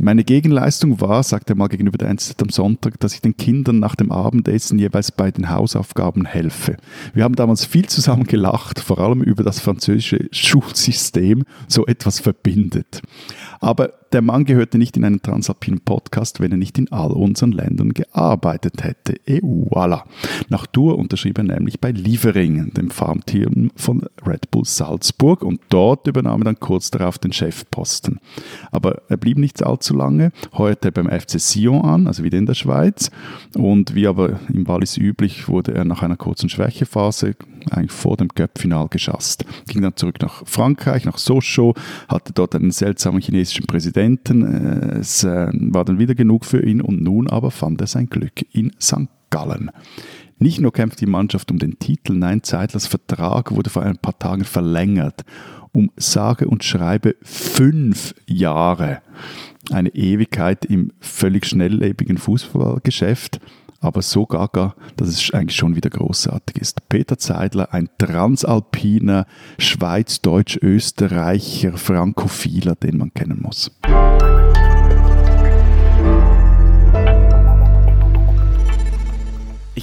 Meine 0.01 0.25
Gegenleistung 0.25 1.01
war, 1.01 1.23
sagt 1.23 1.51
er 1.51 1.57
mal 1.57 1.69
gegenüber 1.69 1.99
der 1.99 2.09
NZZ 2.09 2.43
am 2.43 2.49
Sonntag, 2.49 2.99
dass 2.99 3.15
ich 3.15 3.21
den 3.21 3.37
Kindern 3.37 3.79
nach 3.79 3.95
dem 3.95 4.11
Abendessen 4.11 4.79
jeweils 4.79 5.13
bei 5.13 5.31
den 5.31 5.51
Hausaufgaben 5.51 6.25
helfe. 6.25 6.77
Wir 7.13 7.23
haben 7.23 7.37
damals 7.37 7.65
viel 7.65 7.87
zusammen 7.87 8.25
gelacht, 8.25 8.81
vor 8.81 8.99
allem 8.99 9.23
über 9.23 9.45
das 9.45 9.61
französische 9.61 10.29
Schulsystem 10.33 11.45
so 11.69 11.87
etwas 11.87 12.19
verbindet. 12.19 13.03
Aber 13.61 13.93
der 14.15 14.23
Mann 14.23 14.45
gehörte 14.45 14.79
nicht 14.79 14.97
in 14.97 15.05
einen 15.05 15.23
transalpinen 15.23 15.81
Podcast, 15.81 16.39
wenn 16.39 16.53
er 16.53 16.57
nicht 16.57 16.79
in 16.79 16.91
all 16.93 17.11
unseren 17.11 17.51
Ländern 17.51 17.93
gearbeitet 17.93 18.85
hätte. 18.85 19.15
Et 19.27 19.43
voilà. 19.43 20.05
Nach 20.49 20.69
Tour 20.69 20.99
unterschrieb 20.99 21.37
er 21.39 21.45
nämlich 21.45 21.81
bei 21.81 21.91
Lieferingen, 21.91 22.73
dem 22.75 22.91
Farmteam 22.91 23.73
von 23.75 24.07
Red 24.25 24.53
Bull 24.53 24.65
Salzburg, 24.65 25.43
und 25.43 25.61
dort 25.69 26.07
übernahm 26.07 26.43
er 26.43 26.45
dann 26.45 26.61
kurz 26.61 26.93
darauf 26.93 27.19
den 27.19 27.33
Chefposten. 27.33 28.21
Aber 28.71 29.03
er 29.09 29.17
blieb 29.17 29.37
nicht 29.37 29.65
allzu 29.67 29.84
lange, 29.92 30.31
heuerte 30.57 30.88
er 30.88 30.92
beim 30.92 31.09
FC 31.09 31.40
Sion 31.40 31.83
an, 31.83 32.07
also 32.07 32.23
wieder 32.23 32.38
in 32.38 32.47
der 32.47 32.55
Schweiz, 32.55 33.11
und 33.55 33.94
wie 33.94 34.07
aber 34.07 34.40
im 34.49 34.66
Wallis 34.66 34.97
üblich, 34.97 35.49
wurde 35.49 35.75
er 35.75 35.85
nach 35.85 36.03
einer 36.03 36.16
kurzen 36.16 36.49
Schwächephase 36.49 37.35
eigentlich 37.70 37.92
vor 37.92 38.16
dem 38.16 38.29
Cup-Final 38.29 38.88
geschasst. 38.88 39.44
Ging 39.68 39.83
dann 39.83 39.97
zurück 39.97 40.23
nach 40.23 40.47
Frankreich, 40.47 41.05
nach 41.05 41.18
Sochaux, 41.18 41.79
hatte 42.09 42.33
dort 42.33 42.55
einen 42.55 42.70
seltsamen 42.70 43.20
chinesischen 43.20 43.66
Präsidenten. 43.66 44.42
Es 45.01 45.25
äh, 45.25 45.49
war 45.53 45.85
dann 45.85 45.99
wieder 45.99 46.14
genug 46.14 46.44
für 46.44 46.64
ihn 46.64 46.81
und 46.81 47.03
nun 47.03 47.29
aber 47.29 47.51
fand 47.51 47.81
er 47.81 47.87
sein 47.87 48.09
Glück 48.09 48.44
in 48.53 48.73
St. 48.81 49.09
Gallen. 49.31 49.70
Nicht 50.38 50.61
nur 50.61 50.73
kämpft 50.73 51.01
die 51.01 51.07
Mannschaft 51.07 51.51
um 51.51 51.59
den 51.59 51.79
Titel, 51.79 52.14
nein, 52.14 52.42
Zeitlers 52.42 52.87
Vertrag 52.87 53.53
wurde 53.53 53.70
vor 53.70 53.83
ein 53.83 53.99
paar 53.99 54.18
Tagen 54.18 54.44
verlängert. 54.44 55.25
Um 55.73 55.90
sage 55.97 56.47
und 56.47 56.62
schreibe 56.62 57.16
fünf 57.23 58.14
Jahre. 58.27 59.01
Eine 59.70 59.94
Ewigkeit 59.94 60.64
im 60.64 60.92
völlig 61.00 61.46
schnelllebigen 61.46 62.18
Fußballgeschäft 62.18 63.40
aber 63.85 64.03
so 64.03 64.27
gaga, 64.27 64.74
dass 64.96 65.09
es 65.09 65.33
eigentlich 65.33 65.57
schon 65.57 65.77
wieder 65.77 65.90
großartig 65.90 66.57
ist. 66.57 66.88
Peter 66.88 67.18
Zeidler, 67.18 67.74
ein 67.74 67.90
transalpiner 67.98 69.27
Schweiz-Deutsch-Österreicher 69.59 71.77
Frankophiler, 71.77 72.77
den 72.77 72.96
man 72.96 73.12
kennen 73.12 73.42
muss. 73.42 73.70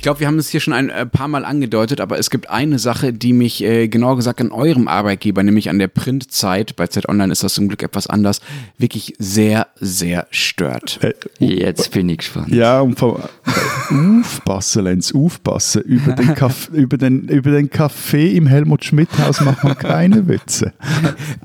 Ich 0.02 0.04
glaube, 0.04 0.20
wir 0.20 0.26
haben 0.26 0.40
es 0.40 0.50
hier 0.50 0.62
schon 0.62 0.74
ein 0.74 0.90
äh, 0.90 1.06
paar 1.06 1.28
Mal 1.28 1.46
angedeutet, 1.46 2.02
aber 2.02 2.18
es 2.18 2.32
gibt 2.32 2.50
eine 2.50 2.80
Sache, 2.80 3.14
die 3.14 3.34
mich 3.34 3.64
äh, 3.64 3.88
genauer 3.88 4.16
gesagt 4.16 4.42
an 4.42 4.52
eurem 4.52 4.88
Arbeitgeber, 4.88 5.44
nämlich 5.44 5.70
an 5.70 5.78
der 5.78 5.90
Printzeit, 5.90 6.76
bei 6.76 6.88
Z 6.88 7.08
Online 7.08 7.32
ist 7.32 7.44
das 7.44 7.54
zum 7.54 7.68
Glück 7.68 7.84
etwas 7.84 8.08
anders, 8.08 8.42
wirklich 8.80 9.14
sehr, 9.20 9.68
sehr 9.80 10.26
stört. 10.32 11.00
Äh, 11.04 11.14
Jetzt 11.38 11.92
bin 11.92 12.10
ich 12.10 12.18
gespannt. 12.18 12.50
Ja, 12.50 12.82
und 12.82 12.98
vom, 12.98 13.22
aufpassen, 14.24 14.86
Lenz, 14.86 15.14
aufpassen. 15.14 15.84
Über 15.84 16.14
den, 16.14 16.34
Kaff, 16.34 16.70
über, 16.74 16.98
den, 16.98 17.28
über 17.28 17.52
den 17.52 17.70
Kaffee 17.70 18.36
im 18.36 18.48
Helmut 18.48 18.84
Schmidt-Haus 18.84 19.42
macht 19.42 19.64
man 19.64 19.78
keine 19.78 20.28
Witze. 20.28 20.74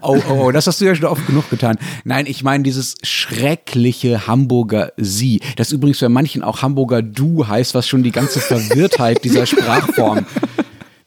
Oh, 0.00 0.16
oh, 0.30 0.32
oh, 0.32 0.50
das 0.50 0.66
hast 0.66 0.80
du 0.80 0.86
ja 0.86 0.94
schon 0.94 1.04
oft 1.04 1.26
genug 1.26 1.50
getan. 1.50 1.76
Nein, 2.04 2.24
ich 2.24 2.42
meine 2.42 2.62
dieses 2.62 2.94
schreckliche 3.02 4.26
Hamburger 4.26 4.92
Sie, 4.96 5.42
das 5.56 5.72
übrigens 5.72 6.00
bei 6.00 6.08
manchen 6.08 6.42
auch 6.42 6.62
Hamburger 6.62 7.02
Du 7.02 7.46
heißt, 7.46 7.74
was 7.74 7.86
schon 7.86 8.02
die 8.02 8.12
ganze 8.12 8.36
ganze 8.36 8.45
Verwirrtheit 8.46 9.24
dieser 9.24 9.46
Sprachform 9.46 10.26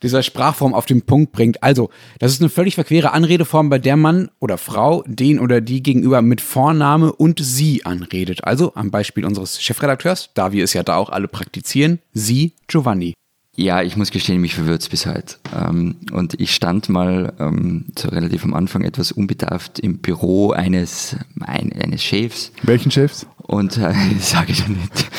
dieser 0.01 0.23
Sprachform 0.23 0.73
auf 0.73 0.85
den 0.85 1.01
Punkt 1.01 1.31
bringt. 1.31 1.61
Also, 1.63 1.89
das 2.19 2.31
ist 2.31 2.41
eine 2.41 2.49
völlig 2.49 2.75
verquere 2.75 3.11
Anredeform, 3.11 3.69
bei 3.69 3.79
der 3.79 3.97
Mann 3.97 4.29
oder 4.39 4.57
Frau 4.57 5.03
den 5.07 5.39
oder 5.39 5.61
die 5.61 5.83
gegenüber 5.83 6.21
mit 6.21 6.41
Vorname 6.41 7.11
und 7.11 7.39
sie 7.41 7.85
anredet. 7.85 8.43
Also, 8.43 8.73
am 8.75 8.91
Beispiel 8.91 9.25
unseres 9.25 9.61
Chefredakteurs, 9.61 10.29
da 10.33 10.51
wir 10.51 10.63
es 10.63 10.73
ja 10.73 10.83
da 10.83 10.95
auch 10.95 11.09
alle 11.09 11.27
praktizieren, 11.27 11.99
sie 12.13 12.53
Giovanni. 12.67 13.13
Ja, 13.59 13.81
ich 13.81 13.97
muss 13.97 14.11
gestehen, 14.11 14.39
mich 14.39 14.55
verwirrt 14.55 14.83
es 14.83 14.87
bis 14.87 15.05
heute. 15.05 15.35
Ähm, 15.53 15.97
und 16.13 16.39
ich 16.39 16.55
stand 16.55 16.87
mal 16.87 17.33
ähm, 17.39 17.87
so 17.93 18.07
relativ 18.07 18.45
am 18.45 18.53
Anfang 18.53 18.83
etwas 18.83 19.11
unbedarft 19.11 19.79
im 19.79 19.97
Büro 19.97 20.51
eines, 20.51 21.17
ein, 21.41 21.73
eines 21.73 22.01
Chefs. 22.01 22.53
Welchen 22.63 22.89
Chefs? 22.89 23.27
Und 23.39 23.75
äh, 23.75 23.93
sage 24.21 24.53
ich 24.53 24.59
ja 24.59 24.69
nicht. 24.69 25.11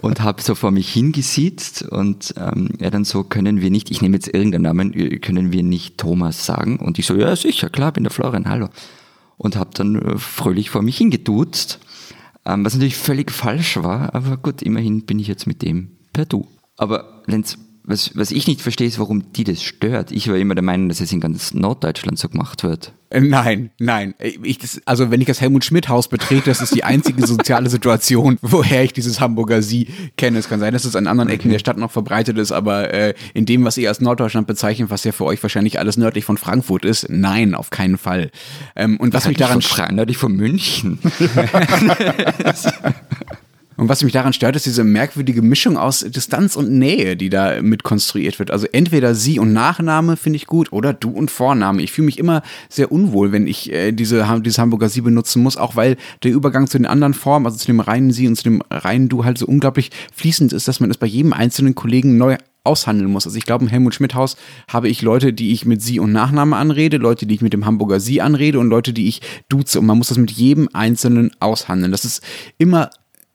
Und 0.00 0.22
habe 0.22 0.40
so 0.40 0.54
vor 0.54 0.70
mich 0.70 0.90
hingesiezt 0.90 1.82
und 1.82 2.32
ähm, 2.38 2.70
er 2.78 2.90
dann 2.90 3.04
so, 3.04 3.24
können 3.24 3.60
wir 3.60 3.70
nicht, 3.70 3.90
ich 3.90 4.00
nehme 4.00 4.16
jetzt 4.16 4.28
irgendeinen 4.28 4.62
Namen, 4.62 4.94
äh, 4.94 5.18
können 5.18 5.52
wir 5.52 5.62
nicht 5.62 5.98
Thomas 5.98 6.46
sagen? 6.46 6.78
Und 6.78 6.98
ich 6.98 7.04
so, 7.04 7.14
ja 7.14 7.36
sicher, 7.36 7.68
klar, 7.68 7.92
bin 7.92 8.04
der 8.04 8.10
Florian, 8.10 8.48
hallo. 8.48 8.70
Und 9.36 9.56
habe 9.56 9.68
dann 9.74 9.96
äh, 9.96 10.16
fröhlich 10.16 10.70
vor 10.70 10.80
mich 10.80 10.96
hingeduzt, 10.96 11.78
ähm, 12.46 12.64
was 12.64 12.72
natürlich 12.72 12.96
völlig 12.96 13.30
falsch 13.30 13.76
war, 13.76 14.14
aber 14.14 14.38
gut, 14.38 14.62
immerhin 14.62 15.04
bin 15.04 15.18
ich 15.18 15.26
jetzt 15.26 15.46
mit 15.46 15.60
dem 15.60 15.90
per 16.14 16.24
Du. 16.24 16.48
Aber 16.78 17.22
Lenz, 17.26 17.58
was, 17.84 18.16
was 18.16 18.30
ich 18.30 18.46
nicht 18.46 18.60
verstehe, 18.60 18.86
ist, 18.86 18.98
warum 18.98 19.32
die 19.32 19.44
das 19.44 19.62
stört. 19.62 20.12
Ich 20.12 20.28
war 20.28 20.36
immer 20.36 20.54
der 20.54 20.62
Meinung, 20.62 20.88
dass 20.88 21.00
es 21.00 21.12
in 21.12 21.20
ganz 21.20 21.52
Norddeutschland 21.52 22.18
so 22.18 22.28
gemacht 22.28 22.62
wird. 22.62 22.92
Äh, 23.10 23.20
nein, 23.20 23.70
nein. 23.78 24.14
Ich, 24.20 24.58
das, 24.58 24.80
also 24.86 25.10
wenn 25.10 25.20
ich 25.20 25.26
das 25.26 25.40
Helmut 25.40 25.64
Schmidt 25.64 25.88
Haus 25.88 26.08
betrete, 26.08 26.44
das 26.46 26.62
ist 26.62 26.74
die 26.74 26.84
einzige 26.84 27.22
soziale 27.26 27.68
Situation, 27.68 28.38
woher 28.40 28.84
ich 28.84 28.92
dieses 28.92 29.20
Hamburger 29.20 29.62
Sie 29.62 29.88
kenne. 30.16 30.38
Es 30.38 30.48
kann 30.48 30.60
sein, 30.60 30.72
dass 30.72 30.84
es 30.84 30.94
an 30.94 31.08
anderen 31.08 31.28
Ecken 31.28 31.48
okay. 31.48 31.52
der 31.52 31.58
Stadt 31.58 31.76
noch 31.76 31.90
verbreitet 31.90 32.38
ist, 32.38 32.52
aber 32.52 32.94
äh, 32.94 33.14
in 33.34 33.46
dem, 33.46 33.64
was 33.64 33.76
ihr 33.76 33.88
als 33.88 34.00
Norddeutschland 34.00 34.46
bezeichnet, 34.46 34.90
was 34.90 35.04
ja 35.04 35.12
für 35.12 35.24
euch 35.24 35.42
wahrscheinlich 35.42 35.78
alles 35.78 35.96
nördlich 35.96 36.24
von 36.24 36.38
Frankfurt 36.38 36.84
ist, 36.84 37.08
nein, 37.10 37.54
auf 37.54 37.70
keinen 37.70 37.98
Fall. 37.98 38.30
Ähm, 38.76 38.96
und 38.98 39.12
was 39.12 39.26
mich 39.26 39.36
daran... 39.36 39.60
Von, 39.60 39.94
nördlich 39.94 40.16
von 40.16 40.32
München. 40.32 40.98
Und 43.82 43.88
was 43.88 44.04
mich 44.04 44.12
daran 44.12 44.32
stört, 44.32 44.54
ist 44.54 44.64
diese 44.64 44.84
merkwürdige 44.84 45.42
Mischung 45.42 45.76
aus 45.76 46.06
Distanz 46.08 46.54
und 46.54 46.70
Nähe, 46.70 47.16
die 47.16 47.30
da 47.30 47.60
mit 47.60 47.82
konstruiert 47.82 48.38
wird. 48.38 48.52
Also 48.52 48.68
entweder 48.70 49.16
sie 49.16 49.40
und 49.40 49.52
Nachname 49.52 50.16
finde 50.16 50.36
ich 50.36 50.46
gut 50.46 50.72
oder 50.72 50.92
du 50.92 51.10
und 51.10 51.32
Vorname. 51.32 51.82
Ich 51.82 51.90
fühle 51.90 52.06
mich 52.06 52.20
immer 52.20 52.42
sehr 52.68 52.92
unwohl, 52.92 53.32
wenn 53.32 53.48
ich 53.48 53.72
äh, 53.72 53.90
diese, 53.90 54.24
dieses 54.40 54.58
Hamburger 54.58 54.88
Sie 54.88 55.00
benutzen 55.00 55.42
muss, 55.42 55.56
auch 55.56 55.74
weil 55.74 55.96
der 56.22 56.30
Übergang 56.30 56.68
zu 56.68 56.78
den 56.78 56.86
anderen 56.86 57.12
Formen, 57.12 57.44
also 57.44 57.58
zu 57.58 57.66
dem 57.66 57.80
reinen 57.80 58.12
Sie 58.12 58.28
und 58.28 58.36
zu 58.36 58.44
dem 58.44 58.62
reinen 58.70 59.08
Du 59.08 59.24
halt 59.24 59.36
so 59.36 59.46
unglaublich 59.46 59.90
fließend 60.14 60.52
ist, 60.52 60.68
dass 60.68 60.78
man 60.78 60.88
es 60.88 60.96
bei 60.96 61.08
jedem 61.08 61.32
einzelnen 61.32 61.74
Kollegen 61.74 62.16
neu 62.16 62.36
aushandeln 62.62 63.10
muss. 63.10 63.26
Also 63.26 63.36
ich 63.36 63.46
glaube, 63.46 63.64
im 63.64 63.68
Helmut 63.68 63.96
Schmidt 63.96 64.14
Haus 64.14 64.36
habe 64.68 64.88
ich 64.88 65.02
Leute, 65.02 65.32
die 65.32 65.50
ich 65.50 65.64
mit 65.64 65.82
Sie 65.82 65.98
und 65.98 66.12
Nachname 66.12 66.54
anrede, 66.56 66.98
Leute, 66.98 67.26
die 67.26 67.34
ich 67.34 67.42
mit 67.42 67.52
dem 67.52 67.66
Hamburger 67.66 67.98
Sie 67.98 68.20
anrede 68.20 68.60
und 68.60 68.68
Leute, 68.68 68.92
die 68.92 69.08
ich 69.08 69.22
duze. 69.48 69.80
Und 69.80 69.86
man 69.86 69.98
muss 69.98 70.08
das 70.08 70.18
mit 70.18 70.30
jedem 70.30 70.68
Einzelnen 70.72 71.32
aushandeln. 71.40 71.90
Das 71.90 72.04
ist 72.04 72.22
immer 72.58 72.90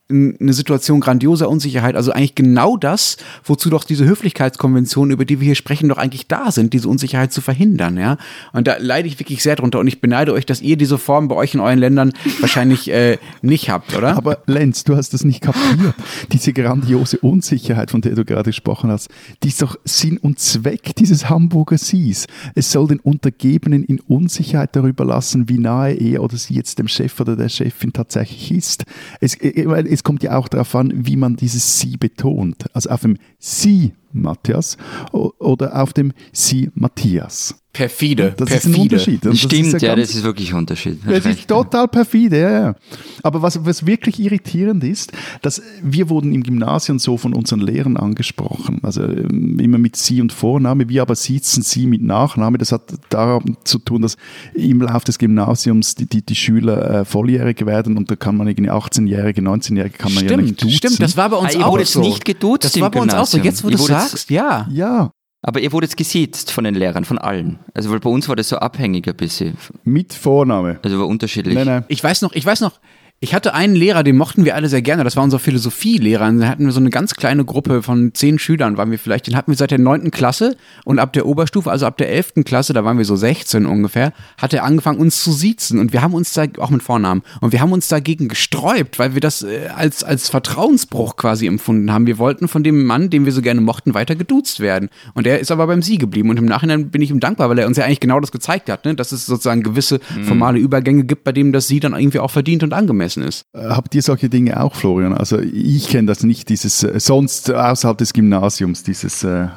eine 0.09 0.53
Situation 0.53 1.01
grandioser 1.01 1.49
Unsicherheit, 1.49 1.95
also 1.97 2.11
eigentlich 2.11 2.35
genau 2.35 2.77
das, 2.77 3.17
wozu 3.43 3.69
doch 3.69 3.83
diese 3.83 4.05
Höflichkeitskonventionen, 4.05 5.11
über 5.11 5.25
die 5.25 5.41
wir 5.41 5.45
hier 5.45 5.55
sprechen, 5.55 5.89
doch 5.89 5.97
eigentlich 5.97 6.27
da 6.27 6.49
sind, 6.51 6.71
diese 6.71 6.87
Unsicherheit 6.87 7.33
zu 7.33 7.41
verhindern, 7.41 7.97
ja. 7.97 8.17
Und 8.53 8.67
da 8.67 8.77
leide 8.79 9.09
ich 9.09 9.19
wirklich 9.19 9.43
sehr 9.43 9.57
drunter 9.57 9.79
und 9.79 9.87
ich 9.87 9.99
beneide 9.99 10.31
euch, 10.31 10.45
dass 10.45 10.61
ihr 10.61 10.77
diese 10.77 10.97
Form 10.97 11.27
bei 11.27 11.35
euch 11.35 11.53
in 11.55 11.59
euren 11.59 11.79
Ländern 11.79 12.13
wahrscheinlich 12.39 12.89
äh, 12.89 13.17
nicht 13.41 13.69
habt, 13.69 13.97
oder? 13.97 14.15
Aber 14.15 14.39
Lenz, 14.45 14.85
du 14.85 14.95
hast 14.95 15.13
das 15.13 15.25
nicht 15.25 15.41
kapiert. 15.41 15.93
Diese 16.31 16.53
grandiose 16.53 17.17
Unsicherheit, 17.19 17.91
von 17.91 17.99
der 17.99 18.15
du 18.15 18.23
gerade 18.23 18.49
gesprochen 18.51 18.89
hast, 18.89 19.09
die 19.43 19.49
ist 19.49 19.61
doch 19.61 19.77
Sinn 19.83 20.17
und 20.17 20.39
Zweck 20.39 20.95
dieses 20.95 21.29
Hamburger 21.29 21.77
Sies. 21.77 22.27
Es 22.55 22.71
soll 22.71 22.87
den 22.87 22.99
Untergebenen 22.99 23.83
in 23.83 23.99
Unsicherheit 23.99 24.73
darüber 24.73 25.03
lassen, 25.03 25.49
wie 25.49 25.57
nahe 25.57 25.93
er 25.95 26.23
oder 26.23 26.37
sie 26.37 26.53
jetzt 26.53 26.79
dem 26.79 26.87
Chef 26.87 27.19
oder 27.19 27.35
der 27.35 27.49
Chefin 27.49 27.91
tatsächlich 27.91 28.51
ist. 28.51 28.85
Es, 29.19 29.35
äh, 29.35 29.96
es 29.97 30.03
kommt 30.03 30.21
ja 30.21 30.37
auch 30.37 30.47
darauf 30.47 30.75
an, 30.75 30.91
wie 30.93 31.15
man 31.15 31.37
dieses 31.37 31.79
Sie 31.79 31.97
betont. 31.97 32.67
Also 32.75 32.91
auf 32.91 33.01
dem 33.01 33.17
Sie 33.39 33.93
Matthias 34.11 34.77
oder 35.11 35.81
auf 35.81 35.93
dem 35.93 36.13
Sie 36.31 36.69
Matthias. 36.75 37.55
Perfide. 37.73 38.33
Das 38.35 38.49
perfide. 38.49 38.55
ist 38.71 38.75
ein 38.75 38.81
Unterschied. 38.81 39.25
Und 39.27 39.37
Stimmt, 39.37 39.73
das 39.73 39.81
ja, 39.83 39.93
ganz- 39.93 40.07
das 40.07 40.15
ist 40.17 40.23
wirklich 40.23 40.51
ein 40.51 40.57
Unterschied. 40.57 40.97
das 41.05 41.25
Recht, 41.25 41.39
ist 41.41 41.47
total 41.47 41.87
perfide, 41.87 42.39
ja, 42.41 42.51
ja. 42.51 42.75
Aber 43.21 43.43
was, 43.43 43.63
was 43.65 43.85
wirklich 43.85 44.19
irritierend 44.19 44.83
ist, 44.83 45.11
dass 45.43 45.61
wir 45.83 46.09
wurden 46.09 46.33
im 46.33 46.41
Gymnasium 46.41 46.97
so 46.97 47.17
von 47.17 47.35
unseren 47.35 47.59
Lehrern 47.59 47.95
angesprochen. 47.95 48.79
Also 48.81 49.03
ähm, 49.03 49.59
immer 49.59 49.77
mit 49.77 49.95
Sie 49.95 50.21
und 50.21 50.33
Vorname, 50.33 50.89
wir 50.89 51.03
aber 51.03 51.13
sitzen 51.13 51.61
Sie 51.61 51.85
mit 51.85 52.01
Nachname. 52.01 52.57
Das 52.57 52.71
hat 52.71 52.81
damit 53.09 53.57
zu 53.65 53.77
tun, 53.77 54.01
dass 54.01 54.17
im 54.55 54.81
Lauf 54.81 55.03
des 55.03 55.19
Gymnasiums 55.19 55.93
die, 55.93 56.07
die, 56.07 56.23
die 56.25 56.35
Schüler 56.35 57.01
äh, 57.01 57.05
volljährig 57.05 57.63
werden 57.67 57.95
und 57.95 58.09
da 58.09 58.15
kann 58.15 58.37
man 58.37 58.47
irgendwie 58.47 58.71
18-Jährige, 58.71 59.41
19-Jährige 59.41 59.95
kann 59.99 60.15
man 60.15 60.25
ja 60.27 60.35
nicht 60.35 60.55
Stimmt, 60.55 60.61
duzen. 60.63 60.77
stimmt, 60.77 60.99
das 61.01 61.15
war 61.15 61.29
bei 61.29 61.37
uns 61.37 61.55
Ah, 61.55 61.59
ihr 61.59 61.67
auch 61.67 61.79
so. 61.85 61.99
nicht 62.01 62.25
geduzt 62.25 62.63
Das 62.63 62.75
im 62.75 62.81
war 62.81 62.89
bei 62.89 63.01
uns 63.01 63.13
auch 63.13 63.27
so. 63.27 63.37
Jetzt, 63.37 63.59
du 63.59 63.65
wurdet- 63.65 63.77
sagst, 63.99 64.29
ja. 64.29 64.67
Ja, 64.69 65.11
Aber 65.41 65.59
ihr 65.59 65.71
wurdet 65.71 65.95
gesiezt 65.97 66.51
von 66.51 66.63
den 66.63 66.75
Lehrern, 66.75 67.05
von 67.05 67.17
allen. 67.17 67.59
Also 67.73 67.91
weil 67.91 67.99
bei 67.99 68.09
uns 68.09 68.27
war 68.27 68.35
das 68.35 68.49
so 68.49 68.57
abhängig 68.57 69.07
ein 69.07 69.15
bisschen. 69.15 69.57
mit 69.83 70.13
Vorname. 70.13 70.79
Also 70.83 70.99
war 70.99 71.07
unterschiedlich. 71.07 71.55
Nein, 71.55 71.67
nein. 71.67 71.85
Ich 71.87 72.03
weiß 72.03 72.21
noch, 72.21 72.33
ich 72.33 72.45
weiß 72.45 72.61
noch, 72.61 72.79
ich 73.19 73.33
hatte 73.33 73.55
einen 73.55 73.73
Lehrer, 73.73 74.03
den 74.03 74.15
mochten 74.15 74.45
wir 74.45 74.53
alle 74.53 74.69
sehr 74.69 74.83
gerne. 74.83 75.03
Das 75.03 75.15
war 75.15 75.23
unser 75.23 75.39
Philosophielehrer. 75.39 76.31
Da 76.33 76.47
hatten 76.47 76.65
wir 76.65 76.71
so 76.71 76.79
eine 76.79 76.91
ganz 76.91 77.15
kleine 77.15 77.45
Gruppe 77.45 77.81
von 77.81 78.13
zehn 78.13 78.37
Schülern, 78.37 78.77
waren 78.77 78.91
wir 78.91 78.99
vielleicht. 78.99 79.25
Den 79.25 79.35
hatten 79.35 79.49
wir 79.49 79.57
seit 79.57 79.71
der 79.71 79.79
neunten 79.79 80.11
Klasse 80.11 80.55
und 80.85 80.99
ab 80.99 81.13
der 81.13 81.25
Oberstufe, 81.25 81.71
also 81.71 81.87
ab 81.87 81.97
der 81.97 82.09
elften 82.09 82.43
Klasse, 82.43 82.73
da 82.73 82.85
waren 82.85 82.99
wir 82.99 83.05
so 83.05 83.15
16 83.15 83.65
ungefähr, 83.65 84.13
hat 84.37 84.53
er 84.53 84.63
angefangen, 84.63 84.99
uns 84.99 85.23
zu 85.23 85.31
siezen. 85.31 85.79
Und 85.79 85.93
wir 85.93 86.03
haben 86.03 86.13
uns 86.13 86.31
da, 86.33 86.45
auch 86.59 86.69
mit 86.69 86.83
Vornamen, 86.83 87.23
und 87.41 87.53
wir 87.53 87.59
haben 87.59 87.71
uns 87.71 87.87
dagegen 87.87 88.27
gesträubt, 88.27 88.99
weil 88.99 89.15
wir 89.15 89.21
das 89.21 89.41
äh, 89.41 89.69
als, 89.75 90.03
als 90.03 90.29
Vertrauensbruch 90.29 91.15
quasi 91.15 91.47
empfunden 91.47 91.91
haben. 91.91 92.05
Wir 92.05 92.19
wollten 92.19 92.47
von 92.47 92.63
dem 92.63 92.85
Mann, 92.85 93.09
den 93.09 93.25
wir 93.25 93.31
so 93.31 93.41
gerne 93.41 93.61
mochten, 93.61 93.95
weiter 93.95 94.15
geduzt 94.15 94.59
werden. 94.59 94.89
Und 95.15 95.25
er 95.25 95.39
ist 95.39 95.49
aber 95.49 95.65
beim 95.65 95.81
Sie 95.81 95.97
geblieben. 95.97 96.29
Und 96.29 96.37
im 96.37 96.45
Nachhinein 96.45 96.91
bin 96.91 97.01
ich 97.01 97.09
ihm 97.09 97.19
dankbar, 97.19 97.49
weil 97.49 97.57
er 97.57 97.65
uns 97.65 97.77
ja 97.77 97.85
eigentlich 97.85 97.99
genau 97.99 98.19
das 98.19 98.31
gezeigt 98.31 98.69
hat, 98.69 98.85
ne? 98.85 98.93
dass 98.93 99.11
es 99.11 99.25
sozusagen 99.25 99.63
gewisse 99.63 99.99
formale 100.21 100.59
Übergänge 100.59 101.03
gibt, 101.03 101.23
bei 101.23 101.31
denen 101.31 101.51
das 101.51 101.67
Sie 101.67 101.79
dann 101.79 101.97
irgendwie 101.97 102.19
auch 102.19 102.29
verdient 102.29 102.61
und 102.61 102.73
angemessen 102.73 103.06
ist. 103.15 103.43
Äh, 103.53 103.69
Habt 103.69 103.95
ihr 103.95 104.01
solche 104.01 104.27
Dinge 104.27 104.61
auch, 104.61 104.75
Florian? 104.75 105.13
Also 105.13 105.39
ich 105.39 105.87
kenne 105.87 106.07
das 106.07 106.23
nicht, 106.23 106.49
dieses 106.49 106.83
äh, 106.83 106.99
sonst 106.99 107.49
außerhalb 107.49 107.97
des 107.97 108.11
Gymnasiums, 108.11 108.83
dieses 108.83 109.23
äh, 109.23 109.47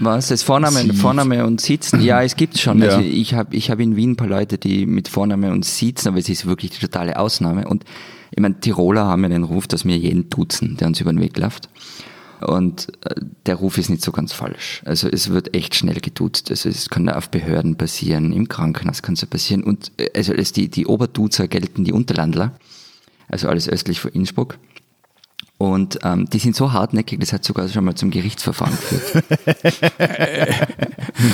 Was? 0.00 0.28
Das 0.28 0.42
Vorname. 0.42 0.92
Vorname 0.92 1.46
und 1.46 1.60
Sitzen? 1.60 2.02
Ja, 2.02 2.22
es 2.22 2.36
gibt 2.36 2.58
schon. 2.58 2.82
Ja. 2.82 2.88
Also 2.88 3.00
ich 3.00 3.34
habe 3.34 3.56
ich 3.56 3.70
hab 3.70 3.80
in 3.80 3.96
Wien 3.96 4.12
ein 4.12 4.16
paar 4.16 4.28
Leute, 4.28 4.58
die 4.58 4.84
mit 4.84 5.08
Vorname 5.08 5.50
und 5.52 5.64
Sitzen, 5.64 6.08
aber 6.08 6.18
es 6.18 6.28
ist 6.28 6.46
wirklich 6.46 6.72
die 6.72 6.80
totale 6.80 7.18
Ausnahme. 7.18 7.66
Und 7.66 7.84
ich 8.30 8.40
meine, 8.40 8.60
Tiroler 8.60 9.06
haben 9.06 9.22
ja 9.22 9.28
den 9.30 9.44
Ruf, 9.44 9.66
dass 9.66 9.84
wir 9.84 9.96
jeden 9.96 10.28
duzen, 10.28 10.76
der 10.76 10.88
uns 10.88 11.00
über 11.00 11.12
den 11.12 11.20
Weg 11.20 11.38
läuft. 11.38 11.68
Und 12.40 12.86
der 13.46 13.56
Ruf 13.56 13.78
ist 13.78 13.88
nicht 13.88 14.02
so 14.02 14.12
ganz 14.12 14.32
falsch. 14.32 14.82
Also 14.84 15.08
es 15.08 15.30
wird 15.30 15.54
echt 15.56 15.74
schnell 15.74 16.00
geduzt. 16.00 16.50
Also 16.50 16.68
es 16.68 16.88
kann 16.88 17.08
auf 17.08 17.30
Behörden 17.30 17.76
passieren, 17.76 18.32
im 18.32 18.48
Krankenhaus 18.48 19.02
kann 19.02 19.14
es 19.14 19.26
passieren. 19.26 19.64
Und 19.64 19.90
also 20.14 20.32
als 20.32 20.52
die, 20.52 20.68
die 20.68 20.86
Oberduzer 20.86 21.48
gelten 21.48 21.84
die 21.84 21.92
Unterlandler, 21.92 22.52
also 23.28 23.48
alles 23.48 23.68
östlich 23.68 24.00
von 24.00 24.12
Innsbruck. 24.12 24.58
Und 25.58 25.98
ähm, 26.04 26.30
die 26.30 26.38
sind 26.38 26.54
so 26.54 26.72
hartnäckig, 26.72 27.18
das 27.18 27.32
hat 27.32 27.44
sogar 27.44 27.68
schon 27.68 27.84
mal 27.84 27.96
zum 27.96 28.10
Gerichtsverfahren 28.10 28.76
geführt. 28.76 29.24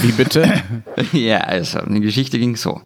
Wie 0.03 0.12
bitte? 0.12 0.62
Ja, 1.12 1.40
also 1.40 1.80
die 1.80 2.01
Geschichte 2.01 2.38
ging 2.38 2.57
so. 2.57 2.80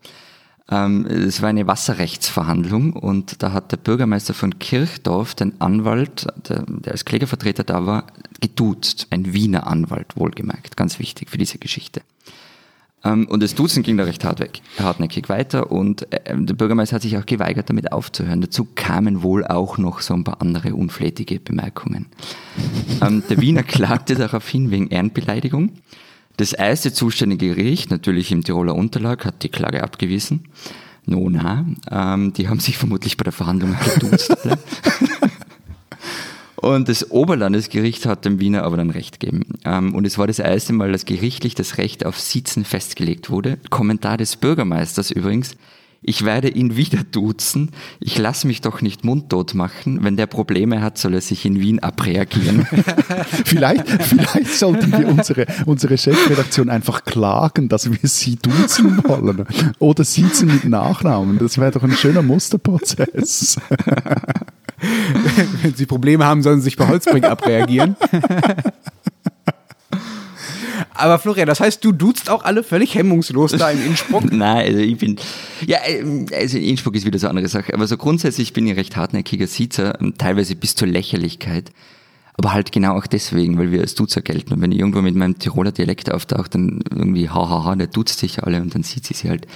Ähm, 0.70 1.06
Es 1.06 1.40
war 1.40 1.50
eine 1.50 1.66
Wasserrechtsverhandlung 1.66 2.94
und 2.94 3.42
da 3.42 3.52
hat 3.52 3.70
der 3.70 3.76
Bürgermeister 3.76 4.34
von 4.34 4.58
Kirchdorf 4.58 5.36
den 5.36 5.60
Anwalt, 5.60 6.26
der, 6.48 6.64
der 6.66 6.92
als 6.92 7.04
Klägervertreter 7.04 7.62
da 7.62 7.86
war, 7.86 8.06
geduzt. 8.40 9.06
Ein 9.10 9.32
Wiener 9.32 9.68
Anwalt, 9.68 10.16
wohlgemerkt. 10.16 10.76
Ganz 10.76 10.98
wichtig 10.98 11.30
für 11.30 11.38
diese 11.38 11.58
Geschichte. 11.58 12.02
Ähm, 13.04 13.26
Und 13.28 13.42
das 13.42 13.54
Duzen 13.54 13.82
ging 13.82 13.96
da 13.96 14.04
recht 14.04 14.24
hart 14.24 14.40
weg, 14.40 14.60
hartnäckig 14.78 15.28
weiter 15.28 15.70
und 15.70 16.12
äh, 16.12 16.34
der 16.36 16.54
Bürgermeister 16.54 16.96
hat 16.96 17.02
sich 17.02 17.16
auch 17.16 17.26
geweigert, 17.26 17.70
damit 17.70 17.92
aufzuhören. 17.92 18.40
Dazu 18.40 18.66
kamen 18.74 19.22
wohl 19.22 19.46
auch 19.46 19.78
noch 19.78 20.00
so 20.00 20.14
ein 20.14 20.24
paar 20.24 20.40
andere 20.40 20.74
unflätige 20.74 21.38
Bemerkungen. 21.38 22.06
Ähm, 23.00 23.22
Der 23.30 23.40
Wiener 23.40 23.62
klagte 23.64 24.14
daraufhin 24.16 24.70
wegen 24.70 24.88
Ehrenbeleidigung. 24.88 25.72
Das 26.36 26.52
erste 26.52 26.92
zuständige 26.92 27.54
Gericht, 27.54 27.90
natürlich 27.90 28.30
im 28.32 28.44
Tiroler 28.44 28.74
Unterlag, 28.74 29.24
hat 29.24 29.42
die 29.42 29.48
Klage 29.48 29.82
abgewiesen. 29.82 30.44
No, 31.04 31.30
na. 31.30 31.64
Ähm, 31.90 32.32
die 32.34 32.48
haben 32.48 32.60
sich 32.60 32.76
vermutlich 32.78 33.16
bei 33.16 33.24
der 33.24 33.32
Verhandlung 33.32 33.74
geduzt. 33.94 34.36
Und 36.60 36.88
das 36.88 37.12
Oberlandesgericht 37.12 38.04
hat 38.04 38.24
dem 38.24 38.40
Wiener 38.40 38.64
aber 38.64 38.76
dann 38.76 38.90
Recht 38.90 39.20
gegeben. 39.20 39.44
Ähm, 39.64 39.94
und 39.94 40.04
es 40.04 40.18
war 40.18 40.26
das 40.26 40.40
erste 40.40 40.72
Mal, 40.72 40.90
dass 40.90 41.04
gerichtlich 41.04 41.54
das 41.54 41.78
Recht 41.78 42.04
auf 42.04 42.18
Sitzen 42.18 42.64
festgelegt 42.64 43.30
wurde. 43.30 43.58
Kommentar 43.70 44.16
des 44.16 44.34
Bürgermeisters 44.34 45.12
übrigens. 45.12 45.56
Ich 46.00 46.24
werde 46.24 46.48
ihn 46.48 46.76
wieder 46.76 47.02
duzen. 47.02 47.70
Ich 47.98 48.18
lasse 48.18 48.46
mich 48.46 48.60
doch 48.60 48.82
nicht 48.82 49.04
mundtot 49.04 49.54
machen. 49.54 50.04
Wenn 50.04 50.16
der 50.16 50.26
Probleme 50.26 50.80
hat, 50.80 50.96
soll 50.96 51.14
er 51.14 51.20
sich 51.20 51.44
in 51.44 51.60
Wien 51.60 51.80
abreagieren. 51.80 52.66
Vielleicht, 53.44 53.88
vielleicht 53.88 54.52
sollten 54.52 54.92
wir 54.92 55.08
unsere, 55.08 55.46
unsere 55.66 55.98
Chefredaktion 55.98 56.68
einfach 56.70 57.04
klagen, 57.04 57.68
dass 57.68 57.90
wir 57.90 58.08
sie 58.08 58.36
duzen 58.36 59.02
wollen. 59.04 59.44
Oder 59.78 60.04
sitzen 60.04 60.46
mit 60.46 60.64
Nachnamen. 60.64 61.38
Das 61.38 61.58
wäre 61.58 61.72
doch 61.72 61.82
ein 61.82 61.92
schöner 61.92 62.22
Musterprozess. 62.22 63.58
Wenn 65.62 65.74
Sie 65.74 65.86
Probleme 65.86 66.24
haben, 66.24 66.42
sollen 66.42 66.60
Sie 66.60 66.64
sich 66.64 66.76
bei 66.76 66.86
Holzbrink 66.86 67.24
abreagieren. 67.24 67.96
Aber 70.98 71.18
Florian, 71.18 71.46
das 71.46 71.60
heißt, 71.60 71.84
du 71.84 71.92
duzt 71.92 72.28
auch 72.28 72.44
alle 72.44 72.64
völlig 72.64 72.94
hemmungslos 72.94 73.52
da 73.52 73.70
in 73.70 73.86
Innsbruck? 73.86 74.24
Nein, 74.32 74.66
also 74.66 74.78
ich 74.78 74.98
bin, 74.98 75.16
ja, 75.66 75.78
ähm, 75.86 76.26
also 76.34 76.58
in 76.58 76.64
Innsbruck 76.64 76.96
ist 76.96 77.06
wieder 77.06 77.18
so 77.18 77.28
eine 77.28 77.38
andere 77.38 77.48
Sache, 77.48 77.72
aber 77.72 77.86
so 77.86 77.96
grundsätzlich 77.96 78.52
bin 78.52 78.66
ich 78.66 78.76
recht 78.76 78.96
hartnäckiger 78.96 79.46
Siezer, 79.46 80.00
ähm, 80.00 80.14
teilweise 80.18 80.56
bis 80.56 80.74
zur 80.74 80.88
Lächerlichkeit. 80.88 81.70
Aber 82.34 82.52
halt 82.52 82.70
genau 82.72 82.96
auch 82.96 83.06
deswegen, 83.06 83.58
weil 83.58 83.72
wir 83.72 83.80
als 83.80 83.94
Duzer 83.94 84.22
gelten. 84.22 84.54
Und 84.54 84.60
wenn 84.60 84.70
ich 84.70 84.78
irgendwo 84.78 85.02
mit 85.02 85.16
meinem 85.16 85.38
Tiroler 85.38 85.72
Dialekt 85.72 86.12
auftauche, 86.12 86.48
dann 86.50 86.82
irgendwie 86.90 87.28
hahaha, 87.28 87.74
der 87.74 87.88
duzt 87.88 88.18
sich 88.18 88.44
alle 88.44 88.60
und 88.60 88.74
dann 88.74 88.84
sieht 88.84 89.06
sie 89.06 89.14
sie 89.14 89.28
halt. 89.28 89.46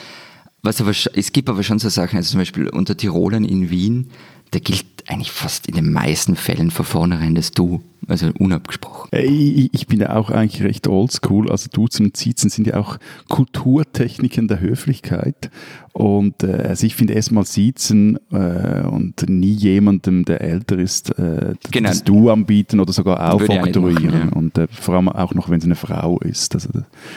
Was 0.63 0.81
aber, 0.81 0.91
es 0.91 1.33
gibt 1.33 1.49
aber 1.49 1.63
schon 1.63 1.79
so 1.79 1.89
Sachen, 1.89 2.17
also 2.17 2.31
zum 2.31 2.41
Beispiel 2.41 2.69
unter 2.69 2.97
Tirolern 2.97 3.45
in 3.45 3.71
Wien, 3.71 4.11
da 4.53 4.59
gilt 4.59 4.87
eigentlich 5.07 5.33
fast 5.33 5.67
in 5.67 5.75
den 5.75 5.93
meisten 5.93 6.37
Fällen 6.37 6.71
von 6.71 6.85
vornherein 6.85 7.35
das 7.35 7.53
Du, 7.53 7.83
also 8.09 8.31
unabgesprochen. 8.39 9.09
Äh, 9.13 9.25
Ich 9.27 9.71
ich 9.73 9.87
bin 9.87 10.01
ja 10.01 10.15
auch 10.17 10.31
eigentlich 10.31 10.63
recht 10.63 10.87
oldschool. 10.89 11.51
Also 11.51 11.69
Duzen 11.73 12.07
und 12.07 12.17
Siezen 12.17 12.51
sind 12.51 12.67
ja 12.67 12.77
auch 12.77 12.99
Kulturtechniken 13.29 14.49
der 14.49 14.61
Höflichkeit. 14.61 15.51
Und 15.93 16.43
äh, 16.43 16.53
also 16.69 16.87
ich 16.87 16.95
finde 16.95 17.13
erstmal 17.13 17.45
Siezen 17.45 18.19
äh, 18.33 18.81
und 18.87 19.29
nie 19.29 19.53
jemandem, 19.53 20.25
der 20.25 20.41
älter 20.41 20.79
ist, 20.79 21.11
äh, 21.19 21.55
Genau. 21.71 21.89
das 21.91 22.03
Du 22.03 22.31
anbieten 22.31 22.81
oder 22.81 22.93
sogar 22.95 23.33
aufoktroyieren. 23.35 24.31
ja. 24.31 24.37
Und 24.37 24.57
äh, 24.57 24.69
vor 24.71 24.95
allem 24.95 25.09
auch 25.11 25.35
noch, 25.35 25.51
wenn 25.51 25.59
es 25.59 25.65
eine 25.67 25.75
Frau 25.75 26.19
ist. 26.21 26.55
Also 26.55 26.71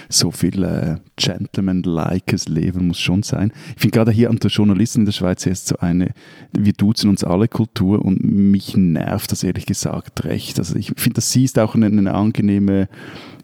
so 0.09 0.31
viel 0.31 0.63
äh, 0.63 0.97
Gentleman-likes 1.15 2.47
Leben 2.49 2.87
muss 2.87 2.99
schon 2.99 3.23
sein. 3.23 3.51
Ich 3.75 3.81
finde 3.81 3.97
gerade 3.97 4.11
hier 4.11 4.29
unter 4.29 4.49
Journalisten 4.49 5.01
in 5.01 5.05
der 5.05 5.13
Schweiz 5.13 5.45
erst 5.45 5.67
so 5.67 5.77
eine, 5.77 6.11
wir 6.51 6.73
duzen 6.73 7.09
uns 7.09 7.23
alle 7.23 7.47
Kultur 7.47 8.03
und 8.03 8.23
mich 8.23 8.75
nervt 8.75 9.31
das 9.31 9.43
ehrlich 9.43 9.65
gesagt 9.65 10.25
recht. 10.25 10.59
Also 10.59 10.74
ich 10.75 10.91
finde, 10.97 11.15
das 11.15 11.31
Sie 11.31 11.43
ist 11.43 11.59
auch 11.59 11.75
eine, 11.75 11.87
eine 11.87 12.13
angenehme 12.13 12.87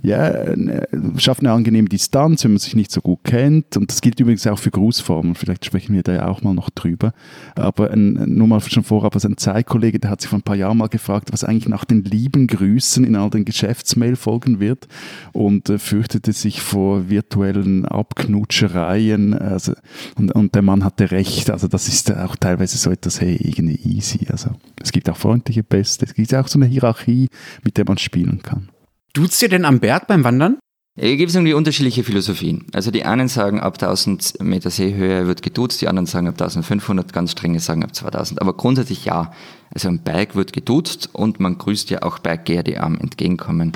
ja, 0.03 0.29
äh, 0.29 0.87
schafft 1.17 1.41
eine 1.41 1.51
angenehme 1.51 1.87
Distanz, 1.87 2.43
wenn 2.43 2.51
man 2.51 2.59
sich 2.59 2.75
nicht 2.75 2.91
so 2.91 3.01
gut 3.01 3.19
kennt. 3.23 3.77
Und 3.77 3.91
das 3.91 4.01
gilt 4.01 4.19
übrigens 4.19 4.47
auch 4.47 4.57
für 4.57 4.71
Grußformen. 4.71 5.35
Vielleicht 5.35 5.65
sprechen 5.65 5.93
wir 5.93 6.01
da 6.01 6.13
ja 6.13 6.27
auch 6.27 6.41
mal 6.41 6.53
noch 6.53 6.71
drüber. 6.71 7.13
Aber 7.55 7.91
ein, 7.91 8.13
nur 8.13 8.47
mal 8.47 8.61
schon 8.61 8.83
vorab, 8.83 9.13
also 9.13 9.27
ein 9.27 9.37
Zeitkollege, 9.37 9.99
der 9.99 10.09
hat 10.09 10.21
sich 10.21 10.29
vor 10.29 10.39
ein 10.39 10.43
paar 10.43 10.55
Jahren 10.55 10.77
mal 10.77 10.89
gefragt, 10.89 11.29
was 11.31 11.43
eigentlich 11.43 11.67
nach 11.67 11.85
den 11.85 12.03
lieben 12.03 12.47
Grüßen 12.47 13.03
in 13.03 13.15
all 13.15 13.29
den 13.29 13.45
Geschäftsmail 13.45 14.15
folgen 14.15 14.59
wird 14.59 14.87
und 15.33 15.69
äh, 15.69 15.77
fürchtete 15.77 16.33
sich 16.33 16.61
vor 16.61 17.09
virtuellen 17.09 17.85
Abknutschereien. 17.85 19.35
Also, 19.35 19.73
und, 20.17 20.31
und 20.31 20.55
der 20.55 20.63
Mann 20.63 20.83
hatte 20.83 21.11
recht. 21.11 21.51
Also 21.51 21.67
das 21.67 21.87
ist 21.87 22.11
auch 22.11 22.35
teilweise 22.35 22.77
so 22.77 22.89
etwas, 22.89 23.21
hey, 23.21 23.37
irgendwie 23.39 23.79
easy. 23.83 24.25
Also 24.31 24.49
es 24.81 24.91
gibt 24.91 25.07
auch 25.09 25.17
freundliche 25.17 25.61
Beste. 25.61 26.05
Es 26.05 26.15
gibt 26.15 26.33
auch 26.33 26.47
so 26.47 26.57
eine 26.57 26.65
Hierarchie, 26.65 27.20
mit 27.63 27.77
der 27.77 27.85
man 27.87 27.97
spielen 27.97 28.41
kann. 28.41 28.69
Duzt 29.13 29.41
ihr 29.41 29.49
denn 29.49 29.65
am 29.65 29.79
Berg 29.79 30.07
beim 30.07 30.23
Wandern? 30.23 30.57
Hier 30.99 31.15
gibt 31.15 31.29
es 31.29 31.35
irgendwie 31.35 31.53
unterschiedliche 31.53 32.03
Philosophien. 32.03 32.65
Also 32.73 32.91
die 32.91 33.05
einen 33.05 33.29
sagen, 33.29 33.61
ab 33.61 33.81
1000 33.81 34.41
Meter 34.41 34.69
Seehöhe 34.69 35.25
wird 35.25 35.41
geduzt, 35.41 35.81
die 35.81 35.87
anderen 35.87 36.05
sagen 36.05 36.27
ab 36.27 36.33
1500, 36.33 37.13
ganz 37.13 37.31
strenge 37.31 37.61
sagen 37.61 37.83
ab 37.83 37.95
2000. 37.95 38.41
Aber 38.41 38.53
grundsätzlich 38.53 39.05
ja. 39.05 39.31
Also 39.73 39.87
am 39.87 39.99
Berg 39.99 40.35
wird 40.35 40.51
geduzt 40.51 41.09
und 41.13 41.39
man 41.39 41.57
grüßt 41.57 41.89
ja 41.91 42.03
auch 42.03 42.19
Berggeher, 42.19 42.63
die 42.63 42.77
einem 42.77 42.97
entgegenkommen. 42.99 43.71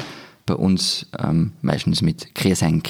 Bei 0.45 0.55
uns 0.55 1.07
ähm, 1.17 1.53
meistens 1.61 2.01
mit 2.01 2.35
Kresenk. 2.35 2.89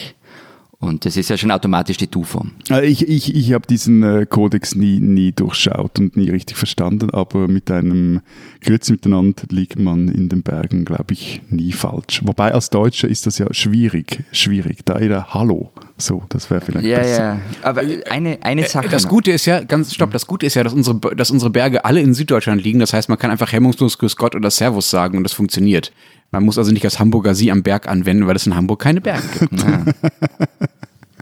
Und 0.80 1.05
das 1.05 1.15
ist 1.17 1.30
ja 1.30 1.38
schon 1.38 1.51
automatisch 1.51 1.97
die 1.97 2.09
Du-Form. 2.11 2.51
Äh, 2.69 2.86
ich, 2.86 3.07
ich, 3.07 3.34
ich 3.36 3.53
habe 3.53 3.65
diesen 3.65 4.03
äh, 4.03 4.26
Kodex 4.26 4.76
nie, 4.76 4.99
nie 4.99 5.32
durchschaut 5.32 5.97
und 5.99 6.17
nie 6.17 6.30
richtig 6.30 6.57
verstanden, 6.57 7.09
aber 7.11 7.47
mit 7.47 7.71
einem 7.71 8.21
Grüß 8.61 8.89
miteinander 8.89 9.43
liegt 9.49 9.80
man 9.80 10.09
in 10.09 10.28
den 10.30 10.43
Bergen, 10.43 10.86
glaube 10.86 11.13
ich, 11.13 11.41
nie 11.49 11.71
falsch. 11.71 12.21
Wobei 12.26 12.53
als 12.53 12.69
Deutscher 12.69 13.07
ist 13.07 13.26
das 13.26 13.38
ja 13.38 13.47
schwierig, 13.53 14.23
schwierig. 14.32 14.80
Da 14.86 14.99
jeder 14.99 15.34
Hallo, 15.34 15.71
so, 15.97 16.23
das 16.30 16.49
wäre 16.49 16.61
vielleicht 16.61 16.86
Ja, 16.86 16.97
besser. 16.97 17.23
ja. 17.23 17.39
Aber 17.61 17.82
eine, 18.09 18.38
eine 18.43 18.67
Sache. 18.67 18.89
Das. 18.89 19.07
Gute 19.07 19.32
ist 19.32 19.45
ja, 19.45 19.63
ganz 19.63 19.93
stopp, 19.93 20.11
das 20.11 20.28
Gute 20.28 20.45
ist 20.45 20.55
ja, 20.55 20.63
dass 20.63 20.73
unsere, 20.73 20.99
dass 21.15 21.32
unsere 21.32 21.51
Berge 21.51 21.86
alle 21.86 22.01
in 22.01 22.13
Süddeutschland 22.13 22.63
liegen. 22.63 22.80
Das 22.80 22.91
heißt, 22.91 23.07
man 23.07 23.17
kann 23.17 23.32
einfach 23.32 23.51
hemmungslos 23.51 23.97
Grüß 23.97 24.17
Gott 24.17 24.36
oder 24.36 24.51
Servus 24.51 24.89
sagen 24.89 25.17
und 25.17 25.23
das 25.23 25.34
funktioniert. 25.34 25.93
Man 26.32 26.43
muss 26.43 26.57
also 26.57 26.71
nicht 26.71 26.84
das 26.84 26.99
Hamburger 26.99 27.36
Sie 27.36 27.51
am 27.51 27.63
Berg 27.63 27.88
anwenden, 27.88 28.28
weil 28.28 28.36
es 28.36 28.45
in 28.45 28.55
Hamburg 28.55 28.82
keine 28.82 29.01
Berge 29.01 29.28
gibt. 29.39 29.63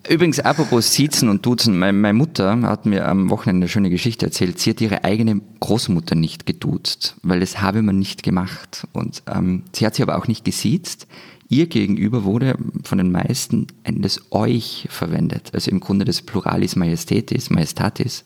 Übrigens, 0.10 0.41
apropos 0.41 0.93
Siezen 0.93 1.30
und 1.30 1.45
Duzen, 1.45 1.80
meine, 1.80 2.14
Mutter 2.14 2.62
hat 2.64 2.86
mir 2.86 3.08
am 3.08 3.30
Wochenende 3.30 3.66
eine 3.66 3.70
schöne 3.70 3.89
Geschichte 3.89 4.26
erzählt. 4.26 4.60
Sie 4.60 4.72
hat 4.72 4.82
ihre 4.82 5.06
eigene 5.06 5.39
Großmutter 5.62 6.16
nicht 6.16 6.45
geduzt, 6.45 7.16
weil 7.24 7.39
das 7.39 7.62
habe 7.62 7.82
man 7.82 7.99
nicht 7.99 8.22
gemacht. 8.22 8.86
Und 8.91 9.24
ähm, 9.34 9.64
sie 9.72 9.86
hat 9.86 9.95
sie 9.95 10.04
aber 10.04 10.18
auch 10.18 10.28
nicht 10.28 10.43
gesiezt. 10.43 11.08
Ihr 11.47 11.68
gegenüber 11.68 12.26
wurde 12.26 12.58
von 12.84 12.97
den 12.97 13.12
meisten 13.12 13.68
das 13.86 14.20
Euch 14.32 14.88
verwendet, 14.89 15.51
also 15.54 15.72
im 15.72 15.80
Grunde 15.80 16.04
das 16.04 16.22
Pluralis 16.22 16.76
Majestatis, 16.76 17.49
Majestatis. 17.49 18.26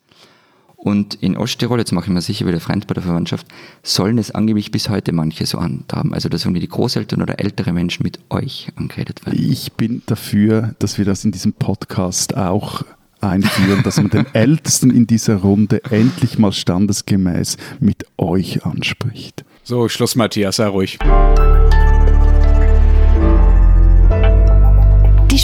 Und 0.77 1.15
in 1.15 1.35
Osttirol, 1.35 1.79
jetzt 1.79 1.91
mache 1.91 2.05
ich 2.05 2.11
mir 2.11 2.21
sicher 2.21 2.45
wieder 2.45 2.59
Freund 2.59 2.85
bei 2.85 2.93
der 2.93 3.03
Verwandtschaft, 3.03 3.47
sollen 3.81 4.19
es 4.19 4.31
angeblich 4.31 4.71
bis 4.71 4.89
heute 4.89 5.11
manche 5.11 5.45
so 5.45 5.59
handhaben. 5.59 6.13
Also, 6.13 6.29
dass 6.29 6.45
irgendwie 6.45 6.61
die 6.61 6.69
Großeltern 6.69 7.21
oder 7.21 7.39
ältere 7.39 7.73
Menschen 7.73 8.03
mit 8.03 8.19
euch 8.29 8.69
angeredet 8.75 9.25
werden. 9.25 9.43
Ich 9.43 9.73
bin 9.73 10.03
dafür, 10.05 10.75
dass 10.79 10.97
wir 10.99 11.05
das 11.05 11.25
in 11.25 11.31
diesem 11.31 11.53
Podcast 11.53 12.37
auch 12.37 12.85
einführen, 13.19 13.81
dass 13.83 13.97
man 13.97 14.11
den 14.11 14.27
Ältesten 14.33 14.91
in 14.91 15.07
dieser 15.07 15.37
Runde 15.37 15.83
endlich 15.89 16.37
mal 16.37 16.51
standesgemäß 16.51 17.57
mit 17.79 18.05
euch 18.17 18.63
anspricht. 18.63 19.43
So, 19.63 19.89
Schluss, 19.89 20.15
Matthias, 20.15 20.57
sei 20.57 20.67
ruhig. 20.67 20.99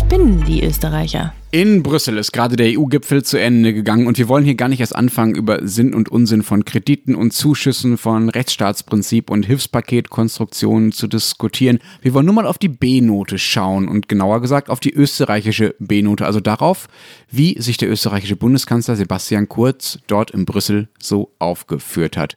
Spinnen, 0.06 0.44
die 0.46 0.64
Österreicher. 0.64 1.34
In 1.52 1.84
Brüssel 1.84 2.18
ist 2.18 2.34
gerade 2.34 2.56
der 2.56 2.78
EU-Gipfel 2.78 3.24
zu 3.24 3.40
Ende 3.40 3.74
gegangen 3.74 4.08
und 4.08 4.18
wir 4.18 4.28
wollen 4.28 4.44
hier 4.44 4.56
gar 4.56 4.68
nicht 4.68 4.80
erst 4.80 4.96
anfangen, 4.96 5.36
über 5.36 5.68
Sinn 5.68 5.94
und 5.94 6.10
Unsinn 6.10 6.42
von 6.42 6.66
Krediten 6.66 7.16
und 7.16 7.32
Zuschüssen, 7.32 7.98
von 7.98 8.30
Rechtsstaatsprinzip 8.30 9.30
und 9.30 9.46
Hilfspaketkonstruktionen 9.46 10.92
zu 10.92 11.08
diskutieren. 11.08 11.80
Wir 12.02 12.14
wollen 12.14 12.26
nur 12.26 12.36
mal 12.36 12.48
auf 12.48 12.58
die 12.58 12.70
B-Note 12.70 13.38
schauen 13.38 13.88
und 13.88 14.10
genauer 14.10 14.42
gesagt 14.42 14.70
auf 14.70 14.80
die 14.80 14.94
österreichische 14.94 15.76
B-Note, 15.80 16.26
also 16.26 16.40
darauf, 16.40 16.88
wie 17.30 17.62
sich 17.62 17.78
der 17.78 17.90
österreichische 17.90 18.36
Bundeskanzler 18.36 18.96
Sebastian 18.96 19.48
Kurz 19.48 20.00
dort 20.08 20.32
in 20.32 20.46
Brüssel 20.46 20.90
so 21.00 21.32
aufgeführt 21.40 22.18
hat. 22.18 22.36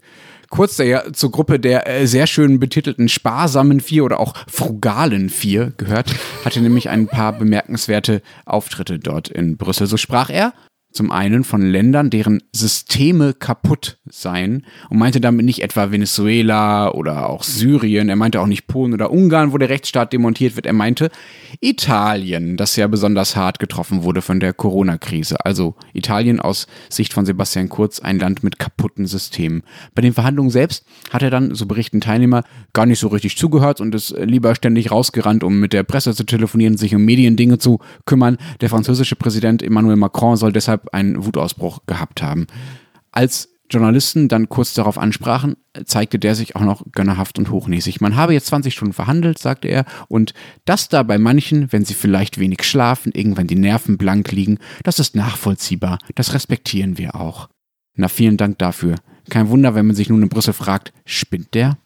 Kurz, 0.51 0.77
der 0.77 0.87
ja 0.87 1.13
zur 1.13 1.31
Gruppe 1.31 1.59
der 1.59 1.89
äh, 1.89 2.07
sehr 2.07 2.27
schön 2.27 2.61
betitelten 2.61 3.09
sparsamen 3.09 3.81
Vier 3.81 4.05
oder 4.05 4.21
auch 4.21 4.35
frugalen 4.49 5.29
Vier 5.29 5.73
gehört, 5.77 6.15
hatte 6.45 6.61
nämlich 6.61 6.89
ein 6.89 7.07
paar 7.07 7.33
bemerkenswerte 7.33 8.23
Auftritte 8.45 8.99
dort 8.99 9.29
in 9.29 9.57
Brüssel. 9.57 9.87
So 9.87 9.97
sprach 9.97 10.31
er 10.31 10.53
zum 10.97 11.13
einen 11.13 11.45
von 11.45 11.63
Ländern, 11.63 12.11
deren 12.11 12.43
Systeme 12.53 13.35
kaputt 13.35 13.99
seien 14.09 14.65
und 14.89 14.99
meinte 14.99 15.21
damit 15.21 15.45
nicht 15.45 15.63
etwa 15.63 15.93
Venezuela 15.93 16.93
oder 16.93 17.29
auch 17.29 17.43
Syrien, 17.43 18.09
er 18.09 18.17
meinte 18.17 18.41
auch 18.41 18.47
nicht 18.47 18.67
Polen 18.67 18.95
oder 18.95 19.13
Ungarn, 19.13 19.53
wo 19.53 19.59
der 19.59 19.69
Rechtsstaat 19.69 20.13
demontiert 20.13 20.57
wird, 20.57 20.67
er 20.67 20.73
meinte 20.73 21.11
Italien, 21.61 22.57
das 22.57 22.77
ja 22.77 22.87
besonders 22.87 23.37
hart 23.37 23.59
getroffen 23.59 24.03
wurde 24.03 24.23
von 24.23 24.41
der 24.41 24.53
Corona-Krise. 24.53 25.45
Also 25.45 25.75
Italien 25.93 26.41
aus 26.41 26.67
Sicht 26.89 27.13
von 27.13 27.27
Sebastian 27.27 27.69
Kurz 27.69 28.01
ein 28.01 28.19
Land 28.19 28.43
mit 28.43 28.59
kaputten 28.59 29.07
Systemen. 29.07 29.63
Bei 29.95 30.03
den 30.03 30.15
Verhandlungen 30.15 30.51
selbst 30.51 30.85
hat 31.11 31.23
er 31.23 31.31
dann, 31.31 31.55
so 31.55 31.67
berichten 31.67 32.01
Teilnehmer, 32.01 32.43
gar 32.73 32.87
nicht 32.87 32.99
so 32.99 33.09
richtig 33.09 33.37
zugehört 33.37 33.81
und 33.81 33.95
ist 33.95 34.15
lieber 34.19 34.55
ständig 34.55 34.91
rausgerannt, 34.91 35.45
um 35.45 35.61
mit 35.61 35.73
der 35.73 35.83
Presse 35.83 36.15
zu 36.15 36.25
telefonieren, 36.25 36.77
sich 36.77 36.95
um 36.95 37.05
Mediendinge 37.05 37.59
zu 37.59 37.81
kümmern. 38.07 38.39
Der 38.61 38.71
französische 38.71 39.17
Präsident 39.17 39.63
Emmanuel 39.63 39.97
Macron 39.97 40.37
soll 40.37 40.53
deshalb 40.53 40.86
einen 40.93 41.25
Wutausbruch 41.25 41.81
gehabt 41.87 42.23
haben. 42.23 42.47
Als 43.13 43.49
Journalisten 43.71 44.29
dann 44.29 44.49
kurz 44.49 44.75
darauf 44.75 44.99
ansprachen, 44.99 45.57
zeigte 45.85 46.19
der 46.19 46.35
sich 46.35 46.55
auch 46.57 46.61
noch 46.61 46.85
gönnerhaft 46.93 47.39
und 47.39 47.51
hochnäsig. 47.51 48.01
Man 48.01 48.17
habe 48.17 48.33
jetzt 48.33 48.47
20 48.47 48.73
Stunden 48.73 48.95
verhandelt, 48.95 49.39
sagte 49.39 49.69
er, 49.69 49.85
und 50.09 50.35
das 50.65 50.89
da 50.89 51.03
bei 51.03 51.19
manchen, 51.19 51.73
wenn 51.73 51.85
sie 51.85 51.95
vielleicht 51.95 52.39
wenig 52.39 52.63
schlafen, 52.63 53.13
irgendwann 53.13 53.49
die 53.49 53.57
Nerven 53.57 53.99
blank 53.99 54.31
liegen, 54.33 54.59
das 54.85 54.99
ist 54.99 55.17
nachvollziehbar, 55.17 55.99
das 56.15 56.33
respektieren 56.33 56.99
wir 56.99 57.17
auch. 57.17 57.49
Na, 57.95 58.09
vielen 58.09 58.37
Dank 58.37 58.59
dafür. 58.59 58.97
Kein 59.31 59.49
Wunder, 59.49 59.75
wenn 59.75 59.87
man 59.87 59.97
sich 59.97 60.09
nun 60.09 60.23
in 60.23 60.29
Brüssel 60.29 60.53
fragt, 60.53 60.93
spinnt 61.05 61.55
der? 61.55 61.79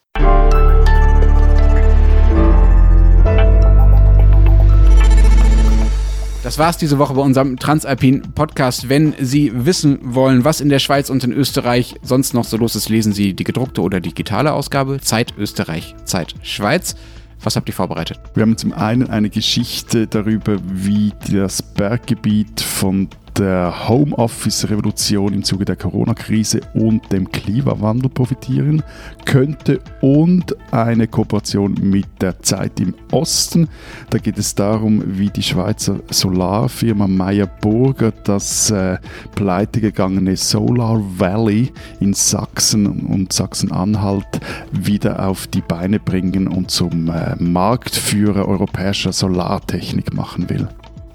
Das 6.43 6.57
war's 6.57 6.79
diese 6.79 6.99
Woche 6.99 7.13
bei 7.13 7.21
unserem 7.21 7.59
Transalpin 7.59 8.23
Podcast. 8.35 8.89
Wenn 8.89 9.15
Sie 9.19 9.53
wissen 9.67 9.99
wollen, 10.03 10.43
was 10.43 10.63
in 10.63 10.71
der 10.71 10.79
Schweiz 10.79 11.11
und 11.11 11.23
in 11.23 11.33
Österreich 11.33 11.97
sonst 12.01 12.33
noch 12.33 12.45
so 12.45 12.57
los 12.57 12.75
ist, 12.77 12.89
lesen 12.89 13.13
Sie 13.13 13.35
die 13.35 13.45
gedruckte 13.45 13.83
oder 13.83 14.01
digitale 14.01 14.55
Ausgabe 14.55 15.01
Zeit 15.01 15.35
Österreich, 15.37 15.95
Zeit 16.05 16.35
Schweiz. 16.43 16.97
Was 17.43 17.57
habt 17.57 17.69
ihr 17.69 17.75
vorbereitet? 17.75 18.21
Wir 18.35 18.43
haben 18.43 18.57
zum 18.57 18.73
einen 18.73 19.11
eine 19.11 19.29
Geschichte 19.29 20.07
darüber, 20.07 20.57
wie 20.65 21.13
das 21.31 21.61
Berggebiet 21.63 22.63
von 22.63 23.09
der 23.41 23.89
Homeoffice-Revolution 23.89 25.33
im 25.33 25.43
Zuge 25.43 25.65
der 25.65 25.77
Corona-Krise 25.77 26.61
und 26.75 27.11
dem 27.11 27.33
Klimawandel 27.33 28.11
profitieren 28.11 28.83
könnte 29.25 29.81
und 30.03 30.55
eine 30.73 31.09
Kooperation 31.09 31.75
mit 31.81 32.07
der 32.21 32.39
Zeit 32.43 32.79
im 32.81 32.95
Osten. 33.13 33.69
Da 34.11 34.19
geht 34.19 34.37
es 34.37 34.55
darum, 34.55 35.03
wie 35.07 35.31
die 35.31 35.43
Schweizer 35.43 36.01
Solarfirma 36.11 37.07
Meyer 37.07 37.47
Burger 37.47 38.13
das 38.13 38.71
äh, 38.71 38.99
pleitegegangene 39.35 40.37
Solar 40.37 41.01
Valley 41.17 41.73
in 41.99 42.13
Sachsen 42.13 42.87
und 42.87 43.33
Sachsen-Anhalt 43.33 44.41
wieder 44.71 45.27
auf 45.27 45.47
die 45.47 45.63
Beine 45.63 45.99
bringen 45.99 46.47
und 46.47 46.71
zum 46.71 47.09
äh, 47.09 47.37
Marktführer 47.39 48.47
europäischer 48.47 49.13
Solartechnik 49.13 50.13
machen 50.13 50.51
will. 50.51 50.69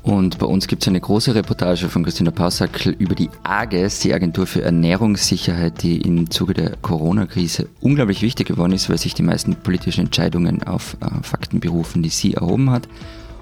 Und 0.06 0.38
bei 0.38 0.46
uns 0.46 0.68
gibt 0.68 0.84
es 0.84 0.88
eine 0.88 1.02
große 1.02 1.34
Reportage 1.34 1.90
von 1.90 2.04
Christina 2.04 2.30
Pausackel 2.30 2.96
über 3.00 3.16
die 3.16 3.32
AGES, 3.42 4.02
die 4.02 4.14
Agentur 4.14 4.46
für 4.46 4.62
Ernährungssicherheit, 4.62 5.82
die 5.82 6.00
im 6.00 6.30
Zuge 6.30 6.54
der 6.54 6.78
Corona-Krise 6.84 7.68
unglaublich 7.82 8.22
wichtig 8.22 8.48
geworden 8.48 8.74
ist, 8.74 8.88
weil 8.88 9.00
sich 9.00 9.16
die 9.16 9.24
meisten 9.24 9.56
politischen 9.56 10.06
Entscheidungen 10.06 10.62
auf 10.62 10.96
äh, 11.02 11.24
Fakten 11.24 11.60
berufen, 11.60 12.04
die 12.04 12.10
sie 12.10 12.36
erhoben 12.36 12.70
hat. 12.70 12.88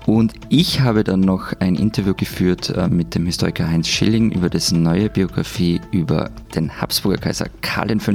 Und 0.05 0.35
ich 0.47 0.79
habe 0.79 1.03
dann 1.03 1.19
noch 1.19 1.51
ein 1.59 1.75
Interview 1.75 2.13
geführt 2.13 2.69
äh, 2.69 2.87
mit 2.87 3.13
dem 3.13 3.25
Historiker 3.25 3.67
Heinz 3.67 3.89
Schilling 3.89 4.31
über 4.31 4.49
dessen 4.49 4.83
neue 4.83 5.09
Biografie 5.09 5.81
über 5.91 6.31
den 6.55 6.79
Habsburger 6.79 7.17
Kaiser 7.17 7.47
Karl 7.61 7.99
V. 7.99 8.13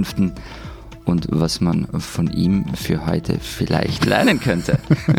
und 1.09 1.27
was 1.31 1.61
man 1.61 1.87
von 1.99 2.31
ihm 2.31 2.65
für 2.75 3.07
heute 3.07 3.39
vielleicht 3.41 4.07
lernen 4.07 4.41
könnte. 4.41 4.79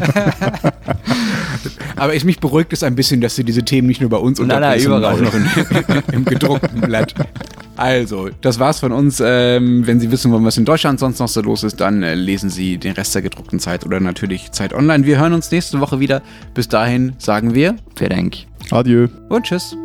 Aber 1.95 2.13
ich 2.13 2.23
mich 2.23 2.39
beruhigt 2.39 2.73
es 2.73 2.83
ein 2.83 2.95
bisschen, 2.95 3.21
dass 3.21 3.35
Sie 3.35 3.43
diese 3.43 3.63
Themen 3.63 3.87
nicht 3.87 4.01
nur 4.01 4.09
bei 4.09 4.17
uns 4.17 4.39
Nein, 4.39 4.47
nein, 4.47 4.79
unterbringen, 4.79 4.91
sondern 4.91 5.13
auch 5.13 5.21
noch 5.21 5.33
in, 5.33 5.47
im 6.13 6.25
gedruckten 6.25 6.81
Blatt. 6.81 7.13
Also, 7.75 8.29
das 8.41 8.59
war's 8.59 8.79
von 8.79 8.91
uns. 8.91 9.21
Ähm, 9.25 9.87
wenn 9.87 9.99
Sie 9.99 10.11
wissen 10.11 10.31
wollen, 10.31 10.45
was 10.45 10.57
in 10.57 10.65
Deutschland 10.65 10.99
sonst 10.99 11.19
noch 11.19 11.29
so 11.29 11.41
los 11.41 11.63
ist, 11.63 11.79
dann 11.79 12.03
äh, 12.03 12.13
lesen 12.13 12.49
Sie 12.49 12.77
den 12.77 12.93
Rest 12.93 13.15
der 13.15 13.21
gedruckten 13.21 13.59
Zeit 13.59 13.85
oder 13.85 13.99
natürlich 13.99 14.51
Zeit 14.51 14.73
Online. 14.73 15.05
Wir 15.05 15.17
hören 15.17 15.33
uns 15.33 15.49
nächste 15.49 15.79
Woche 15.79 15.99
wieder. 15.99 16.21
Bis 16.53 16.67
dahin 16.67 17.13
sagen 17.17 17.55
wir 17.55 17.75
Vielen 17.95 18.09
Dank. 18.09 18.35
Adieu. 18.71 19.07
und 19.29 19.45
tschüss. 19.45 19.75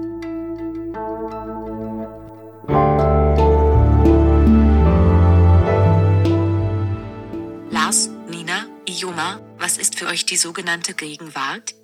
Ioma, 9.04 9.38
was 9.58 9.76
ist 9.76 9.98
für 9.98 10.06
euch 10.06 10.24
die 10.24 10.38
sogenannte 10.38 10.94
Gegenwart? 10.94 11.74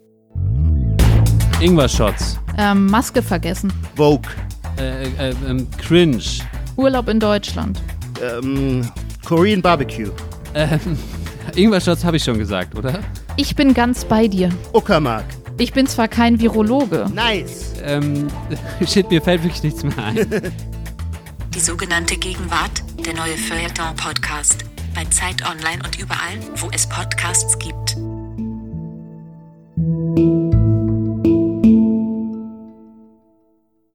Ingwer-Shots. 1.61 2.39
Ähm, 2.57 2.87
Maske 2.87 3.21
vergessen. 3.21 3.71
Vogue. 3.95 4.31
Äh, 4.79 5.09
äh, 5.09 5.35
ähm, 5.47 5.69
cringe. 5.77 6.23
Urlaub 6.77 7.09
in 7.11 7.21
Deutschland. 7.21 7.79
Ähm, 8.23 8.91
Korean 9.27 9.61
Barbecue. 9.61 10.11
Ähm, 10.55 10.81
Ingwer-Shots 11.57 12.07
habe 12.07 12.17
ich 12.17 12.25
schon 12.25 12.39
gesagt, 12.39 12.75
oder? 12.75 13.01
Ich 13.37 13.55
bin 13.55 13.75
ganz 13.75 14.07
bei 14.07 14.27
dir. 14.27 14.49
Uckermark. 14.73 15.27
Ich 15.59 15.75
bin 15.75 15.87
zwar 15.87 16.09
kein 16.09 16.41
Virologe. 16.41 17.07
Nice. 17.13 17.75
Ähm, 17.85 18.29
shit, 18.87 19.11
mir 19.11 19.21
fällt 19.21 19.43
wirklich 19.43 19.63
nichts 19.63 19.83
mehr 19.83 19.99
ein. 19.99 20.27
Die 21.55 21.61
sogenannte 21.61 22.17
Gegenwart, 22.17 22.83
der 23.05 23.13
neue 23.13 23.37
Feuilleton-Podcast. 23.37 24.65
Bei 24.95 25.05
Zeit 25.05 25.43
Online 25.49 25.83
und 25.85 25.99
überall, 25.99 26.39
wo 26.57 26.69
es 26.73 26.89
Podcasts 26.89 27.59
gibt. 27.59 27.97